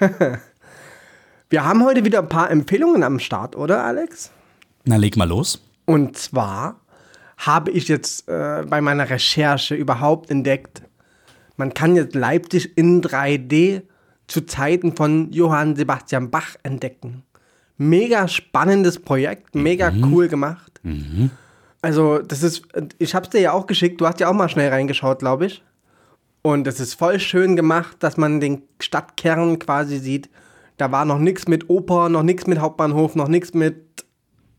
Wir 1.50 1.64
haben 1.64 1.82
heute 1.84 2.04
wieder 2.04 2.18
ein 2.20 2.28
paar 2.28 2.50
Empfehlungen 2.50 3.02
am 3.02 3.18
Start, 3.18 3.56
oder 3.56 3.82
Alex? 3.84 4.30
Na, 4.84 4.96
leg 4.96 5.16
mal 5.16 5.28
los. 5.28 5.62
Und 5.86 6.16
zwar 6.18 6.80
habe 7.38 7.70
ich 7.70 7.88
jetzt 7.88 8.28
äh, 8.28 8.64
bei 8.68 8.80
meiner 8.80 9.08
Recherche 9.08 9.74
überhaupt 9.74 10.30
entdeckt, 10.30 10.82
man 11.56 11.72
kann 11.74 11.96
jetzt 11.96 12.14
Leipzig 12.14 12.76
in 12.76 13.02
3D 13.02 13.82
zu 14.26 14.42
Zeiten 14.42 14.94
von 14.94 15.32
Johann 15.32 15.74
Sebastian 15.74 16.30
Bach 16.30 16.56
entdecken. 16.62 17.22
Mega 17.78 18.28
spannendes 18.28 18.98
Projekt, 19.00 19.54
mega 19.54 19.92
cool 20.02 20.28
gemacht. 20.28 20.80
Also, 21.88 22.18
das 22.18 22.42
ist, 22.42 22.64
ich 22.98 23.14
habe 23.14 23.24
es 23.24 23.30
dir 23.30 23.40
ja 23.40 23.52
auch 23.52 23.66
geschickt, 23.66 23.98
du 23.98 24.06
hast 24.06 24.20
ja 24.20 24.28
auch 24.28 24.34
mal 24.34 24.50
schnell 24.50 24.68
reingeschaut, 24.68 25.20
glaube 25.20 25.46
ich. 25.46 25.62
Und 26.42 26.66
es 26.66 26.80
ist 26.80 26.92
voll 26.92 27.18
schön 27.18 27.56
gemacht, 27.56 27.96
dass 28.00 28.18
man 28.18 28.40
den 28.40 28.60
Stadtkern 28.78 29.58
quasi 29.58 29.98
sieht. 29.98 30.28
Da 30.76 30.92
war 30.92 31.06
noch 31.06 31.18
nichts 31.18 31.48
mit 31.48 31.70
Oper, 31.70 32.10
noch 32.10 32.22
nichts 32.22 32.46
mit 32.46 32.58
Hauptbahnhof, 32.58 33.14
noch 33.14 33.28
nichts 33.28 33.54
mit 33.54 34.04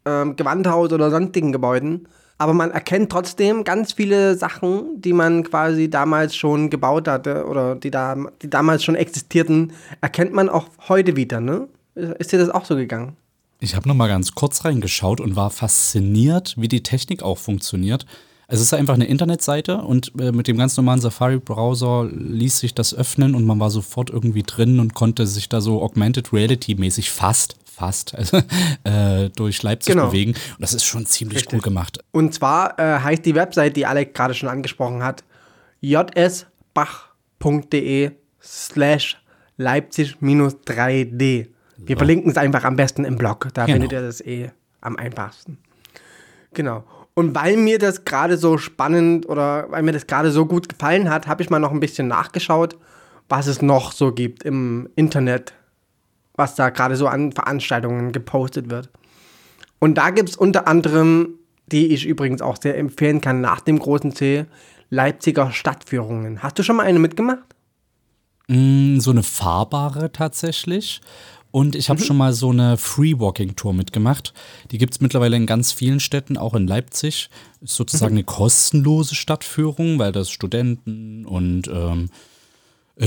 ähm, 0.07 0.37
Gewandhaus 0.37 0.91
oder 0.91 1.11
sonstigen 1.11 1.51
Gebäuden. 1.51 2.07
Aber 2.39 2.55
man 2.55 2.71
erkennt 2.71 3.11
trotzdem 3.11 3.63
ganz 3.63 3.93
viele 3.93 4.33
Sachen, 4.35 4.99
die 4.99 5.13
man 5.13 5.43
quasi 5.43 5.87
damals 5.87 6.35
schon 6.35 6.71
gebaut 6.71 7.07
hatte 7.07 7.45
oder 7.45 7.75
die, 7.75 7.91
da, 7.91 8.15
die 8.41 8.49
damals 8.49 8.83
schon 8.83 8.95
existierten, 8.95 9.73
erkennt 10.01 10.33
man 10.33 10.49
auch 10.49 10.65
heute 10.87 11.15
wieder, 11.15 11.41
ne? 11.41 11.67
Ist 11.93 12.31
dir 12.31 12.39
das 12.39 12.49
auch 12.49 12.65
so 12.65 12.75
gegangen? 12.75 13.17
Ich 13.61 13.75
habe 13.75 13.87
noch 13.89 13.95
mal 13.95 14.07
ganz 14.07 14.31
kurz 14.33 14.63
reingeschaut 14.63 15.19
und 15.19 15.35
war 15.35 15.49
fasziniert, 15.49 16.55
wie 16.57 16.69
die 16.69 16.81
Technik 16.81 17.21
auch 17.23 17.37
funktioniert. 17.37 18.05
Es 18.47 18.61
ist 18.61 18.73
einfach 18.73 18.93
eine 18.95 19.03
Internetseite 19.05 19.79
und 19.81 20.11
äh, 20.19 20.31
mit 20.31 20.47
dem 20.47 20.57
ganz 20.57 20.75
normalen 20.77 21.01
Safari-Browser 21.01 22.07
ließ 22.11 22.57
sich 22.59 22.73
das 22.73 22.93
öffnen 22.95 23.35
und 23.35 23.45
man 23.45 23.59
war 23.59 23.69
sofort 23.69 24.09
irgendwie 24.09 24.41
drin 24.43 24.79
und 24.79 24.93
konnte 24.95 25.27
sich 25.27 25.49
da 25.49 25.59
so 25.61 25.81
Augmented 25.83 26.31
Reality-mäßig 26.33 27.11
fast, 27.11 27.57
fast, 27.65 28.15
also, 28.15 28.37
äh, 28.85 29.29
durch 29.35 29.61
Leipzig 29.61 29.93
Genau. 29.93 30.07
bewegen. 30.07 30.31
Und 30.31 30.61
das 30.61 30.73
ist 30.73 30.85
schon 30.85 31.05
ziemlich 31.05 31.39
Richtig. 31.39 31.53
cool 31.53 31.59
gemacht. 31.61 31.99
Und 32.11 32.33
zwar 32.33 32.79
äh, 32.79 32.99
heißt 33.01 33.23
die 33.25 33.35
Website, 33.35 33.75
die 33.75 33.85
Alec 33.85 34.13
gerade 34.15 34.33
schon 34.33 34.47
angesprochen 34.49 35.03
hat, 35.03 35.23
jsbach.de 35.81 36.47
slash 38.41 39.17
Leipzig-3D. 39.57 41.47
Wir 41.85 41.97
verlinken 41.97 42.29
es 42.31 42.37
einfach 42.37 42.63
am 42.63 42.75
besten 42.75 43.03
im 43.05 43.17
Blog. 43.17 43.47
Da 43.53 43.65
Genau. 43.65 43.75
findet 43.75 43.91
ihr 43.93 44.01
das 44.01 44.21
eh 44.21 44.51
am 44.81 44.95
einfachsten. 44.97 45.57
Genau. 46.53 46.83
Und 47.13 47.35
weil 47.35 47.57
mir 47.57 47.79
das 47.79 48.05
gerade 48.05 48.37
so 48.37 48.57
spannend 48.57 49.27
oder 49.27 49.69
weil 49.71 49.83
mir 49.83 49.91
das 49.91 50.07
gerade 50.07 50.31
so 50.31 50.45
gut 50.45 50.69
gefallen 50.69 51.09
hat, 51.09 51.27
habe 51.27 51.41
ich 51.43 51.49
mal 51.49 51.59
noch 51.59 51.71
ein 51.71 51.79
bisschen 51.79 52.07
nachgeschaut, 52.07 52.77
was 53.27 53.47
es 53.47 53.61
noch 53.61 53.91
so 53.91 54.11
gibt 54.13 54.43
im 54.43 54.89
Internet, 54.95 55.53
was 56.35 56.55
da 56.55 56.69
gerade 56.69 56.95
so 56.95 57.07
an 57.07 57.31
Veranstaltungen 57.31 58.11
gepostet 58.11 58.69
wird. 58.69 58.89
Und 59.79 59.97
da 59.97 60.09
gibt 60.11 60.29
es 60.29 60.35
unter 60.37 60.67
anderem, 60.67 61.35
die 61.67 61.93
ich 61.93 62.05
übrigens 62.05 62.41
auch 62.41 62.57
sehr 62.61 62.77
empfehlen 62.77 63.21
kann, 63.21 63.41
nach 63.41 63.61
dem 63.61 63.79
großen 63.79 64.13
C, 64.15 64.45
Leipziger 64.89 65.51
Stadtführungen. 65.51 66.41
Hast 66.41 66.57
du 66.57 66.63
schon 66.63 66.77
mal 66.77 66.83
eine 66.85 66.99
mitgemacht? 66.99 67.43
Mm, 68.47 68.99
So 68.99 69.11
eine 69.11 69.23
fahrbare 69.23 70.11
tatsächlich. 70.11 71.01
Und 71.51 71.75
ich 71.75 71.87
Mhm. 71.87 71.93
habe 71.93 72.01
schon 72.03 72.17
mal 72.17 72.33
so 72.33 72.51
eine 72.51 72.77
Free-Walking-Tour 72.77 73.73
mitgemacht. 73.73 74.33
Die 74.71 74.77
gibt 74.77 74.93
es 74.93 75.01
mittlerweile 75.01 75.35
in 75.35 75.45
ganz 75.47 75.71
vielen 75.71 75.99
Städten, 75.99 76.37
auch 76.37 76.53
in 76.53 76.67
Leipzig. 76.67 77.29
Ist 77.61 77.75
sozusagen 77.75 78.13
Mhm. 78.13 78.19
eine 78.19 78.23
kostenlose 78.25 79.15
Stadtführung, 79.15 79.97
weil 79.99 80.11
das 80.11 80.29
Studenten 80.29 81.25
und 81.25 81.67
ähm, 81.67 82.05
äh, 82.05 82.07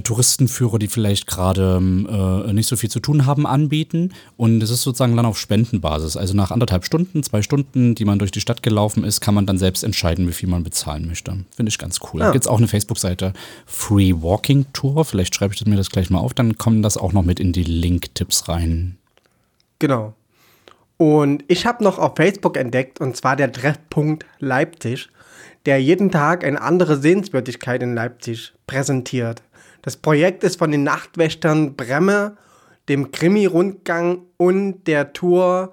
Touristenführer, 0.01 0.79
die 0.79 0.89
vielleicht 0.89 1.27
gerade 1.27 1.77
ähm, 1.77 2.09
äh, 2.11 2.53
nicht 2.55 2.67
so 2.67 2.77
viel 2.77 2.91
zu 2.91 3.01
tun 3.01 3.27
haben, 3.27 3.47
anbieten. 3.47 4.13
Und 4.39 4.63
es 4.63 4.71
ist 4.71 4.83
sozusagen 4.83 5.15
dann 5.17 5.27
auf 5.27 5.39
Spendenbasis. 5.39 6.17
Also 6.17 6.35
nach 6.35 6.51
anderthalb 6.51 6.85
Stunden, 6.85 7.23
zwei 7.23 7.43
Stunden, 7.43 7.95
die 7.95 8.07
man 8.07 8.19
durch 8.19 8.31
die 8.31 8.41
Stadt 8.41 8.63
gelaufen 8.63 9.05
ist, 9.05 9.21
kann 9.21 9.35
man 9.35 9.45
dann 9.45 9.59
selbst 9.59 9.85
entscheiden, 9.85 10.27
wie 10.29 10.33
viel 10.33 10.49
man 10.49 10.65
bezahlen 10.65 11.07
möchte. 11.07 11.33
Finde 11.55 11.69
ich 11.69 11.79
ganz 11.79 12.01
cool. 12.13 12.21
Da 12.21 12.27
Ja. 12.27 12.33
gibt 12.33 12.45
es 12.45 12.49
auch 12.49 12.59
eine 12.59 12.69
Facebook-Seite 12.69 13.35
Free 13.67 14.15
Walking 14.17 14.65
Tour. 14.73 15.05
Vielleicht 15.05 15.35
schreibe 15.35 15.53
ich 15.55 15.67
mir 15.67 15.77
das 15.77 15.91
gleich 15.91 16.09
mal 16.09 16.21
auf, 16.21 16.33
dann 16.33 16.57
kommen 16.57 16.83
das 16.83 16.97
auch 16.97 17.13
noch 17.13 17.25
mit 17.25 17.39
in 17.39 17.53
die 17.53 17.65
Link-Tipps 17.65 18.49
rein. 18.49 18.97
Genau. 19.79 20.15
Und 20.97 21.45
ich 21.49 21.67
habe 21.67 21.83
noch 21.83 21.99
auf 21.99 22.13
Facebook 22.17 22.57
entdeckt, 22.57 23.01
und 23.01 23.17
zwar 23.17 23.35
der 23.37 23.51
Treffpunkt 23.51 24.25
Leipzig, 24.39 25.09
der 25.67 25.83
jeden 25.83 26.11
Tag 26.11 26.45
eine 26.45 26.61
andere 26.61 26.97
Sehenswürdigkeit 27.01 27.83
in 27.83 27.95
Leipzig 27.95 28.53
präsentiert. 28.67 29.43
Das 29.83 29.97
Projekt 29.97 30.45
ist 30.45 30.59
von 30.59 30.71
den 30.71 30.85
Nachtwächtern 30.85 31.75
Bremme, 31.77 32.37
dem 32.89 33.11
Krimi-Rundgang 33.13 34.23
und 34.37 34.85
der 34.87 35.13
Tour 35.13 35.73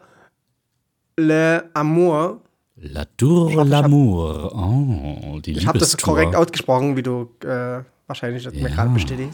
Le 1.17 1.69
Amour. 1.73 2.41
La 2.75 3.05
Tour 3.17 3.51
L'Amour. 3.63 4.51
Oh, 4.53 5.39
die 5.39 5.51
Ich 5.51 5.67
habe 5.67 5.79
das 5.79 5.97
korrekt 5.97 6.35
ausgesprochen, 6.35 6.95
wie 6.95 7.03
du 7.03 7.29
äh, 7.43 7.81
wahrscheinlich 8.07 8.43
das 8.43 8.53
mir 8.53 8.61
Ja. 8.61 8.67
gerade 8.69 8.89
bestätigt. 8.91 9.33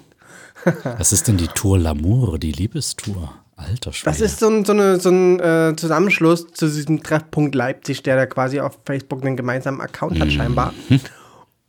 Was 0.84 1.14
ist 1.14 1.28
denn 1.28 1.38
die 1.38 1.48
Tour 1.48 1.78
L'Amour, 1.78 2.38
die 2.40 2.52
Liebestour? 2.52 3.34
Alter 3.58 3.94
Schwede. 3.94 4.12
Das 4.12 4.20
ist 4.22 4.40
so 4.40 4.48
ein, 4.50 4.66
so 4.66 4.74
eine, 4.74 5.00
so 5.00 5.10
ein 5.10 5.40
äh, 5.40 5.74
Zusammenschluss 5.78 6.48
zu 6.48 6.66
diesem 6.68 7.02
Treffpunkt 7.04 7.56
Leipzig, 7.56 8.04
der 8.04 8.18
da 8.18 8.26
quasi 8.26 8.60
auf 8.60 8.80
Facebook 8.84 9.24
einen 9.24 9.38
gemeinsamen 9.38 9.80
Account 9.80 10.20
hat, 10.20 10.32
scheinbar. 10.32 10.74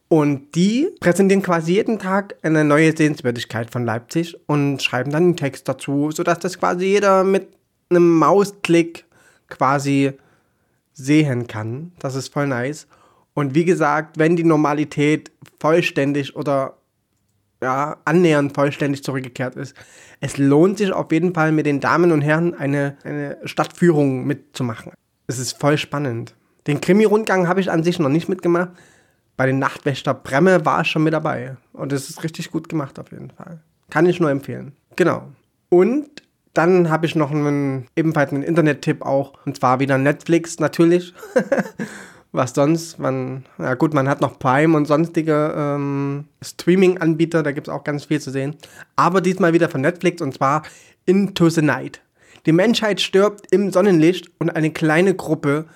Und 0.09 0.55
die 0.55 0.89
präsentieren 1.01 1.43
quasi 1.43 1.73
jeden 1.73 1.99
Tag 1.99 2.37
eine 2.43 2.65
neue 2.65 2.97
Sehenswürdigkeit 2.97 3.71
von 3.71 3.85
Leipzig 3.85 4.37
und 4.47 4.83
schreiben 4.83 5.11
dann 5.11 5.25
einen 5.25 5.37
Text 5.37 5.69
dazu, 5.69 6.11
sodass 6.13 6.39
das 6.39 6.59
quasi 6.59 6.87
jeder 6.87 7.25
mit 7.25 7.49
einem 7.91 8.17
Mausklick 8.17 9.05
quasi 9.49 10.13
sehen 10.93 11.47
kann. 11.47 11.93
Das 11.99 12.15
ist 12.15 12.33
voll 12.33 12.47
nice. 12.47 12.87
Und 13.35 13.55
wie 13.55 13.65
gesagt, 13.65 14.19
wenn 14.19 14.37
die 14.37 14.45
Normalität 14.45 15.33
vollständig 15.59 16.37
oder 16.37 16.77
ja, 17.63 17.97
annähernd 18.05 18.55
vollständig 18.55 19.03
zurückgekehrt 19.03 19.57
ist. 19.57 19.75
Es 20.21 20.37
lohnt 20.37 20.79
sich 20.79 20.93
auf 20.93 21.11
jeden 21.11 21.35
Fall 21.35 21.53
mit 21.53 21.67
den 21.67 21.81
Damen 21.81 22.13
und 22.13 22.23
Herren 22.23 22.55
eine, 22.55 22.97
eine 23.05 23.39
Stadtführung 23.45 24.27
mitzumachen. 24.27 24.93
Es 25.27 25.39
ist 25.39 25.59
voll 25.59 25.79
spannend. 25.79 26.35
Den 26.67 26.81
Krimi-Rundgang 26.81 27.49
habe 27.49 27.61
ich 27.61 27.71
an 27.71 27.83
sich 27.83 27.99
noch 27.99 28.09
nicht 28.09 28.29
mitgemacht. 28.29 28.71
Bei 29.37 29.47
den 29.47 29.59
Nachtwächter 29.59 30.15
Bremme 30.15 30.65
war 30.65 30.83
ich 30.83 30.89
schon 30.89 31.03
mit 31.03 31.13
dabei. 31.13 31.57
Und 31.73 31.93
es 31.93 32.09
ist 32.09 32.25
richtig 32.25 32.51
gut 32.51 32.69
gemacht 32.69 32.99
auf 32.99 33.13
jeden 33.13 33.31
Fall. 33.31 33.61
Kann 33.91 34.07
ich 34.07 34.21
nur 34.21 34.31
empfehlen. 34.31 34.73
Genau. 34.97 35.29
Und 35.69 36.09
dann 36.55 36.89
habe 36.89 37.05
ich 37.05 37.15
noch 37.15 37.31
einen, 37.31 37.87
ebenfalls 37.97 38.33
einen 38.33 38.43
Internet-Tipp 38.43 39.03
auch. 39.03 39.35
Und 39.45 39.57
zwar 39.57 39.79
wieder 39.79 39.99
Netflix 39.99 40.59
natürlich. 40.59 41.13
Was 42.33 42.55
sonst? 42.55 42.99
Man, 42.99 43.45
ja 43.59 43.75
gut, 43.75 43.95
man 43.95 44.09
hat 44.09 44.21
noch 44.21 44.39
Prime 44.39 44.77
und 44.77 44.87
sonstige 44.87 45.55
ähm, 45.57 46.27
Streaming-Anbieter, 46.43 47.43
da 47.43 47.53
gibt 47.53 47.69
es 47.69 47.73
auch 47.73 47.85
ganz 47.85 48.05
viel 48.05 48.21
zu 48.21 48.31
sehen. 48.31 48.57
Aber 48.95 49.21
diesmal 49.21 49.53
wieder 49.53 49.69
von 49.69 49.81
Netflix 49.81 50.21
und 50.21 50.35
zwar 50.35 50.63
Into 51.07 51.49
the 51.49 51.63
Night. 51.63 52.03
Die 52.45 52.53
Menschheit 52.53 53.01
stirbt 53.01 53.47
im 53.53 53.73
Sonnenlicht 53.73 54.31
und 54.39 54.51
eine 54.51 54.71
kleine 54.71 55.15
Gruppe 55.15 55.67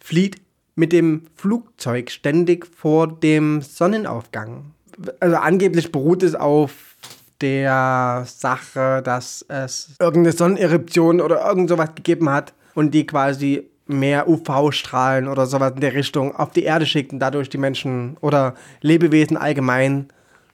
flieht 0.00 0.40
mit 0.82 0.92
dem 0.92 1.22
Flugzeug 1.36 2.10
ständig 2.10 2.66
vor 2.66 3.06
dem 3.06 3.62
Sonnenaufgang. 3.62 4.72
Also 5.20 5.36
angeblich 5.36 5.92
beruht 5.92 6.24
es 6.24 6.34
auf 6.34 6.96
der 7.40 8.24
Sache, 8.26 9.00
dass 9.04 9.44
es 9.46 9.90
irgendeine 10.00 10.36
Sonneneruption 10.36 11.20
oder 11.20 11.46
irgend 11.46 11.68
sowas 11.68 11.90
gegeben 11.94 12.30
hat 12.30 12.52
und 12.74 12.94
die 12.94 13.06
quasi 13.06 13.70
mehr 13.86 14.28
UV-Strahlen 14.28 15.28
oder 15.28 15.46
sowas 15.46 15.70
in 15.76 15.82
der 15.82 15.94
Richtung 15.94 16.34
auf 16.34 16.50
die 16.50 16.64
Erde 16.64 16.84
schickt 16.84 17.12
und 17.12 17.20
dadurch 17.20 17.48
die 17.48 17.58
Menschen 17.58 18.16
oder 18.20 18.56
Lebewesen 18.80 19.36
allgemein 19.36 20.08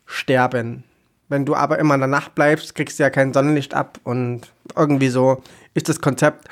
sterben. 0.05 0.85
Wenn 1.31 1.47
du 1.47 1.55
aber 1.55 1.79
immer 1.79 1.95
in 1.95 2.01
der 2.01 2.07
Nacht 2.09 2.35
bleibst, 2.35 2.74
kriegst 2.74 2.99
du 2.99 3.03
ja 3.03 3.09
kein 3.09 3.33
Sonnenlicht 3.33 3.72
ab 3.72 3.99
und 4.05 4.43
irgendwie 4.76 5.09
so 5.09 5.43
ist 5.72 5.89
das 5.89 6.03
Konzept. 6.03 6.49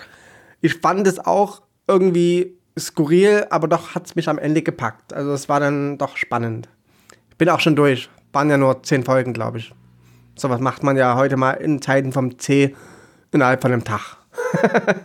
Ich 0.63 0.77
fand 0.77 1.07
es 1.07 1.19
auch 1.19 1.61
irgendwie 1.87 2.56
skurril, 2.79 3.47
aber 3.51 3.69
doch 3.69 3.95
hat 3.95 4.07
es 4.07 4.17
mich 4.17 4.29
am 4.29 4.39
Ende 4.39 4.63
gepackt. 4.63 5.13
Also 5.13 5.33
es 5.33 5.49
war 5.49 5.61
dann 5.61 5.99
doch 5.99 6.17
spannend. 6.17 6.69
Ich 7.31 7.37
bin 7.37 7.49
auch 7.49 7.61
schon 7.61 7.77
durch. 7.77 8.09
Waren 8.33 8.51
ja 8.51 8.57
nur 8.59 8.83
zehn 8.83 9.03
Folgen, 9.05 9.33
glaube 9.33 9.59
ich. 9.59 9.73
Sowas 10.37 10.61
macht 10.61 10.83
man 10.83 10.97
ja 10.97 11.17
heute 11.17 11.37
mal 11.37 11.53
in 11.53 11.81
Zeiten 11.81 12.13
vom 12.13 12.39
C 12.39 12.75
innerhalb 13.33 13.63
von 13.63 13.73
einem 13.73 13.85
Tag. 13.85 14.19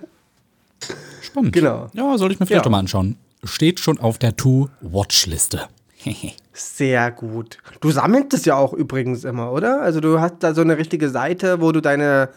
Spannend. 1.22 1.54
Genau. 1.54 1.88
Ja, 1.94 2.18
soll 2.18 2.32
ich 2.32 2.40
mir 2.40 2.46
vielleicht 2.46 2.66
Ja. 2.66 2.72
mal 2.72 2.80
anschauen. 2.80 3.16
Steht 3.44 3.80
schon 3.80 4.00
auf 4.00 4.18
der 4.18 4.36
To-Watch-Liste. 4.36 5.68
Sehr 6.54 7.12
gut. 7.12 7.58
Du 7.80 7.92
sammelst 7.92 8.34
es 8.34 8.46
ja 8.46 8.56
auch 8.56 8.74
übrigens 8.74 9.24
immer, 9.24 9.52
oder? 9.52 9.82
Also 9.82 10.00
du 10.02 10.20
hast 10.20 10.36
da 10.40 10.54
so 10.54 10.62
eine 10.62 10.78
richtige 10.78 11.10
Seite, 11.10 11.62
wo 11.62 11.72
du 11.72 11.80
deine 11.82 12.30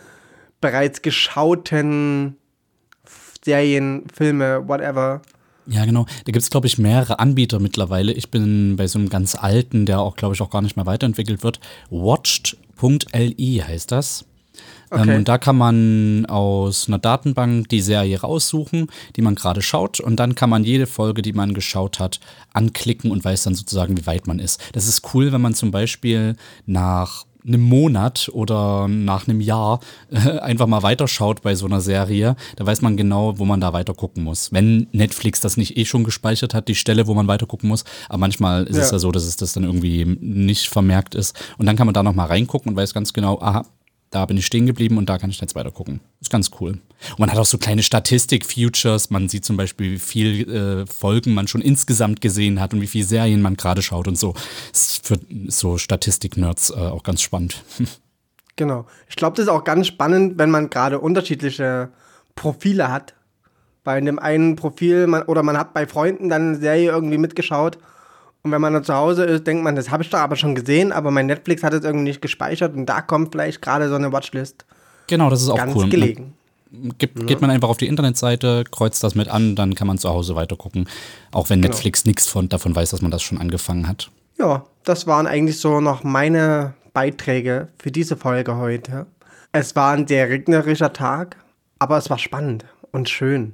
bereits 0.61 1.03
geschauten 1.03 2.37
Serien, 3.45 4.05
Filme, 4.12 4.66
whatever. 4.66 5.20
Ja, 5.66 5.84
genau. 5.84 6.05
Da 6.24 6.32
gibt 6.32 6.42
es, 6.42 6.51
glaube 6.51 6.66
ich, 6.66 6.78
mehrere 6.78 7.18
Anbieter 7.18 7.59
mittlerweile. 7.59 8.12
Ich 8.12 8.30
bin 8.30 8.76
bei 8.76 8.86
so 8.86 8.99
einem 8.99 9.09
ganz 9.09 9.34
alten, 9.34 9.86
der 9.86 10.01
auch, 10.01 10.16
glaube 10.16 10.34
ich, 10.34 10.40
auch 10.42 10.51
gar 10.51 10.61
nicht 10.62 10.76
mehr 10.76 10.86
weiterentwickelt 10.86 11.42
wird. 11.42 11.59
Watched.li 11.90 13.62
heißt 13.66 13.90
das. 13.92 14.22
Ähm, 14.22 15.01
Okay. 15.01 15.16
und 15.16 15.28
da 15.28 15.38
kann 15.38 15.57
man 15.57 16.26
aus 16.26 16.86
einer 16.86 16.99
Datenbank 16.99 17.68
die 17.70 17.80
Serie 17.80 18.20
raussuchen, 18.20 18.86
die 19.16 19.22
man 19.22 19.34
gerade 19.34 19.61
schaut. 19.62 19.99
Und 19.99 20.16
dann 20.20 20.34
kann 20.36 20.51
man 20.51 20.62
jede 20.62 20.86
Folge, 20.86 21.22
die 21.22 21.32
man 21.32 21.55
geschaut 21.55 21.99
hat, 21.99 22.20
anklicken 22.53 23.11
und 23.11 23.24
weiß 23.24 23.42
dann 23.45 23.55
sozusagen, 23.57 23.97
wie 23.97 24.07
weit 24.07 24.26
man 24.28 24.38
ist. 24.38 24.61
Das 24.72 24.86
ist 24.86 25.14
cool, 25.14 25.32
wenn 25.32 25.40
man 25.40 25.55
zum 25.55 25.70
Beispiel 25.72 26.36
nach 26.66 27.24
einem 27.47 27.61
Monat 27.62 28.30
oder 28.32 28.88
nach 28.88 29.28
einem 29.28 29.40
Jahr 29.40 29.80
äh, 30.11 30.38
einfach 30.38 30.66
mal 30.66 30.82
weiterschaut 30.82 31.42
bei 31.42 31.55
so 31.55 31.66
einer 31.66 31.80
Serie, 31.80 32.36
da 32.57 32.66
weiß 32.66 32.80
man 32.82 32.97
genau, 32.97 33.38
wo 33.38 33.45
man 33.45 33.61
da 33.61 33.72
weiter 33.72 33.95
gucken 33.95 34.24
muss. 34.24 34.53
Wenn 34.53 34.86
Netflix 34.92 35.40
das 35.40 35.57
nicht 35.57 35.76
eh 35.76 35.84
schon 35.84 36.05
gespeichert 36.05 36.55
hat, 36.55 36.68
die 36.68 36.74
Stelle, 36.74 37.07
wo 37.07 37.14
man 37.14 37.28
weiter 37.28 37.47
gucken 37.47 37.68
muss, 37.68 37.84
aber 38.09 38.18
manchmal 38.18 38.64
ist 38.64 38.76
es 38.76 38.88
Ja. 38.88 38.92
ja 38.95 38.99
so, 38.99 39.12
dass 39.12 39.24
es 39.24 39.36
das 39.36 39.53
dann 39.53 39.64
irgendwie 39.64 40.05
nicht 40.05 40.68
vermerkt 40.68 41.14
ist. 41.14 41.36
Und 41.59 41.66
dann 41.66 41.76
kann 41.76 41.86
man 41.86 41.95
da 41.95 42.03
nochmal 42.03 42.28
reingucken 42.28 42.70
und 42.70 42.76
weiß 42.76 42.95
ganz 42.95 43.12
genau, 43.12 43.38
aha, 43.40 43.64
da 44.15 44.27
bin 44.27 44.37
ich 44.37 44.47
stehen 44.47 44.67
geblieben 44.67 44.97
und 44.97 45.09
da 45.09 45.19
kann 45.19 45.31
ich 45.31 45.41
jetzt 45.41 45.57
weiter 45.57 45.73
gucken. 45.73 46.01
Ist 46.21 46.31
ganz 46.31 46.53
cool. 46.61 46.79
Und 47.11 47.19
man 47.19 47.33
hat 47.33 47.39
auch 47.39 47.45
so 47.45 47.59
kleine 47.59 47.83
Statistik-Futures. 47.83 49.11
Man 49.11 49.29
sieht 49.29 49.45
zum 49.45 49.57
Beispiel, 49.57 49.93
wie 49.93 49.99
viel 49.99 50.49
äh, 50.49 50.87
Folgen 50.87 51.35
man 51.35 51.49
schon 51.49 51.61
insgesamt 51.61 52.21
gesehen 52.21 52.61
hat 52.61 52.73
und 52.73 52.81
wie 52.81 52.87
viele 52.87 53.05
Serien 53.05 53.43
man 53.43 53.57
gerade 53.57 53.83
schaut 53.83 54.07
und 54.07 54.17
so. 54.17 54.35
Ist 54.73 55.05
für 55.05 55.19
so 55.49 55.79
Statistik-Nerds 55.79 56.71
äh, 56.71 56.75
auch 56.75 57.03
ganz 57.03 57.23
spannend. 57.23 57.62
Genau. 58.57 58.87
Ich 59.09 59.17
glaube, 59.17 59.35
das 59.35 59.47
ist 59.47 59.51
auch 59.51 59.65
ganz 59.65 59.89
spannend, 59.89 60.39
wenn 60.39 60.49
man 60.49 60.71
gerade 60.71 61.01
unterschiedliche 61.01 61.91
Profile 62.37 62.89
hat. 62.89 63.15
Bei 63.83 64.01
dem 64.01 64.21
einen 64.21 64.55
Profil 64.55 65.09
man, 65.09 65.25
oder 65.25 65.43
man 65.43 65.59
hat 65.59 65.75
bei 65.75 65.89
Freunden 65.89 66.29
dann 66.29 66.51
eine 66.51 66.59
Serie 66.59 66.93
irgendwie 66.93 67.19
mitgeschaut. 67.19 67.79
Und 68.45 68.53
wenn 68.53 68.61
man 68.61 68.74
dann 68.74 68.84
zu 68.84 68.95
Hause 68.95 69.24
ist, 69.24 69.47
denkt 69.47 69.64
man, 69.64 69.74
das 69.74 69.90
habe 69.90 70.03
ich 70.03 70.11
doch 70.11 70.18
aber 70.18 70.36
schon 70.36 70.55
gesehen, 70.55 70.92
aber 70.92 71.11
mein 71.11 71.26
Netflix 71.26 71.62
hat 71.62 71.72
es 71.72 71.82
irgendwie 71.82 72.05
nicht 72.05 72.20
gespeichert 72.22 72.74
und 72.76 72.86
da 72.86 73.01
kommt 73.01 73.32
vielleicht 73.32 73.62
gerade 73.62 73.88
so 73.88 73.95
eine 73.97 74.12
Watchlist 74.12 74.64
Genau, 75.07 75.30
das 75.30 75.42
ist 75.42 75.49
auch 75.49 75.57
ganz 75.57 75.74
cool. 75.74 75.88
gelegen. 75.88 76.34
gibt, 76.99 77.26
geht 77.26 77.40
man 77.40 77.51
einfach 77.51 77.68
auf 77.68 77.76
die 77.78 77.86
Internetseite, 77.86 78.64
kreuzt 78.70 79.03
das 79.03 79.14
mit 79.14 79.28
an, 79.28 79.57
dann 79.57 79.74
kann 79.74 79.86
man 79.86 79.99
zu 79.99 80.09
Hause 80.11 80.34
weiter 80.34 80.57
gucken. 80.57 80.88
Auch 81.32 81.51
wenn 81.51 81.61
Genau. 81.61 81.72
Netflix 81.72 82.05
nichts 82.05 82.26
von, 82.28 82.49
davon 82.49 82.74
weiß, 82.76 82.90
dass 82.90 83.03
man 83.03 83.11
das 83.11 83.22
schon 83.22 83.38
angefangen 83.38 83.88
hat. 83.88 84.11
Ja, 84.38 84.64
das 84.84 85.07
waren 85.07 85.26
eigentlich 85.26 85.59
so 85.59 85.80
noch 85.80 86.05
meine 86.05 86.74
Beiträge 86.92 87.68
für 87.78 87.90
diese 87.90 88.16
Folge 88.16 88.57
heute. 88.57 89.07
Es 89.53 89.74
war 89.76 89.92
ein 89.92 90.07
sehr 90.07 90.28
regnerischer 90.28 90.92
Tag, 90.92 91.36
aber 91.78 91.97
es 91.97 92.11
war 92.11 92.18
spannend 92.18 92.64
und 92.92 93.09
schön. 93.09 93.53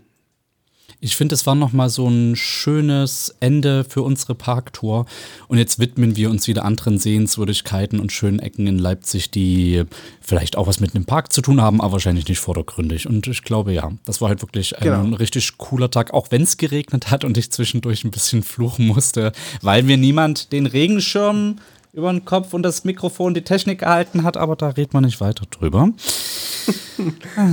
Ich 1.03 1.17
finde, 1.17 1.35
es 1.35 1.47
war 1.47 1.55
nochmal 1.55 1.89
so 1.89 2.07
ein 2.09 2.37
schönes 2.37 3.35
Ende 3.41 3.85
für 3.85 4.03
unsere 4.03 4.35
Parktour. 4.35 5.07
Und 5.49 5.57
jetzt 5.57 5.79
widmen 5.79 6.15
wir 6.15 6.29
uns 6.29 6.47
wieder 6.47 6.65
anderen 6.67 6.99
Sehenswürdigkeiten 6.99 8.01
und 8.01 8.13
schönen 8.13 8.39
Ecken 8.39 8.67
in 8.67 8.79
Leipzig, 8.79 9.31
die 9.31 9.85
vielleicht 10.21 10.59
auch 10.59 10.67
was 10.67 10.79
mit 10.79 10.95
einem 10.95 11.07
Park 11.07 11.33
zu 11.33 11.41
tun 11.41 11.63
haben, 11.63 11.81
aber 11.81 11.93
wahrscheinlich 11.93 12.29
nicht 12.29 12.39
vordergründig. 12.39 13.09
Und 13.09 13.27
ich 13.29 13.43
glaube, 13.45 13.73
ja, 13.73 13.91
das 14.05 14.21
war 14.21 14.29
halt 14.29 14.43
wirklich 14.43 14.77
ein 14.79 14.83
Genau. 14.83 15.17
richtig 15.17 15.57
cooler 15.57 15.91
Tag, 15.91 16.13
auch 16.13 16.27
wenn 16.31 16.43
es 16.43 16.59
geregnet 16.59 17.11
hat 17.11 17.25
und 17.25 17.39
ich 17.39 17.51
zwischendurch 17.51 18.05
ein 18.05 18.11
bisschen 18.11 18.43
fluchen 18.43 18.87
musste, 18.87 19.33
weil 19.63 19.83
mir 19.83 19.97
niemand 19.97 20.53
den 20.53 20.67
Regenschirm 20.67 21.57
über 21.95 22.13
den 22.13 22.27
Kopf 22.27 22.53
und 22.53 22.63
das 22.63 22.85
Mikrofon 22.85 23.33
die 23.33 23.43
Technik 23.43 23.81
gehalten 23.81 24.23
hat, 24.23 24.37
aber 24.37 24.55
da 24.55 24.69
redet 24.69 24.93
man 24.93 25.05
nicht 25.05 25.21
weiter 25.21 25.45
drüber. 25.51 25.89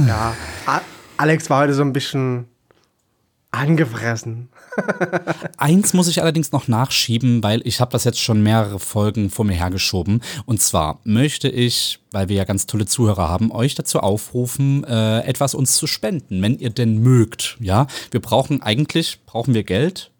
Ja, 0.07 0.35
Alex 1.15 1.49
war 1.49 1.61
heute 1.61 1.73
so 1.73 1.81
ein 1.81 1.93
bisschen 1.93 2.45
angefressen. 3.57 4.49
Eins 5.57 5.93
muss 5.93 6.07
ich 6.07 6.21
allerdings 6.21 6.51
noch 6.51 6.67
nachschieben, 6.67 7.43
weil 7.43 7.61
ich 7.65 7.81
habe 7.81 7.91
das 7.91 8.03
jetzt 8.03 8.19
schon 8.19 8.43
mehrere 8.43 8.79
Folgen 8.79 9.29
vor 9.29 9.45
mir 9.45 9.55
hergeschoben. 9.55 10.21
Und 10.45 10.61
zwar 10.61 10.99
möchte 11.03 11.49
ich, 11.49 11.99
weil 12.11 12.29
wir 12.29 12.35
ja 12.35 12.43
ganz 12.43 12.67
tolle 12.67 12.85
Zuhörer 12.85 13.29
haben, 13.29 13.51
euch 13.51 13.75
dazu 13.75 13.99
aufrufen, 13.99 14.83
äh, 14.83 15.21
etwas 15.21 15.55
uns 15.55 15.75
zu 15.75 15.87
spenden, 15.87 16.41
wenn 16.41 16.59
ihr 16.59 16.69
denn 16.69 16.99
mögt. 16.99 17.57
Ja, 17.59 17.87
wir 18.11 18.21
brauchen 18.21 18.61
eigentlich 18.61 19.19
brauchen 19.25 19.53
wir 19.53 19.63
Geld. 19.63 20.11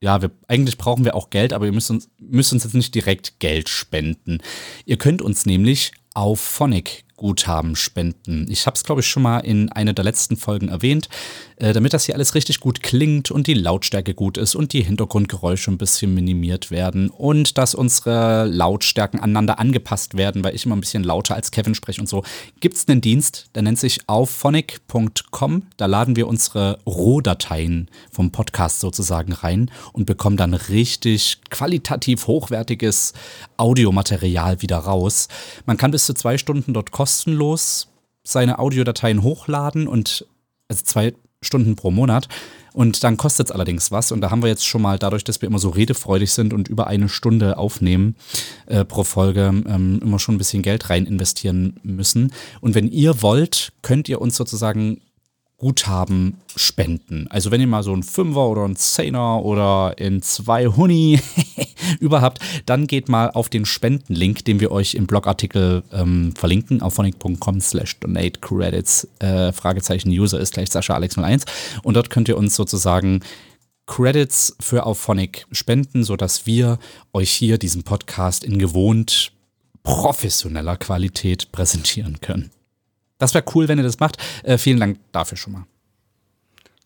Ja, 0.00 0.20
wir, 0.20 0.30
eigentlich 0.48 0.78
brauchen 0.78 1.04
wir 1.04 1.14
auch 1.14 1.30
Geld, 1.30 1.52
aber 1.52 1.66
ihr 1.66 1.72
müsst 1.72 1.90
uns, 1.90 2.10
müsst 2.18 2.52
uns 2.52 2.64
jetzt 2.64 2.74
nicht 2.74 2.94
direkt 2.94 3.38
Geld 3.38 3.68
spenden. 3.68 4.38
Ihr 4.84 4.98
könnt 4.98 5.22
uns 5.22 5.46
nämlich 5.46 5.92
auf 6.12 6.40
Phonic 6.40 7.04
Guthaben 7.22 7.76
spenden. 7.76 8.46
Ich 8.50 8.66
habe 8.66 8.74
es, 8.74 8.82
glaube 8.82 9.00
ich, 9.00 9.06
schon 9.06 9.22
mal 9.22 9.38
in 9.38 9.70
einer 9.70 9.92
der 9.92 10.04
letzten 10.04 10.36
Folgen 10.36 10.68
erwähnt, 10.68 11.08
äh, 11.56 11.72
damit 11.72 11.92
das 11.92 12.04
hier 12.04 12.16
alles 12.16 12.34
richtig 12.34 12.58
gut 12.58 12.82
klingt 12.82 13.30
und 13.30 13.46
die 13.46 13.54
Lautstärke 13.54 14.12
gut 14.12 14.36
ist 14.36 14.56
und 14.56 14.72
die 14.72 14.82
Hintergrundgeräusche 14.82 15.70
ein 15.70 15.78
bisschen 15.78 16.12
minimiert 16.14 16.72
werden 16.72 17.10
und 17.10 17.58
dass 17.58 17.76
unsere 17.76 18.46
Lautstärken 18.46 19.20
aneinander 19.20 19.60
angepasst 19.60 20.16
werden, 20.16 20.42
weil 20.42 20.56
ich 20.56 20.66
immer 20.66 20.74
ein 20.74 20.80
bisschen 20.80 21.04
lauter 21.04 21.36
als 21.36 21.52
Kevin 21.52 21.76
spreche 21.76 22.00
und 22.00 22.08
so, 22.08 22.24
gibt 22.58 22.76
es 22.76 22.88
einen 22.88 23.00
Dienst, 23.00 23.50
der 23.54 23.62
nennt 23.62 23.78
sich 23.78 24.00
aufphonic.com. 24.08 25.62
Da 25.76 25.86
laden 25.86 26.16
wir 26.16 26.26
unsere 26.26 26.80
Rohdateien 26.86 27.88
vom 28.10 28.32
Podcast 28.32 28.80
sozusagen 28.80 29.32
rein 29.32 29.70
und 29.92 30.06
bekommen 30.06 30.36
dann 30.36 30.54
richtig 30.54 31.38
qualitativ 31.50 32.26
hochwertiges 32.26 33.12
Audiomaterial 33.56 34.60
wieder 34.60 34.78
raus. 34.78 35.28
Man 35.66 35.76
kann 35.76 35.92
bis 35.92 36.06
zu 36.06 36.14
zwei 36.14 36.36
Stunden 36.36 36.74
dort 36.74 36.90
kostenlos 37.12 37.88
seine 38.24 38.58
Audiodateien 38.58 39.22
hochladen 39.22 39.86
und 39.86 40.26
also 40.68 40.82
zwei 40.84 41.12
Stunden 41.42 41.76
pro 41.76 41.90
Monat. 41.90 42.28
Und 42.72 43.04
dann 43.04 43.18
kostet 43.18 43.48
es 43.48 43.52
allerdings 43.52 43.90
was. 43.90 44.12
Und 44.12 44.22
da 44.22 44.30
haben 44.30 44.40
wir 44.40 44.48
jetzt 44.48 44.64
schon 44.64 44.80
mal, 44.80 44.98
dadurch, 44.98 45.24
dass 45.24 45.42
wir 45.42 45.48
immer 45.48 45.58
so 45.58 45.68
redefreudig 45.68 46.32
sind 46.32 46.54
und 46.54 46.68
über 46.68 46.86
eine 46.86 47.10
Stunde 47.10 47.58
aufnehmen 47.58 48.16
äh, 48.66 48.84
pro 48.86 49.04
Folge, 49.04 49.52
ähm, 49.66 50.00
immer 50.02 50.18
schon 50.18 50.36
ein 50.36 50.38
bisschen 50.38 50.62
Geld 50.62 50.88
rein 50.88 51.04
investieren 51.04 51.78
müssen. 51.82 52.32
Und 52.62 52.74
wenn 52.74 52.88
ihr 52.88 53.20
wollt, 53.20 53.72
könnt 53.82 54.08
ihr 54.08 54.22
uns 54.22 54.36
sozusagen 54.36 55.02
Guthaben 55.62 56.38
spenden. 56.56 57.28
Also 57.30 57.52
wenn 57.52 57.60
ihr 57.60 57.68
mal 57.68 57.84
so 57.84 57.94
ein 57.94 58.02
Fünfer 58.02 58.48
oder 58.48 58.64
ein 58.64 58.74
Zehner 58.74 59.44
oder 59.44 59.94
in 59.96 60.20
zwei 60.20 60.66
Huni 60.66 61.20
überhaupt, 62.00 62.40
dann 62.66 62.88
geht 62.88 63.08
mal 63.08 63.30
auf 63.30 63.48
den 63.48 63.64
Spendenlink, 63.64 64.44
den 64.44 64.58
wir 64.58 64.72
euch 64.72 64.94
im 64.94 65.06
Blogartikel 65.06 65.84
ähm, 65.92 66.34
verlinken, 66.34 66.82
auf 66.82 66.94
phonic.com 66.94 67.60
slash 67.60 68.00
donate 68.00 68.40
credits, 68.40 69.06
äh, 69.20 69.52
Fragezeichen 69.52 70.10
User 70.10 70.40
ist 70.40 70.54
gleich 70.54 70.68
Sascha 70.68 70.94
Alex 70.94 71.16
01 71.16 71.44
und 71.84 71.94
dort 71.94 72.10
könnt 72.10 72.28
ihr 72.28 72.36
uns 72.36 72.56
sozusagen 72.56 73.20
Credits 73.86 74.56
für 74.58 74.84
Auphonic 74.84 75.46
spenden, 75.52 76.02
sodass 76.02 76.44
wir 76.44 76.80
euch 77.12 77.30
hier 77.30 77.58
diesen 77.58 77.84
Podcast 77.84 78.42
in 78.42 78.58
gewohnt 78.58 79.30
professioneller 79.84 80.76
Qualität 80.76 81.52
präsentieren 81.52 82.20
können. 82.20 82.50
Das 83.22 83.32
wäre 83.34 83.44
cool, 83.54 83.68
wenn 83.68 83.78
ihr 83.78 83.84
das 83.84 84.00
macht. 84.00 84.16
Äh, 84.42 84.58
vielen 84.58 84.80
Dank 84.80 84.98
dafür 85.12 85.38
schon 85.38 85.52
mal. 85.52 85.64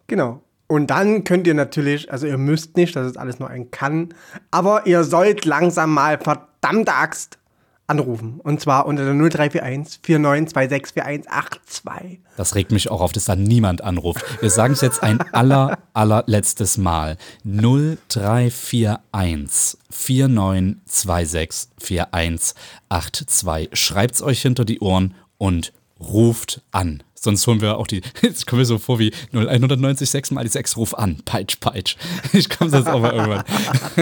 Genau. 0.07 0.43
Und 0.67 0.89
dann 0.89 1.25
könnt 1.25 1.47
ihr 1.47 1.55
natürlich, 1.55 2.13
also 2.13 2.27
ihr 2.27 2.37
müsst 2.37 2.77
nicht, 2.77 2.95
das 2.95 3.07
ist 3.07 3.17
alles 3.17 3.39
nur 3.39 3.49
ein 3.49 3.71
Kann, 3.71 4.11
aber 4.51 4.87
ihr 4.87 5.03
sollt 5.05 5.47
langsam 5.47 5.95
mal 5.95 6.19
verdammte 6.19 6.93
Axt 6.93 7.39
anrufen. 7.87 8.39
Und 8.43 8.61
zwar 8.61 8.85
unter 8.85 9.07
der 9.07 9.15
0341 9.15 10.01
4926 10.03 10.93
4182. 10.93 12.21
Das 12.37 12.55
regt 12.55 12.71
mich 12.71 12.91
auch 12.91 13.01
auf, 13.01 13.13
dass 13.13 13.25
da 13.25 13.35
niemand 13.35 13.83
anruft. 13.83 14.23
Wir 14.43 14.51
sagen 14.51 14.75
es 14.75 14.83
jetzt 14.83 15.03
ein 15.03 15.23
aller, 15.33 15.79
allerletztes 15.95 16.77
Mal. 16.77 17.17
0341 17.45 19.79
4926 19.89 21.71
4182. 21.79 23.71
Schreibt's 23.73 24.21
euch 24.21 24.43
hinter 24.43 24.67
die 24.67 24.81
Ohren 24.81 25.15
und 25.39 25.73
ruft 26.01 26.63
an. 26.73 27.03
Sonst 27.15 27.47
holen 27.47 27.61
wir 27.61 27.79
auch 27.79 27.87
die, 27.87 28.03
jetzt 28.23 28.47
kommen 28.47 28.61
wir 28.61 28.67
so 28.67 28.79
vor 28.79 28.99
wie 28.99 29.13
0190 29.33 30.09
6 30.09 30.31
mal 30.31 30.45
die 30.45 30.51
6, 30.51 30.77
ruf 30.77 30.95
an, 30.95 31.23
peitsch, 31.25 31.59
peitsch. 31.61 31.97
Ich 32.33 32.49
komme 32.49 32.71
sonst 32.71 32.87
auch 32.89 33.01
mal 33.01 33.13
irgendwann. 33.13 33.45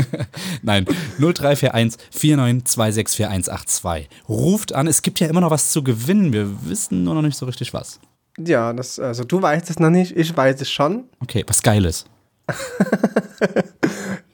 Nein, 0.63 0.85
0341 1.19 1.99
4926 2.11 3.17
4182. 3.17 4.09
Ruft 4.29 4.75
an, 4.75 4.87
es 4.87 5.03
gibt 5.03 5.21
ja 5.21 5.29
immer 5.29 5.41
noch 5.41 5.51
was 5.51 5.71
zu 5.71 5.83
gewinnen, 5.83 6.33
wir 6.33 6.69
wissen 6.69 7.05
nur 7.05 7.15
noch 7.15 7.23
nicht 7.23 7.39
so 7.39 7.47
richtig 7.47 7.73
was. 7.73 8.01
Ja, 8.39 8.73
das, 8.73 8.99
also 8.99 9.23
du 9.25 9.41
weißt 9.41 9.71
es 9.71 9.79
noch 9.79 9.91
nicht, 9.91 10.17
ich 10.17 10.37
weiß 10.37 10.61
es 10.61 10.71
schon. 10.71 11.05
Okay, 11.21 11.45
was 11.47 11.63
Geiles. 11.63 12.05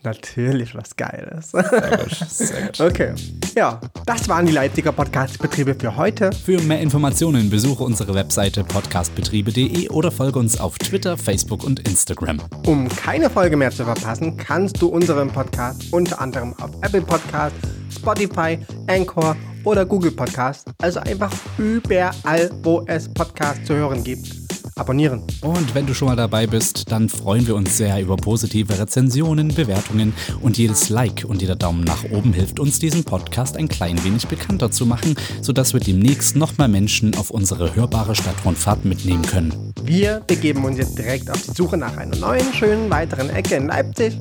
Natürlich 0.03 0.75
was 0.75 0.97
Geiles. 0.97 1.51
Sehr 1.51 1.99
gut, 1.99 2.29
sehr 2.29 2.67
gut. 2.67 2.81
Okay. 2.81 3.13
Ja, 3.55 3.81
das 4.07 4.29
waren 4.29 4.47
die 4.47 4.53
Leipziger 4.53 4.93
Podcastbetriebe 4.93 5.75
für 5.75 5.97
heute. 5.97 6.31
Für 6.33 6.61
mehr 6.63 6.81
Informationen 6.81 7.51
besuche 7.51 7.85
unsere 7.85 8.15
Webseite 8.15 8.65
podcastbetriebe.de 8.65 9.91
oder 9.91 10.11
folge 10.11 10.39
uns 10.39 10.59
auf 10.59 10.79
Twitter, 10.79 11.19
Facebook 11.19 11.65
und 11.65 11.87
Instagram. 11.87 12.41
Um 12.67 12.89
keine 12.89 13.29
Folge 13.29 13.57
mehr 13.57 13.71
zu 13.71 13.85
verpassen, 13.85 14.37
kannst 14.37 14.81
du 14.81 14.89
unseren 14.89 15.29
Podcast 15.29 15.93
unter 15.93 16.21
anderem 16.21 16.55
auf 16.61 16.71
Apple 16.81 17.03
Podcast, 17.03 17.57
Spotify, 17.95 18.59
Anchor 18.87 19.37
oder 19.65 19.85
Google 19.85 20.13
Podcast, 20.13 20.69
also 20.81 21.01
einfach 21.01 21.33
überall, 21.59 22.51
wo 22.63 22.83
es 22.87 23.13
Podcasts 23.13 23.67
zu 23.67 23.75
hören 23.75 24.03
gibt, 24.03 24.40
abonnieren. 24.81 25.23
Und 25.43 25.75
wenn 25.75 25.87
du 25.87 25.95
schon 25.95 26.09
mal 26.09 26.17
dabei 26.17 26.47
bist, 26.47 26.91
dann 26.91 27.09
freuen 27.09 27.47
wir 27.47 27.55
uns 27.55 27.77
sehr 27.77 28.01
über 28.01 28.17
positive 28.17 28.79
Rezensionen, 28.79 29.55
Bewertungen 29.55 30.15
und 30.41 30.59
jedes 30.59 30.89
Like 30.89 31.25
und 31.27 31.41
jeder 31.43 31.57
Daumen 31.57 31.85
nach 31.85 32.05
oben 32.11 32.33
hilft 32.33 32.59
uns, 32.59 32.79
diesen 32.79 33.05
Podcast 33.05 33.57
ein 33.57 33.69
klein 33.69 34.03
wenig 34.05 34.27
bekannter 34.27 34.71
zu 34.71 34.87
machen, 34.87 35.15
sodass 35.43 35.73
wir 35.73 35.81
demnächst 35.81 36.37
nochmal 36.37 36.69
Menschen 36.69 37.15
auf 37.17 37.31
unsere 37.31 37.75
hörbare 37.75 38.15
Stadtrundfahrt 38.15 38.85
mitnehmen 38.85 39.23
können. 39.23 39.73
Wir 39.85 40.23
begeben 40.27 40.65
uns 40.65 40.79
jetzt 40.79 40.99
direkt 40.99 41.31
auf 41.31 41.43
die 41.43 41.53
Suche 41.53 41.77
nach 41.77 41.97
einer 41.97 42.17
neuen, 42.17 42.53
schönen 42.55 42.91
weiteren 42.91 43.31
Ecke 43.31 43.57
in 43.57 43.67
Leipzig. 43.69 44.19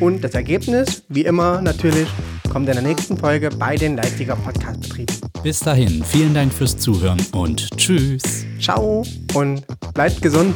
Und 0.00 0.22
das 0.22 0.34
Ergebnis, 0.34 1.04
wie 1.08 1.22
immer 1.22 1.60
natürlich, 1.60 2.08
kommt 2.50 2.68
in 2.68 2.74
der 2.74 2.82
nächsten 2.82 3.16
Folge 3.16 3.50
bei 3.50 3.76
den 3.76 3.96
Leipziger 3.96 4.36
Podcastbetrieben. 4.36 5.16
Bis 5.42 5.60
dahin, 5.60 6.04
vielen 6.04 6.34
Dank 6.34 6.52
fürs 6.52 6.76
Zuhören 6.76 7.24
und 7.32 7.68
tschüss. 7.76 8.44
Ciao 8.60 9.04
und 9.34 9.64
bleibt 9.94 10.22
gesund. 10.22 10.54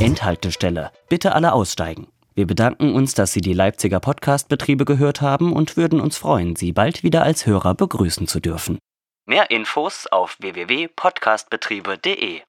Endhaltestelle. 0.00 0.90
Bitte 1.08 1.34
alle 1.34 1.52
aussteigen. 1.52 2.08
Wir 2.34 2.46
bedanken 2.46 2.94
uns, 2.94 3.14
dass 3.14 3.32
Sie 3.32 3.40
die 3.40 3.52
Leipziger 3.52 4.00
Podcastbetriebe 4.00 4.84
gehört 4.84 5.20
haben 5.20 5.52
und 5.52 5.76
würden 5.76 6.00
uns 6.00 6.16
freuen, 6.16 6.56
Sie 6.56 6.72
bald 6.72 7.02
wieder 7.02 7.22
als 7.22 7.44
Hörer 7.44 7.74
begrüßen 7.74 8.26
zu 8.28 8.40
dürfen. 8.40 8.78
Mehr 9.26 9.50
Infos 9.50 10.06
auf 10.06 10.36
www.podcastbetriebe.de 10.40 12.38